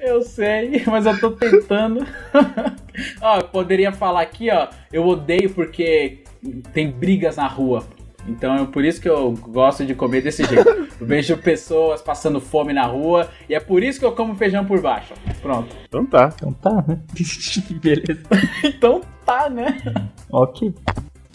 eu 0.00 0.22
sei, 0.22 0.82
mas 0.86 1.06
eu 1.06 1.18
tô 1.20 1.32
tentando. 1.32 2.06
ó, 3.20 3.38
eu 3.38 3.44
poderia 3.44 3.92
falar 3.92 4.22
aqui, 4.22 4.50
ó, 4.50 4.68
eu 4.92 5.06
odeio 5.06 5.50
porque 5.50 6.24
tem 6.72 6.90
brigas 6.90 7.36
na 7.36 7.46
rua. 7.46 7.84
Então 8.28 8.54
é 8.56 8.64
por 8.66 8.84
isso 8.84 9.00
que 9.00 9.08
eu 9.08 9.32
gosto 9.32 9.84
de 9.84 9.94
comer 9.94 10.22
desse 10.22 10.44
jeito. 10.44 10.68
Eu 10.98 11.06
vejo 11.06 11.36
pessoas 11.36 12.00
passando 12.00 12.40
fome 12.40 12.72
na 12.72 12.86
rua 12.86 13.28
e 13.48 13.54
é 13.54 13.60
por 13.60 13.82
isso 13.82 14.00
que 14.00 14.06
eu 14.06 14.12
como 14.12 14.34
feijão 14.34 14.64
por 14.64 14.80
baixo. 14.80 15.12
Pronto. 15.42 15.76
Então 15.86 16.06
tá. 16.06 16.32
Então 16.34 16.52
tá, 16.54 16.84
né? 16.88 16.98
Beleza. 17.82 18.22
Então 18.64 19.02
tá, 19.26 19.50
né? 19.50 19.76
Ok. 20.32 20.74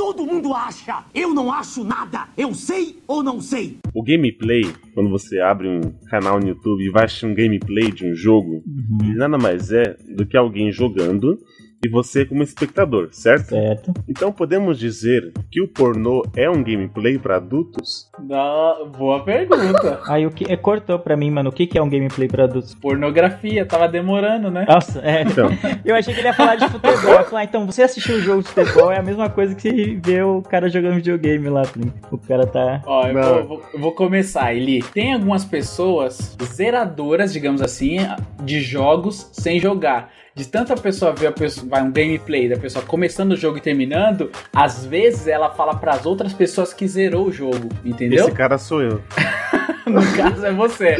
Todo 0.02 0.26
mundo 0.26 0.52
acha. 0.52 1.06
Eu 1.14 1.32
não 1.32 1.54
acho 1.54 1.84
nada. 1.84 2.28
Eu 2.36 2.56
sei 2.56 2.98
ou 3.08 3.22
não 3.22 3.40
sei. 3.40 3.78
O 3.94 4.02
gameplay, 4.02 4.64
quando 4.96 5.12
você 5.12 5.40
abre 5.40 5.68
um 5.68 5.80
canal 6.10 6.40
no 6.40 6.48
YouTube 6.48 6.84
e 6.84 6.90
vai 6.90 7.06
assistir 7.06 7.28
um 7.28 7.36
gameplay 7.36 7.92
de 7.92 8.08
um 8.08 8.16
jogo, 8.16 8.64
ele 9.00 9.14
nada 9.14 9.38
mais 9.38 9.72
é 9.72 9.96
do 10.16 10.26
que 10.26 10.36
alguém 10.36 10.72
jogando 10.72 11.38
e 11.84 11.89
você 11.89 12.26
como 12.26 12.44
espectador, 12.44 13.10
certo? 13.12 13.50
Certo. 13.50 13.94
Então 14.08 14.32
podemos 14.32 14.78
dizer 14.78 15.32
que 15.52 15.62
o 15.62 15.67
pornô 15.67 16.24
é 16.36 16.50
um 16.50 16.63
gameplay 16.63 17.17
pra 17.17 17.38
adultos? 17.38 18.10
Não, 18.20 18.88
boa 18.89 19.24
pergunta. 19.24 20.00
Aí 20.08 20.26
o 20.26 20.32
que 20.32 20.52
é, 20.52 20.56
cortou 20.56 21.00
pra 21.00 21.17
mim, 21.17 21.32
mano. 21.32 21.50
O 21.50 21.54
que, 21.54 21.65
que 21.67 21.78
é 21.78 21.82
um 21.82 21.89
gameplay 21.89 22.28
pra 22.28 22.44
adultos? 22.44 22.76
Pornografia, 22.76 23.65
tava 23.65 23.88
demorando, 23.88 24.50
né? 24.52 24.65
Nossa, 24.67 25.00
é. 25.02 25.22
Então, 25.24 25.50
Eu 25.84 25.96
achei 25.96 26.13
que 26.13 26.20
ele 26.20 26.28
ia 26.28 26.34
falar 26.34 26.56
de 26.56 26.67
futebol. 26.70 26.91
Eu 27.12 27.13
ia 27.13 27.24
falar, 27.24 27.44
então, 27.44 27.65
você 27.65 27.84
assistiu 27.84 28.15
o 28.17 28.22
jogo 28.22 28.44
de 28.44 28.50
futebol, 28.50 28.91
é 28.91 29.00
a 29.00 29.04
mesma 29.04 29.30
coisa 29.30 29.56
que 29.56 29.62
você 29.62 30.00
vê 30.04 30.22
o 30.22 30.41
cara 30.41 30.70
jogando 30.70 30.96
videogame 30.96 31.50
lá. 31.50 31.63
O 32.12 32.17
cara 32.17 32.46
tá. 32.46 32.82
Ó, 32.86 33.08
eu 33.08 33.13
vou, 33.13 33.44
vou- 33.48 33.63
eu 33.74 33.80
vou 33.80 33.91
começar, 33.94 34.54
Eli. 34.54 34.82
Tem 34.84 35.13
algumas 35.13 35.44
pessoas 35.46 36.36
zeradoras, 36.44 37.34
digamos 37.34 37.62
assim, 37.62 37.98
de 38.44 38.62
jogos 38.62 39.30
sem 39.34 39.60
jogar. 39.60 40.10
De 40.34 40.48
tanta 40.48 40.76
pessoa 40.76 41.13
ver 41.13 41.28
a 41.28 41.32
pessoa, 41.32 41.67
vai 41.70 41.82
um 41.82 41.91
gameplay 41.91 42.48
da 42.48 42.58
pessoa 42.58 42.86
começando 42.86 43.34
o 43.34 43.36
jogo 43.36 43.58
e 43.58 43.62
terminando, 43.62 44.32
às 44.54 44.86
vezes 44.86 45.28
ela 45.28 45.50
fala 45.50 45.76
pras 45.76 46.06
outras 46.06 46.32
pessoas 46.32 46.74
que 46.74 46.88
zerou 46.88 47.28
o 47.28 47.32
jogo, 47.32 47.67
entendeu? 47.84 48.26
esse 48.26 48.32
cara 48.32 48.58
sou 48.58 48.82
eu. 48.82 49.02
No 49.91 50.02
caso 50.15 50.46
é 50.46 50.52
você. 50.54 50.96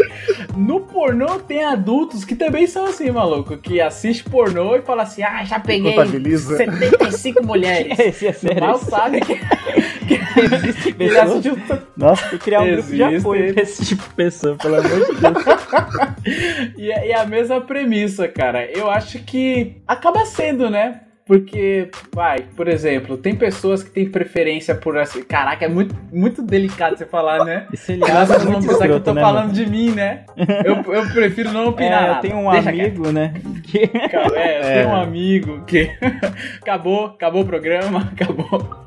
No 0.58 0.82
pornô 0.82 1.40
tem 1.40 1.64
adultos 1.64 2.26
que 2.26 2.36
também 2.36 2.66
são 2.68 2.86
assim, 2.86 3.12
maluco, 3.12 3.58
que 3.58 3.80
assiste 3.80 4.24
pornô 4.24 4.76
e 4.76 4.82
fala 4.82 5.04
assim: 5.04 5.22
"Ah, 5.24 5.44
já 5.46 5.60
peguei 5.60 5.94
Contabiliza. 5.94 6.58
75 6.58 7.46
mulheres". 7.46 7.98
Esse 8.00 8.28
é 8.28 8.34
sério. 8.34 8.60
Mal 8.62 8.78
sabe 8.80 9.22
que, 9.22 9.34
Existe 10.42 10.94
que 10.94 11.04
ele 11.04 11.10
pessoas. 11.14 11.30
assistiu 11.32 11.58
Nossa, 11.96 12.22
tem 12.30 12.40
que 12.40 12.44
criar 12.46 12.62
um 12.62 12.72
grupo 12.74 12.90
de 12.90 13.02
Existe. 13.04 13.18
apoio 13.20 13.54
pra 13.54 13.64
esse 13.64 13.86
tipo 13.86 14.04
de 14.04 14.16
pessoa, 14.16 14.56
pelo 14.58 14.76
amor 14.76 14.90
de 14.90 15.16
Deus. 15.22 16.76
E 16.78 16.92
é, 16.92 17.08
e 17.08 17.12
é 17.12 17.20
a 17.20 17.26
mesma 17.26 17.62
premissa, 17.62 18.28
cara. 18.28 18.66
Eu 18.66 18.90
acho 18.90 19.20
que 19.20 19.78
acaba 19.88 20.26
sendo, 20.26 20.70
né? 20.70 21.02
Porque, 21.26 21.90
vai, 22.14 22.40
por 22.58 22.68
exemplo, 22.68 23.16
tem 23.16 23.36
pessoas 23.36 23.84
que 23.84 23.90
têm 23.90 24.10
preferência 24.10 24.76
por 24.76 24.98
assim. 24.98 25.24
Caraca, 25.24 25.64
é 25.64 25.68
muito, 25.70 25.96
muito 26.12 26.42
delicado 26.42 26.98
você 26.98 27.06
falar, 27.06 27.46
né? 27.46 27.68
Esse 27.72 27.94
aliado 27.94 28.20
é 28.22 28.26
vocês 28.26 28.44
vão 28.44 28.54
muito 28.54 28.68
pensar 28.68 28.86
que 28.86 28.92
eu 28.92 28.98
escroto, 28.98 29.06
tô 29.06 29.14
né, 29.14 29.22
falando 29.22 29.42
mano? 29.44 29.54
de 29.54 29.66
mim, 29.66 29.92
né? 29.92 30.26
Eu, 30.66 30.94
eu 30.94 31.08
prefiro 31.14 31.52
não 31.52 31.68
opinar. 31.70 32.04
É, 32.04 32.10
eu 32.12 32.16
tenho 32.22 32.38
um 32.38 32.52
Deixa 32.52 32.70
amigo, 32.70 33.12
né? 33.12 33.34
Que... 33.64 33.88
quieto. 33.88 34.36
É, 34.36 34.60
eu 34.60 34.64
É. 34.64 34.74
tenho 34.82 34.90
um 34.90 34.96
amigo 34.96 35.64
que. 35.66 35.90
acabou, 36.62 37.06
acabou 37.06 37.44
o 37.44 37.46
programa, 37.46 38.10
acabou. 38.12 38.82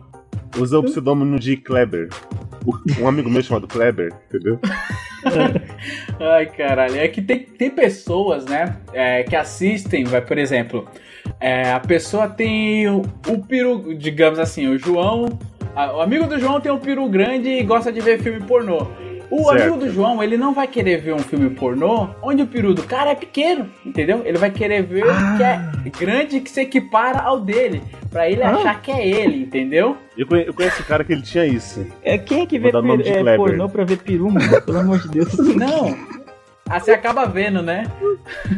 Usa 0.58 0.78
o 0.78 0.82
pseudônimo 0.82 1.38
de 1.38 1.56
Kleber. 1.56 2.08
Um 3.00 3.08
amigo 3.08 3.28
meu 3.30 3.42
chamado 3.42 3.66
Kleber, 3.68 4.12
entendeu? 4.28 4.58
Ai, 6.20 6.46
caralho. 6.46 6.96
É 6.96 7.08
que 7.08 7.20
tem, 7.22 7.40
tem 7.40 7.70
pessoas, 7.70 8.44
né, 8.44 8.76
é, 8.92 9.22
que 9.22 9.34
assistem, 9.36 10.04
vai, 10.04 10.20
por 10.20 10.38
exemplo, 10.38 10.86
é, 11.40 11.70
a 11.72 11.80
pessoa 11.80 12.28
tem 12.28 12.88
o, 12.88 13.02
o 13.28 13.38
peru, 13.46 13.94
digamos 13.94 14.38
assim, 14.38 14.66
o 14.68 14.78
João. 14.78 15.38
a- 15.74 15.96
o 15.96 16.00
amigo 16.00 16.26
do 16.26 16.38
João 16.38 16.60
tem 16.60 16.70
um 16.72 16.78
peru 16.78 17.08
grande 17.08 17.48
e 17.48 17.62
gosta 17.62 17.92
de 17.92 18.00
ver 18.00 18.20
filme 18.20 18.40
pornô. 18.40 18.86
O 19.30 19.44
Certo. 19.48 19.62
amigo 19.62 19.76
do 19.78 19.90
João, 19.90 20.22
ele 20.22 20.36
não 20.36 20.52
vai 20.54 20.66
querer 20.66 20.98
ver 21.00 21.14
um 21.14 21.18
filme 21.18 21.50
pornô 21.50 22.08
onde 22.22 22.42
o 22.42 22.46
peru 22.46 22.72
do 22.74 22.82
cara 22.82 23.10
é 23.10 23.14
pequeno, 23.14 23.68
entendeu? 23.84 24.22
Ele 24.24 24.38
vai 24.38 24.50
querer 24.50 24.82
ver 24.82 25.04
o 25.04 25.36
que 25.36 25.42
é 25.42 25.60
grande 25.98 26.40
que 26.40 26.50
se 26.50 26.60
equipara 26.60 27.20
ao 27.20 27.40
dele, 27.40 27.82
pra 28.10 28.28
ele 28.30 28.42
achar 28.42 28.80
que 28.80 28.90
é 28.90 29.06
ele, 29.06 29.42
entendeu? 29.42 29.96
Eu 30.16 30.26
conhe- 30.26 30.46
eu 30.48 30.54
conheço 30.54 30.82
um 30.82 30.86
cara 30.86 31.02
que 31.04 31.12
ele 31.12 31.22
tinha 31.22 31.44
isso. 31.46 31.86
É, 32.02 32.16
quem 32.18 32.42
é 32.42 32.46
que 32.46 32.58
vê 32.58 32.70
Vou 32.70 32.72
dar 32.72 32.78
o 32.80 32.88
nome 32.88 33.02
per- 33.02 33.22
de 33.22 33.28
é, 33.28 33.36
pornô 33.36 33.68
pra 33.68 33.84
ver 33.84 33.98
peru, 33.98 34.30
mano? 34.30 34.62
Pelo 34.62 34.78
amor 34.78 34.98
de 35.00 35.08
Deus. 35.08 35.32
Não. 35.56 35.96
Ah, 36.66 36.80
você 36.80 36.92
acaba 36.92 37.26
vendo, 37.26 37.60
né? 37.60 37.84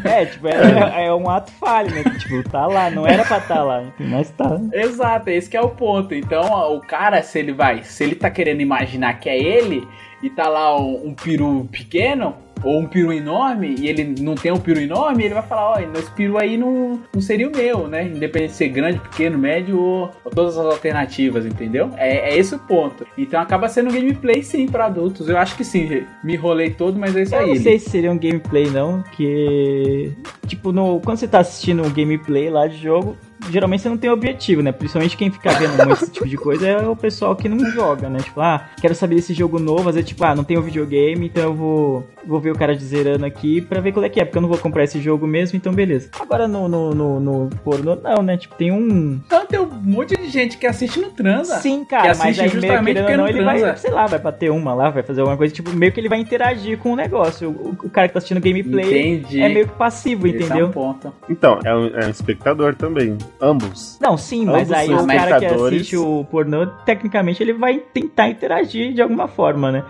É, 0.04 0.24
tipo, 0.26 0.46
é, 0.46 1.06
é 1.06 1.12
um 1.12 1.28
ato 1.28 1.50
falho, 1.58 1.90
né? 1.92 2.04
Que, 2.04 2.18
tipo, 2.20 2.48
tá 2.48 2.64
lá, 2.64 2.88
não 2.88 3.04
era 3.04 3.24
pra 3.24 3.40
tá 3.40 3.64
lá, 3.64 3.82
mas 3.98 4.30
tá. 4.30 4.60
Exato, 4.72 5.28
esse 5.28 5.50
que 5.50 5.56
é 5.56 5.60
o 5.60 5.70
ponto. 5.70 6.14
Então, 6.14 6.40
ó, 6.48 6.76
o 6.76 6.80
cara, 6.80 7.20
se 7.24 7.36
ele 7.40 7.52
vai, 7.52 7.82
se 7.82 8.04
ele 8.04 8.14
tá 8.14 8.30
querendo 8.30 8.60
imaginar 8.60 9.14
que 9.18 9.28
é 9.28 9.36
ele 9.36 9.86
e 10.22 10.30
tá 10.30 10.48
lá 10.48 10.78
um, 10.80 11.08
um 11.08 11.14
peru 11.14 11.68
pequeno 11.70 12.34
ou 12.62 12.80
um 12.80 12.86
peru 12.86 13.12
enorme 13.12 13.76
e 13.78 13.88
ele 13.88 14.14
não 14.20 14.34
tem 14.34 14.50
um 14.50 14.58
peru 14.58 14.80
enorme, 14.80 15.24
ele 15.24 15.34
vai 15.34 15.42
falar, 15.42 15.72
ó, 15.72 15.78
esse 15.78 16.10
peru 16.12 16.38
aí 16.38 16.56
não, 16.56 17.00
não 17.14 17.20
seria 17.20 17.48
o 17.48 17.56
meu, 17.56 17.86
né? 17.86 18.04
Independente 18.08 18.50
de 18.50 18.56
ser 18.56 18.68
grande, 18.68 18.98
pequeno, 18.98 19.38
médio 19.38 19.78
ou, 19.78 20.10
ou 20.24 20.30
todas 20.30 20.56
as 20.56 20.64
alternativas, 20.64 21.44
entendeu? 21.44 21.90
É, 21.96 22.30
é 22.30 22.36
esse 22.36 22.54
o 22.54 22.58
ponto. 22.58 23.06
Então 23.16 23.40
acaba 23.40 23.68
sendo 23.68 23.90
um 23.90 23.92
gameplay 23.92 24.42
sim 24.42 24.66
pra 24.66 24.86
adultos. 24.86 25.28
Eu 25.28 25.38
acho 25.38 25.56
que 25.56 25.64
sim, 25.64 26.04
me 26.24 26.34
enrolei 26.34 26.70
todo, 26.70 26.98
mas 26.98 27.14
é 27.14 27.22
isso 27.22 27.34
Eu 27.34 27.40
aí. 27.40 27.46
não 27.46 27.54
Li. 27.54 27.60
sei 27.60 27.78
se 27.78 27.90
seria 27.90 28.10
um 28.10 28.18
gameplay, 28.18 28.68
não, 28.70 29.02
que. 29.02 30.12
Tipo, 30.46 30.72
no, 30.72 31.00
quando 31.00 31.18
você 31.18 31.28
tá 31.28 31.40
assistindo 31.40 31.82
um 31.82 31.90
gameplay 31.90 32.48
lá 32.50 32.66
de 32.66 32.78
jogo, 32.78 33.16
geralmente 33.50 33.82
você 33.82 33.88
não 33.88 33.96
tem 33.96 34.10
objetivo, 34.10 34.62
né? 34.62 34.72
Principalmente 34.72 35.16
quem 35.16 35.30
fica 35.30 35.50
vendo 35.52 35.76
muito 35.86 36.04
esse 36.04 36.12
tipo 36.12 36.28
de 36.28 36.36
coisa 36.36 36.66
é 36.66 36.86
o 36.86 36.96
pessoal 36.96 37.34
que 37.34 37.48
não 37.48 37.70
joga, 37.70 38.08
né? 38.08 38.18
Tipo, 38.18 38.40
ah, 38.40 38.68
quero 38.80 38.94
saber 38.94 39.16
desse 39.16 39.34
jogo 39.34 39.58
novo, 39.58 39.88
às 39.88 39.94
vezes, 39.94 40.08
tipo, 40.08 40.24
ah, 40.24 40.34
não 40.34 40.44
tenho 40.44 40.62
videogame, 40.62 41.26
então 41.26 41.42
eu 41.42 41.54
vou, 41.54 42.06
vou 42.26 42.40
ver 42.40 42.50
o 42.50 42.58
cara 42.58 42.74
de 42.74 42.84
zerando 42.84 43.24
aqui 43.24 43.60
pra 43.60 43.80
ver 43.80 43.92
qual 43.92 44.04
é 44.04 44.08
que 44.08 44.20
é, 44.20 44.24
porque 44.24 44.38
eu 44.38 44.42
não 44.42 44.48
vou 44.48 44.58
comprar 44.58 44.84
esse 44.84 45.00
jogo 45.00 45.26
mesmo, 45.26 45.56
então 45.56 45.72
beleza. 45.72 46.10
Agora 46.18 46.46
no, 46.48 46.68
no, 46.68 46.94
no, 46.94 47.20
no 47.20 47.50
pornô, 47.64 47.96
não, 47.96 48.22
né? 48.22 48.36
Tipo, 48.36 48.54
tem 48.56 48.72
um. 48.72 49.20
Então 49.26 49.46
tem 49.46 49.60
um 49.60 49.66
monte 49.66 50.16
de 50.16 50.28
gente 50.28 50.58
que 50.58 50.66
assiste 50.66 51.00
no 51.00 51.10
transa. 51.10 51.56
Sim, 51.56 51.84
que 51.84 51.90
cara, 51.90 52.08
mas 52.08 52.20
assiste 52.20 52.40
aí 52.40 52.48
meio 52.48 52.60
justamente 52.62 52.94
querendo 52.94 53.06
porque 53.06 53.12
ou 53.12 53.16
não, 53.18 53.24
não 53.24 53.30
ele 53.30 53.44
vai, 53.44 53.58
transa. 53.58 53.76
sei 53.76 53.90
lá, 53.90 54.06
vai 54.06 54.18
bater 54.18 54.50
uma 54.50 54.74
lá, 54.74 54.90
vai 54.90 55.02
fazer 55.02 55.20
alguma 55.20 55.36
coisa, 55.36 55.54
tipo, 55.54 55.70
meio 55.72 55.92
que 55.92 56.00
ele 56.00 56.08
vai 56.08 56.18
interagir 56.18 56.78
com 56.78 56.92
o 56.92 56.96
negócio. 56.96 57.50
O, 57.50 57.86
o 57.86 57.90
cara 57.90 58.08
que 58.08 58.14
tá 58.14 58.18
assistindo 58.18 58.40
gameplay 58.40 59.16
Entendi. 59.16 59.40
é 59.40 59.48
meio 59.48 59.68
que 59.68 59.74
passivo, 59.74 60.26
Esse 60.26 60.42
é 60.42 60.46
entendeu? 60.46 60.66
um 60.66 60.70
ponto. 60.70 61.12
Então, 61.28 61.58
é 61.64 61.74
um, 61.74 61.86
é 61.88 62.06
um 62.06 62.10
espectador 62.10 62.74
também. 62.74 63.16
Ambos. 63.40 63.98
Não, 64.00 64.16
sim, 64.16 64.44
mas 64.46 64.62
Ambos 64.70 64.72
aí 64.72 64.86
são 64.86 65.04
o 65.04 65.06
cara 65.06 65.38
que 65.38 65.44
assiste 65.46 65.96
o 65.96 66.24
pornô, 66.30 66.66
tecnicamente 66.84 67.42
ele 67.42 67.52
vai 67.52 67.78
tentar 67.78 68.28
interagir 68.30 68.94
de 68.94 69.02
alguma 69.02 69.28
forma, 69.28 69.70
né? 69.70 69.84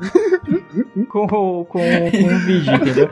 com, 1.09 1.25
o- 1.31 1.65
com, 1.65 1.79
com 1.79 1.79
o 1.79 2.39
vídeo, 2.41 2.75
entendeu? 2.75 3.11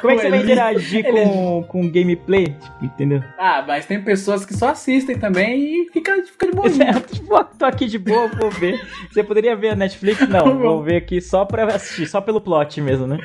Como 0.00 0.10
é 0.12 0.16
que 0.16 0.22
você 0.22 0.30
vai 0.30 0.38
Ele- 0.40 0.42
interagir 0.52 1.04
com, 1.10 1.62
com 1.68 1.84
o 1.86 1.90
gameplay? 1.90 2.46
Tipo, 2.46 2.84
entendeu? 2.84 3.22
Ah, 3.38 3.64
mas 3.66 3.86
tem 3.86 4.02
pessoas 4.02 4.44
que 4.44 4.54
só 4.54 4.70
assistem 4.70 5.18
também 5.18 5.82
e 5.84 5.88
fica, 5.92 6.12
fica 6.24 6.46
de 6.46 6.52
boa. 6.52 6.66
Tipo, 7.12 7.44
tô 7.58 7.64
aqui 7.64 7.86
de 7.86 7.98
boa, 7.98 8.28
vou 8.28 8.50
ver. 8.50 8.80
Você 9.10 9.22
poderia 9.22 9.54
ver 9.56 9.70
a 9.70 9.76
Netflix? 9.76 10.28
Não, 10.28 10.58
vou 10.58 10.82
ver 10.82 10.96
aqui 10.96 11.20
só 11.20 11.44
pra 11.44 11.64
assistir, 11.66 12.06
só 12.06 12.20
pelo 12.20 12.40
plot 12.40 12.80
mesmo, 12.80 13.06
né? 13.06 13.18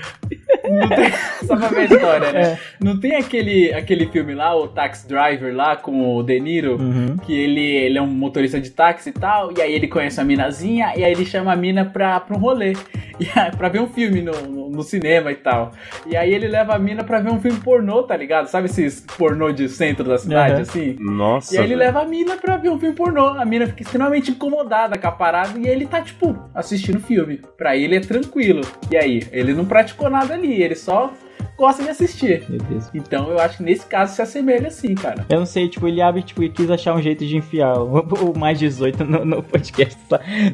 Só 1.46 1.56
pra 1.58 1.68
ver 1.70 1.80
a 1.82 1.84
história, 1.86 2.32
né? 2.32 2.42
É. 2.42 2.58
Não 2.80 3.00
tem 3.00 3.16
aquele, 3.16 3.74
aquele 3.74 4.08
filme 4.08 4.34
lá, 4.34 4.56
o 4.56 4.68
Taxi 4.68 5.08
Driver 5.08 5.54
lá, 5.56 5.76
com 5.76 6.16
o 6.18 6.24
De 6.24 6.40
Niro, 6.40 6.78
Uhum. 6.82 7.18
que 7.18 7.34
ele, 7.34 7.62
ele 7.62 7.98
é 7.98 8.02
um 8.02 8.08
motorista 8.08 8.60
de 8.60 8.70
táxi 8.70 9.10
e 9.10 9.14
tal, 9.14 9.52
e 9.58 9.62
aí 9.62 9.74
ele 9.74 9.88
conhece 9.88 10.20
a 10.20 10.24
minazinha, 10.24 10.94
e 10.96 11.04
aí 11.04 11.12
ele 11.12 11.26
chama 11.26 11.52
a 11.52 11.56
mina 11.56 11.86
pra, 11.86 12.20
pra 12.20 12.36
um 12.36 12.40
rolê, 12.40 12.74
e 13.20 13.28
aí, 13.36 13.52
pra 13.52 13.70
ver 13.70 13.82
um 13.82 13.88
filme 13.88 14.22
no, 14.22 14.32
no, 14.48 14.70
no 14.70 14.84
cinema 14.84 15.32
e 15.32 15.36
tal. 15.36 15.72
E 16.08 16.16
aí 16.16 16.34
ele 16.34 16.48
leva 16.48 16.74
a 16.76 16.80
mina 16.80 17.04
pra 17.04 17.20
ver 17.20 17.32
um 17.32 17.40
filme 17.40 17.60
pornô, 17.60 18.04
tá 18.04 18.16
ligado? 18.16 18.48
Sabe 18.48 18.68
esses 18.68 19.02
pornô 19.18 19.52
de 19.52 19.68
centro 19.70 20.04
da 20.06 20.18
cidade, 20.18 20.56
Uhum. 20.56 20.62
assim? 20.62 20.96
Nossa. 21.00 21.54
E 21.56 21.58
aí 21.58 21.64
ele 21.66 21.76
velho. 21.76 21.86
leva 21.88 22.02
a 22.02 22.06
mina 22.08 22.36
pra 22.38 22.58
ver 22.58 22.70
um 22.70 22.80
filme 22.80 22.96
pornô. 22.96 23.28
A 23.28 23.46
mina 23.46 23.68
fica 23.68 23.84
extremamente 23.84 24.32
incomodada 24.32 24.98
com 24.98 25.08
a 25.08 25.12
parada 25.12 25.58
e 25.60 25.68
ele 25.68 25.86
tá, 25.86 26.02
tipo, 26.02 26.38
assistindo 26.56 26.98
o 26.98 27.02
filme. 27.02 27.40
Pra 27.58 27.76
ele 27.76 27.96
é 27.96 28.00
tranquilo. 28.00 28.62
E 28.90 28.98
aí? 28.98 29.24
Ele 29.32 29.54
não 29.54 29.66
praticou 29.66 30.10
nada 30.10 30.34
ali, 30.34 30.61
ele 30.62 30.76
só 30.76 31.14
gosta 31.58 31.84
de 31.84 31.90
assistir. 31.90 32.44
Meu 32.50 32.60
Deus. 32.60 32.90
Então 32.94 33.30
eu 33.30 33.40
acho 33.40 33.58
que 33.58 33.64
nesse 33.64 33.86
caso 33.86 34.16
se 34.16 34.22
assemelha 34.22 34.68
assim, 34.68 34.96
cara. 34.96 35.26
Eu 35.30 35.40
não 35.40 35.46
sei, 35.46 35.68
tipo, 35.70 35.88
ele 35.88 36.02
abre, 36.02 36.24
tipo, 36.24 36.42
e 36.44 36.50
quis 36.50 36.70
achar 36.72 36.96
um 36.96 37.02
jeito 37.02 37.24
de 37.26 37.38
enfiar 37.38 37.78
o, 37.80 38.00
o 38.34 38.40
mais 38.40 38.58
18 38.58 39.04
no, 39.04 39.24
no 39.26 39.44
podcast. 39.44 39.98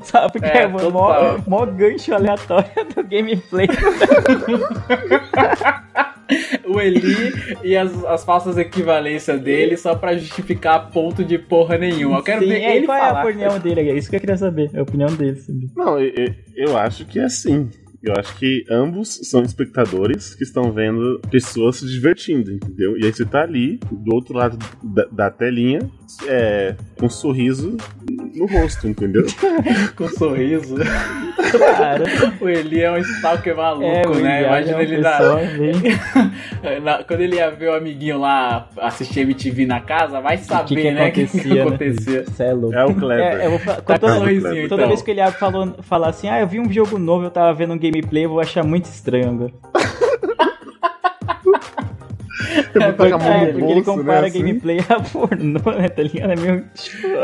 Só 0.03 0.27
porque 0.29 0.45
É, 0.47 0.63
é, 0.63 0.67
o 0.67 0.71
total. 0.73 0.91
mó, 0.91 1.37
mó 1.47 1.65
gancho 1.65 2.13
aleatório 2.13 2.69
do 2.95 3.03
gameplay. 3.03 3.67
O 6.67 6.81
Eli 6.81 7.31
e 7.63 7.77
as, 7.77 8.03
as 8.03 8.25
falsas 8.25 8.57
equivalências 8.57 9.39
dele 9.39 9.77
só 9.77 9.95
pra 9.95 10.17
justificar 10.17 10.91
ponto 10.91 11.23
de 11.23 11.37
porra 11.37 11.77
nenhuma. 11.77 12.17
Eu 12.17 12.23
quero 12.23 12.41
Sim, 12.41 12.49
ver 12.49 12.61
é, 12.63 12.75
ele 12.75 12.85
qual 12.85 12.97
é 12.97 13.01
falar. 13.01 13.21
a 13.21 13.23
opinião 13.23 13.59
dele? 13.59 13.89
É 13.89 13.93
isso 13.97 14.09
que 14.09 14.17
eu 14.17 14.19
queria 14.19 14.35
saber. 14.35 14.69
A 14.77 14.81
opinião 14.81 15.07
dele. 15.07 15.37
Sabe? 15.37 15.69
Não, 15.73 15.97
eu, 15.97 16.11
eu- 16.17 16.33
eu 16.67 16.77
acho 16.77 17.05
que 17.05 17.17
é 17.19 17.23
assim. 17.23 17.69
Eu 18.01 18.13
acho 18.17 18.37
que 18.37 18.63
ambos 18.69 19.19
são 19.23 19.41
espectadores 19.43 20.35
que 20.35 20.43
estão 20.43 20.71
vendo 20.71 21.19
pessoas 21.31 21.77
se 21.77 21.87
divertindo, 21.87 22.51
entendeu? 22.51 22.97
E 22.97 23.05
aí 23.05 23.11
você 23.11 23.25
tá 23.25 23.41
ali, 23.41 23.79
do 23.91 24.13
outro 24.13 24.35
lado 24.35 24.57
da, 24.83 25.05
da 25.05 25.31
telinha, 25.31 25.79
é, 26.27 26.75
com 26.97 27.07
um 27.07 27.09
sorriso 27.09 27.75
no 28.37 28.45
rosto, 28.45 28.87
entendeu? 28.87 29.25
Com 29.95 30.03
um 30.05 30.09
sorriso. 30.09 30.75
Cara, 30.77 32.03
o 32.41 32.49
Eli 32.49 32.81
é 32.81 32.91
um 32.91 32.97
stalker 32.97 33.55
maluco, 33.55 33.85
é, 33.85 34.21
né? 34.21 34.43
Imagina 34.45 34.77
é 34.79 34.83
ele 34.83 34.97
na, 34.99 35.19
bem- 35.19 36.79
Na- 36.81 37.03
quando 37.03 37.21
ele 37.21 37.35
ia 37.37 37.49
ver 37.49 37.69
o 37.69 37.75
amiguinho 37.75 38.19
lá 38.19 38.67
assistir 38.79 39.21
MTV 39.21 39.65
na 39.65 39.79
casa, 39.79 40.19
vai 40.21 40.37
saber, 40.37 40.67
que, 40.67 40.75
que 40.75 40.91
né? 40.91 41.07
O 41.07 41.11
que, 41.11 41.21
acontecia, 41.23 41.41
que 41.41 41.55
né? 41.55 41.61
acontecia. 41.61 42.25
Cê 42.31 42.43
é 42.43 42.53
louco. 42.53 42.75
É 42.75 42.85
o 42.85 42.93
Kleber. 42.93 43.25
É, 43.41 43.45
eu 43.45 43.49
vou 43.51 43.59
fa- 43.59 43.75
Tá 43.81 43.97
toda, 43.97 44.15
Toda 44.19 44.31
então. 44.33 44.67
toda 44.67 44.87
vez 44.87 45.01
que 45.01 45.11
ele 45.11 45.31
falou, 45.31 45.75
fala 45.81 46.09
assim, 46.09 46.27
ah, 46.29 46.39
eu 46.39 46.47
vi 46.47 46.59
um 46.59 46.71
jogo 46.71 46.97
novo, 46.97 47.25
eu 47.25 47.31
tava 47.31 47.53
vendo 47.53 47.73
um 47.73 47.79
gameplay, 47.79 48.25
eu 48.25 48.29
vou 48.29 48.39
achar 48.39 48.63
muito 48.63 48.85
estranho 48.85 49.51
a 52.83 53.17
mão 53.17 53.27
É, 53.33 53.45
porque 53.51 53.65
ele 53.65 53.81
bolso, 53.81 53.83
compara 53.83 54.21
né, 54.21 54.27
assim. 54.27 54.39
gameplay 54.39 54.79
a 54.89 54.99
pornô, 54.99 55.59
né? 55.77 55.89
Tá 55.89 56.03
ligado? 56.03 56.31
É 56.31 56.35
meio. 56.35 56.65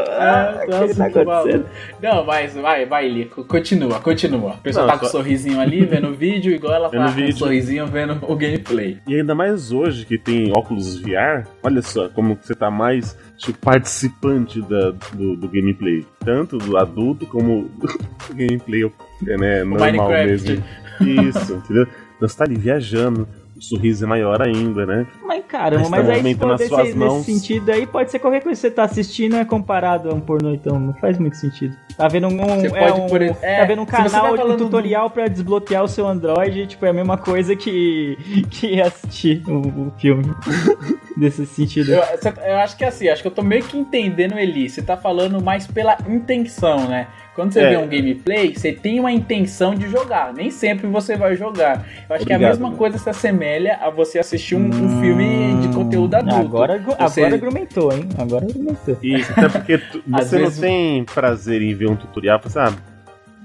Ah, 0.09 0.57
É, 0.59 0.63
o 0.63 0.65
que 0.65 0.71
nossa, 0.71 0.95
tá 0.95 1.05
acontecendo? 1.05 1.25
maluco. 1.25 1.69
Não, 2.01 2.25
mas 2.25 2.53
vai, 2.55 2.85
vai, 2.85 3.05
Eli, 3.05 3.25
co- 3.25 3.43
continua, 3.43 3.99
continua. 3.99 4.51
A 4.51 4.57
pessoa 4.57 4.85
Não, 4.85 4.93
tá 4.93 4.99
com 4.99 5.05
um 5.05 5.09
sorrisinho 5.09 5.59
ali, 5.59 5.85
vendo 5.85 6.07
o 6.09 6.13
vídeo, 6.15 6.53
igual 6.53 6.73
ela 6.73 6.89
Vendo 6.89 7.01
tá 7.01 7.05
o 7.07 7.13
com 7.13 7.19
um 7.21 7.25
vídeo. 7.25 7.37
sorrisinho 7.37 7.87
vendo 7.87 8.17
o 8.21 8.35
gameplay. 8.35 8.97
E 9.07 9.15
ainda 9.15 9.33
mais 9.35 9.71
hoje 9.71 10.05
que 10.05 10.17
tem 10.17 10.51
óculos 10.55 10.97
VR, 10.99 11.47
olha 11.61 11.81
só 11.81 12.09
como 12.09 12.37
você 12.41 12.53
tá 12.55 12.69
mais 12.71 13.17
tipo, 13.37 13.57
participante 13.59 14.61
da, 14.61 14.91
do, 15.13 15.35
do 15.35 15.47
gameplay. 15.47 16.05
Tanto 16.23 16.57
do 16.57 16.77
adulto 16.77 17.25
como 17.27 17.69
do 17.77 17.87
gameplay 18.33 18.83
é, 19.27 19.37
né, 19.37 19.63
normal 19.63 19.91
Minecraft. 19.91 20.25
mesmo. 20.27 20.63
Isso, 21.01 21.53
entendeu? 21.55 21.87
Então 22.15 22.27
você 22.29 22.37
tá 22.37 22.43
ali 22.45 22.55
viajando, 22.55 23.27
sorriso 23.63 24.03
é 24.05 24.07
maior 24.07 24.41
ainda, 24.41 24.85
né? 24.85 25.07
Mas 25.25 25.43
caramba, 25.47 25.89
Mas 25.89 25.89
mas 25.89 26.05
tá 26.07 26.13
aí 26.13 26.17
se 26.17 26.23
movimentando 26.23 26.47
for 26.47 26.53
as 26.53 26.59
desse, 26.59 26.69
suas 26.69 26.83
nesse 26.85 26.97
mãos. 26.97 27.25
sentido 27.25 27.69
aí, 27.71 27.87
pode 27.87 28.11
ser 28.11 28.19
qualquer 28.19 28.41
coisa 28.41 28.55
que 28.61 28.67
você 28.67 28.71
tá 28.71 28.83
assistindo 28.83 29.35
é 29.37 29.45
comparado 29.45 30.09
a 30.09 30.13
um 30.13 30.19
pornô, 30.19 30.53
então 30.53 30.79
não 30.79 30.93
faz 30.95 31.17
muito 31.17 31.37
sentido. 31.37 31.75
Tá 31.97 32.07
vendo 32.07 32.27
um, 32.27 32.37
Você 32.37 32.67
é 32.67 32.69
pode, 32.89 33.01
um- 33.01 33.07
por 33.07 33.21
ex- 33.21 33.43
é, 33.43 33.59
tá 33.59 33.65
vendo 33.65 33.81
um 33.81 33.85
você 33.85 33.91
tá 33.91 34.03
canal, 34.03 34.33
um 34.33 34.37
falando 34.37 34.57
do- 34.57 34.65
tutorial 34.65 35.09
pra 35.09 35.27
desbloquear 35.27 35.83
o 35.83 35.87
seu 35.87 36.07
Android, 36.07 36.67
tipo, 36.67 36.85
é 36.85 36.89
a 36.89 36.93
mesma 36.93 37.17
coisa 37.17 37.55
que, 37.55 38.17
que 38.49 38.81
assistir 38.81 39.43
o, 39.47 39.59
o 39.87 39.93
filme. 39.97 40.23
Desse 41.15 41.45
sentido. 41.45 41.91
Eu, 41.93 42.01
cê- 42.19 42.33
eu 42.43 42.55
acho 42.57 42.75
que 42.75 42.83
é 42.83 42.87
assim, 42.87 43.07
acho 43.07 43.21
que 43.21 43.27
eu 43.27 43.31
tô 43.31 43.43
meio 43.43 43.63
que 43.63 43.77
entendendo, 43.77 44.37
Eli. 44.37 44.67
Você 44.67 44.81
tá 44.81 44.97
falando 44.97 45.41
mais 45.43 45.67
pela 45.67 45.95
intenção, 46.09 46.87
né? 46.87 47.07
Quando 47.35 47.51
você 47.53 47.61
É. 47.61 47.69
vê 47.71 47.77
um 47.77 47.87
gameplay, 47.87 48.53
você 48.55 48.71
tem 48.71 48.99
uma 48.99 49.11
intenção 49.11 49.73
de 49.73 49.89
jogar. 49.89 50.33
Nem 50.33 50.51
sempre 50.51 50.85
você 50.87 51.17
vai 51.17 51.35
jogar. 51.35 51.83
Eu 52.09 52.15
acho 52.15 52.25
que 52.25 52.31
a 52.31 52.35
Obrigado, 52.35 52.51
mesma 52.51 52.67
mano. 52.67 52.77
coisa 52.77 52.97
se 52.99 53.09
assemelha 53.09 53.77
a 53.81 53.89
você 53.89 54.19
assistir 54.19 54.55
um, 54.55 54.67
um 54.67 55.01
filme 55.01 55.55
de 55.61 55.73
conteúdo 55.73 56.13
adulto. 56.15 56.35
Agora, 56.35 56.75
agora 56.75 57.07
Você- 57.09 57.23
argumentou, 57.23 57.91
hein? 57.91 58.07
Agora 58.19 58.45
argumentou. 58.45 58.97
E 59.01 59.15
até 59.15 59.49
porque 59.49 59.77
tu- 59.79 60.03
você 60.07 60.37
vezes- 60.37 60.55
não 60.57 60.61
tem 60.61 61.03
prazer 61.05 61.61
em 61.63 61.73
ver 61.73 61.89
um 61.89 61.95
tutorial, 61.95 62.39
você 62.43 62.59
ah, 62.59 62.71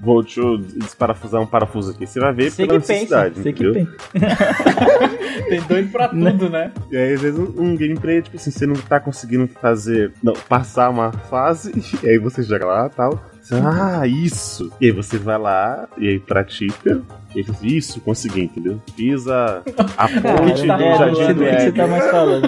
vou 0.01 0.21
deixa 0.21 0.39
eu 0.39 0.57
desparafusar 0.59 1.41
um 1.41 1.47
parafuso 1.47 1.91
aqui. 1.91 2.05
Você 2.05 2.19
vai 2.19 2.31
ver 2.31 2.51
Você 2.51 2.67
pela 2.67 2.79
que 2.79 2.87
pensa, 2.87 2.93
necessidade, 2.93 3.35
você 3.41 3.53
que 3.53 3.63
entendeu? 3.63 3.87
pensa. 3.87 3.97
Tem 5.49 5.61
doido 5.61 5.91
pra 5.91 6.07
tudo, 6.09 6.49
né? 6.49 6.71
E 6.91 6.97
aí, 6.97 7.13
às 7.13 7.21
vezes, 7.21 7.39
um, 7.39 7.53
um 7.59 7.75
gameplay, 7.75 8.21
tipo 8.21 8.37
assim, 8.37 8.51
você 8.51 8.67
não 8.67 8.75
tá 8.75 8.99
conseguindo 8.99 9.47
fazer. 9.47 10.11
Não, 10.21 10.33
passar 10.33 10.89
uma 10.89 11.11
fase, 11.11 11.71
e 12.03 12.09
aí 12.09 12.17
você 12.19 12.43
joga 12.43 12.65
lá 12.65 12.85
e 12.91 12.95
tal. 12.95 13.23
Ah, 13.51 14.05
isso! 14.05 14.71
E 14.79 14.85
aí 14.87 14.91
você 14.91 15.17
vai 15.17 15.37
lá, 15.37 15.87
e 15.97 16.07
aí 16.07 16.19
pratica. 16.19 17.01
E 17.35 17.39
aí 17.39 17.77
isso, 17.77 17.99
consegui, 18.01 18.43
entendeu? 18.43 18.81
Fiz 18.95 19.27
a, 19.27 19.61
a 19.97 20.07
ponte 20.07 20.65
tá 20.67 20.77
do 20.77 20.83
rolando, 20.83 21.05
não 21.07 21.15
sei 21.15 21.25
Jardim 21.25 21.33
do 21.33 21.43
que 21.45 21.49
você 21.49 21.67
Éden. 21.67 21.71
tá 21.73 21.87
mais 21.87 22.11
falando. 22.11 22.47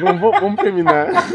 Vamos, 0.00 0.20
vamos- 0.20 0.40
vamos 0.40 0.62
terminar. 0.62 1.08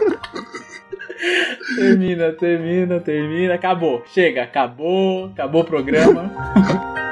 Termina, 1.75 2.31
termina, 2.33 2.99
termina. 2.99 3.53
Acabou. 3.55 4.03
Chega, 4.13 4.43
acabou. 4.43 5.25
Acabou 5.27 5.61
o 5.61 5.65
programa. 5.65 6.31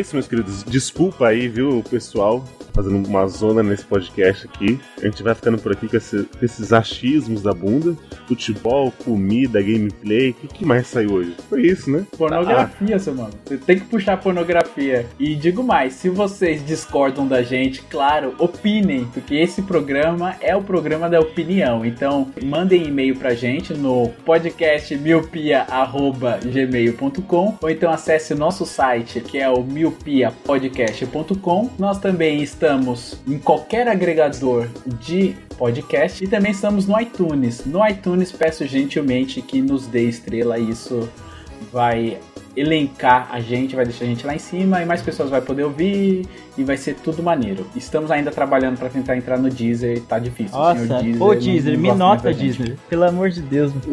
isso, 0.00 0.16
meus 0.16 0.26
queridos. 0.26 0.64
Desculpa 0.64 1.28
aí, 1.28 1.48
viu, 1.48 1.84
pessoal. 1.88 2.44
Fazendo 2.72 3.06
uma 3.06 3.26
zona 3.26 3.62
nesse 3.62 3.84
podcast 3.84 4.46
aqui. 4.46 4.80
A 5.00 5.04
gente 5.06 5.22
vai 5.22 5.34
ficando 5.34 5.58
por 5.58 5.72
aqui 5.72 5.88
com, 5.88 5.96
esse- 5.96 6.24
com 6.24 6.44
esses 6.44 6.72
achismos 6.72 7.42
da 7.42 7.52
bunda. 7.52 7.94
Futebol, 8.26 8.90
comida, 9.04 9.60
gameplay. 9.60 10.30
O 10.30 10.34
que, 10.34 10.48
que 10.48 10.64
mais 10.64 10.86
saiu 10.86 11.12
hoje? 11.12 11.34
Foi 11.48 11.62
isso, 11.62 11.90
né? 11.90 12.04
Pornografia, 12.16 12.98
seu 12.98 13.14
mano. 13.14 13.30
Você 13.44 13.56
tem 13.58 13.78
que 13.78 13.84
puxar 13.86 14.16
pornografia. 14.18 15.06
E 15.18 15.34
digo 15.34 15.62
mais, 15.62 15.92
se 15.94 16.08
vocês 16.08 16.64
discordam 16.64 17.26
da 17.26 17.42
gente, 17.42 17.82
claro, 17.82 18.34
opinem, 18.38 19.04
porque 19.12 19.34
esse 19.34 19.62
programa 19.62 20.36
é 20.40 20.54
o 20.54 20.62
programa 20.62 21.08
da 21.10 21.18
opinião. 21.20 21.84
Então, 21.84 22.28
mandem 22.44 22.86
e-mail 22.86 23.16
pra 23.16 23.34
gente 23.34 23.74
no 23.74 24.08
podcast 24.24 24.96
miopia@gmail.com 24.96 27.58
ou 27.60 27.70
então 27.70 27.90
acesse 27.90 28.32
o 28.32 28.36
nosso 28.36 28.64
site, 28.66 29.20
que 29.20 29.38
é 29.38 29.48
o 29.48 29.62
miopiapodcast.com. 29.62 31.70
Nós 31.78 31.98
também 31.98 32.42
estamos 32.42 32.59
em 33.26 33.38
qualquer 33.38 33.88
agregador 33.88 34.68
de 34.86 35.34
podcast 35.56 36.22
e 36.22 36.28
também 36.28 36.52
estamos 36.52 36.86
no 36.86 37.00
iTunes. 37.00 37.64
No 37.64 37.86
iTunes 37.86 38.32
peço 38.32 38.66
gentilmente 38.66 39.40
que 39.42 39.60
nos 39.60 39.86
dê 39.86 40.04
estrela, 40.04 40.58
isso 40.58 41.08
vai 41.72 42.18
elencar 42.56 43.28
a 43.30 43.40
gente, 43.40 43.76
vai 43.76 43.84
deixar 43.84 44.04
a 44.04 44.08
gente 44.08 44.26
lá 44.26 44.34
em 44.34 44.38
cima 44.38 44.82
e 44.82 44.86
mais 44.86 45.02
pessoas 45.02 45.30
vai 45.30 45.40
poder 45.40 45.64
ouvir 45.64 46.26
e 46.58 46.64
vai 46.64 46.76
ser 46.76 46.94
tudo 46.96 47.22
maneiro. 47.22 47.66
Estamos 47.76 48.10
ainda 48.10 48.30
trabalhando 48.30 48.78
para 48.78 48.88
tentar 48.88 49.16
entrar 49.16 49.38
no 49.38 49.48
Deezer, 49.48 50.00
tá 50.02 50.18
difícil. 50.18 50.56
o 50.56 50.60
Nossa, 50.60 51.00
ô 51.20 51.34
Deezer, 51.34 51.74
não 51.74 51.80
me 51.80 51.92
nota. 51.92 52.32
Deezer. 52.32 52.76
Pelo 52.88 53.04
amor 53.04 53.30
de 53.30 53.40
Deus. 53.40 53.72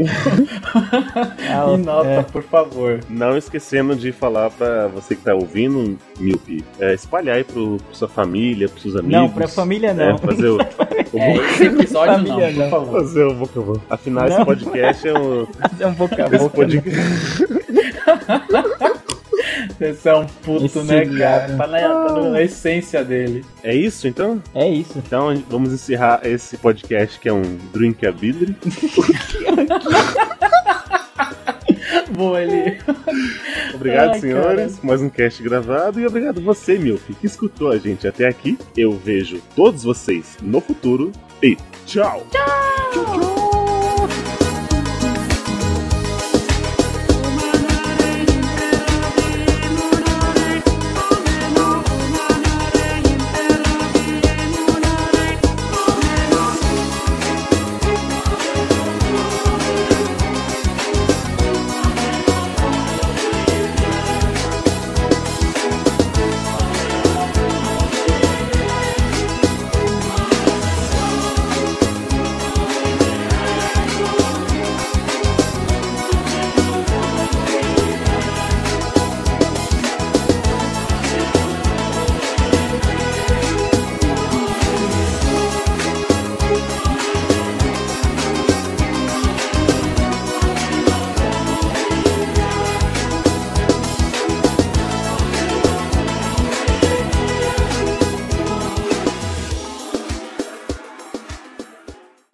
Me 1.68 1.78
nota, 1.84 2.08
é. 2.10 2.24
por 2.24 2.44
favor. 2.44 3.00
Não 3.10 3.38
esquecendo 3.38 3.96
de 3.96 4.12
falar 4.12 4.50
pra 4.50 4.88
você 4.88 5.16
que 5.16 5.22
tá 5.22 5.34
ouvindo, 5.34 5.98
Milpi, 6.20 6.64
é, 6.80 6.94
espalhar 6.94 7.36
aí 7.38 7.44
pro, 7.44 7.78
pra 7.78 7.94
sua 7.94 8.08
família, 8.08 8.68
pros 8.70 8.82
seus 8.82 8.96
amigos. 8.96 9.12
Não, 9.12 9.30
pra 9.30 9.48
família 9.48 9.94
não. 9.94 10.16
É, 10.16 10.18
fazer 10.18 10.48
o, 10.50 10.58
o 10.58 10.60
É, 11.18 11.36
esse 11.38 11.64
episódio 11.66 12.28
não, 12.28 12.54
por 12.54 12.70
favor. 12.70 13.02
fazer 13.02 13.24
o 13.24 13.34
boca 13.34 13.60
a 13.60 13.64
boca. 13.64 13.82
Afinal, 13.90 14.28
esse 14.28 14.38
Não. 14.38 14.46
podcast 14.46 15.08
é 15.08 15.14
um. 15.20 15.48
É 15.80 15.88
um 15.88 15.94
boca 15.94 16.24
a 16.24 16.28
Esse 16.28 16.38
boca. 16.38 16.56
podcast. 16.56 17.57
Esse 19.80 20.10
é 20.10 20.16
um 20.16 20.26
puto, 20.26 20.66
Esse 20.66 20.80
né, 20.84 21.06
cara? 21.06 21.48
cara. 21.48 21.58
Tá 21.58 21.68
na, 21.68 21.80
tá 21.80 22.14
na 22.30 22.42
essência 22.42 23.04
dele. 23.04 23.46
É 23.64 23.76
isso 23.76 24.08
então? 24.08 24.42
É 24.54 24.68
isso. 24.68 24.98
Então 24.98 25.36
vamos 25.50 25.72
encerrar 25.72 26.22
esse 26.24 26.58
podcast 26.58 27.20
que 27.20 27.30
é 27.30 27.34
um 27.34 27.42
Drinkability. 27.74 28.56
Boa, 32.12 32.42
ele. 32.42 32.80
Obrigado, 33.76 34.14
Ai, 34.14 34.20
senhores, 34.20 34.78
por 34.80 34.86
mais 34.88 35.02
um 35.02 35.10
cast 35.10 35.42
gravado. 35.44 36.00
E 36.00 36.08
obrigado 36.08 36.42
você, 36.42 36.78
Milfi, 36.78 37.14
que 37.14 37.28
escutou 37.28 37.70
a 37.72 37.78
gente 37.78 38.08
até 38.08 38.28
aqui. 38.28 38.58
Eu 38.76 38.94
vejo 38.94 39.40
todos 39.56 39.84
vocês 39.84 40.38
no 40.42 40.60
futuro. 40.60 41.12
E! 41.44 41.56
Tchau, 41.86 42.26
tchau. 42.32 42.67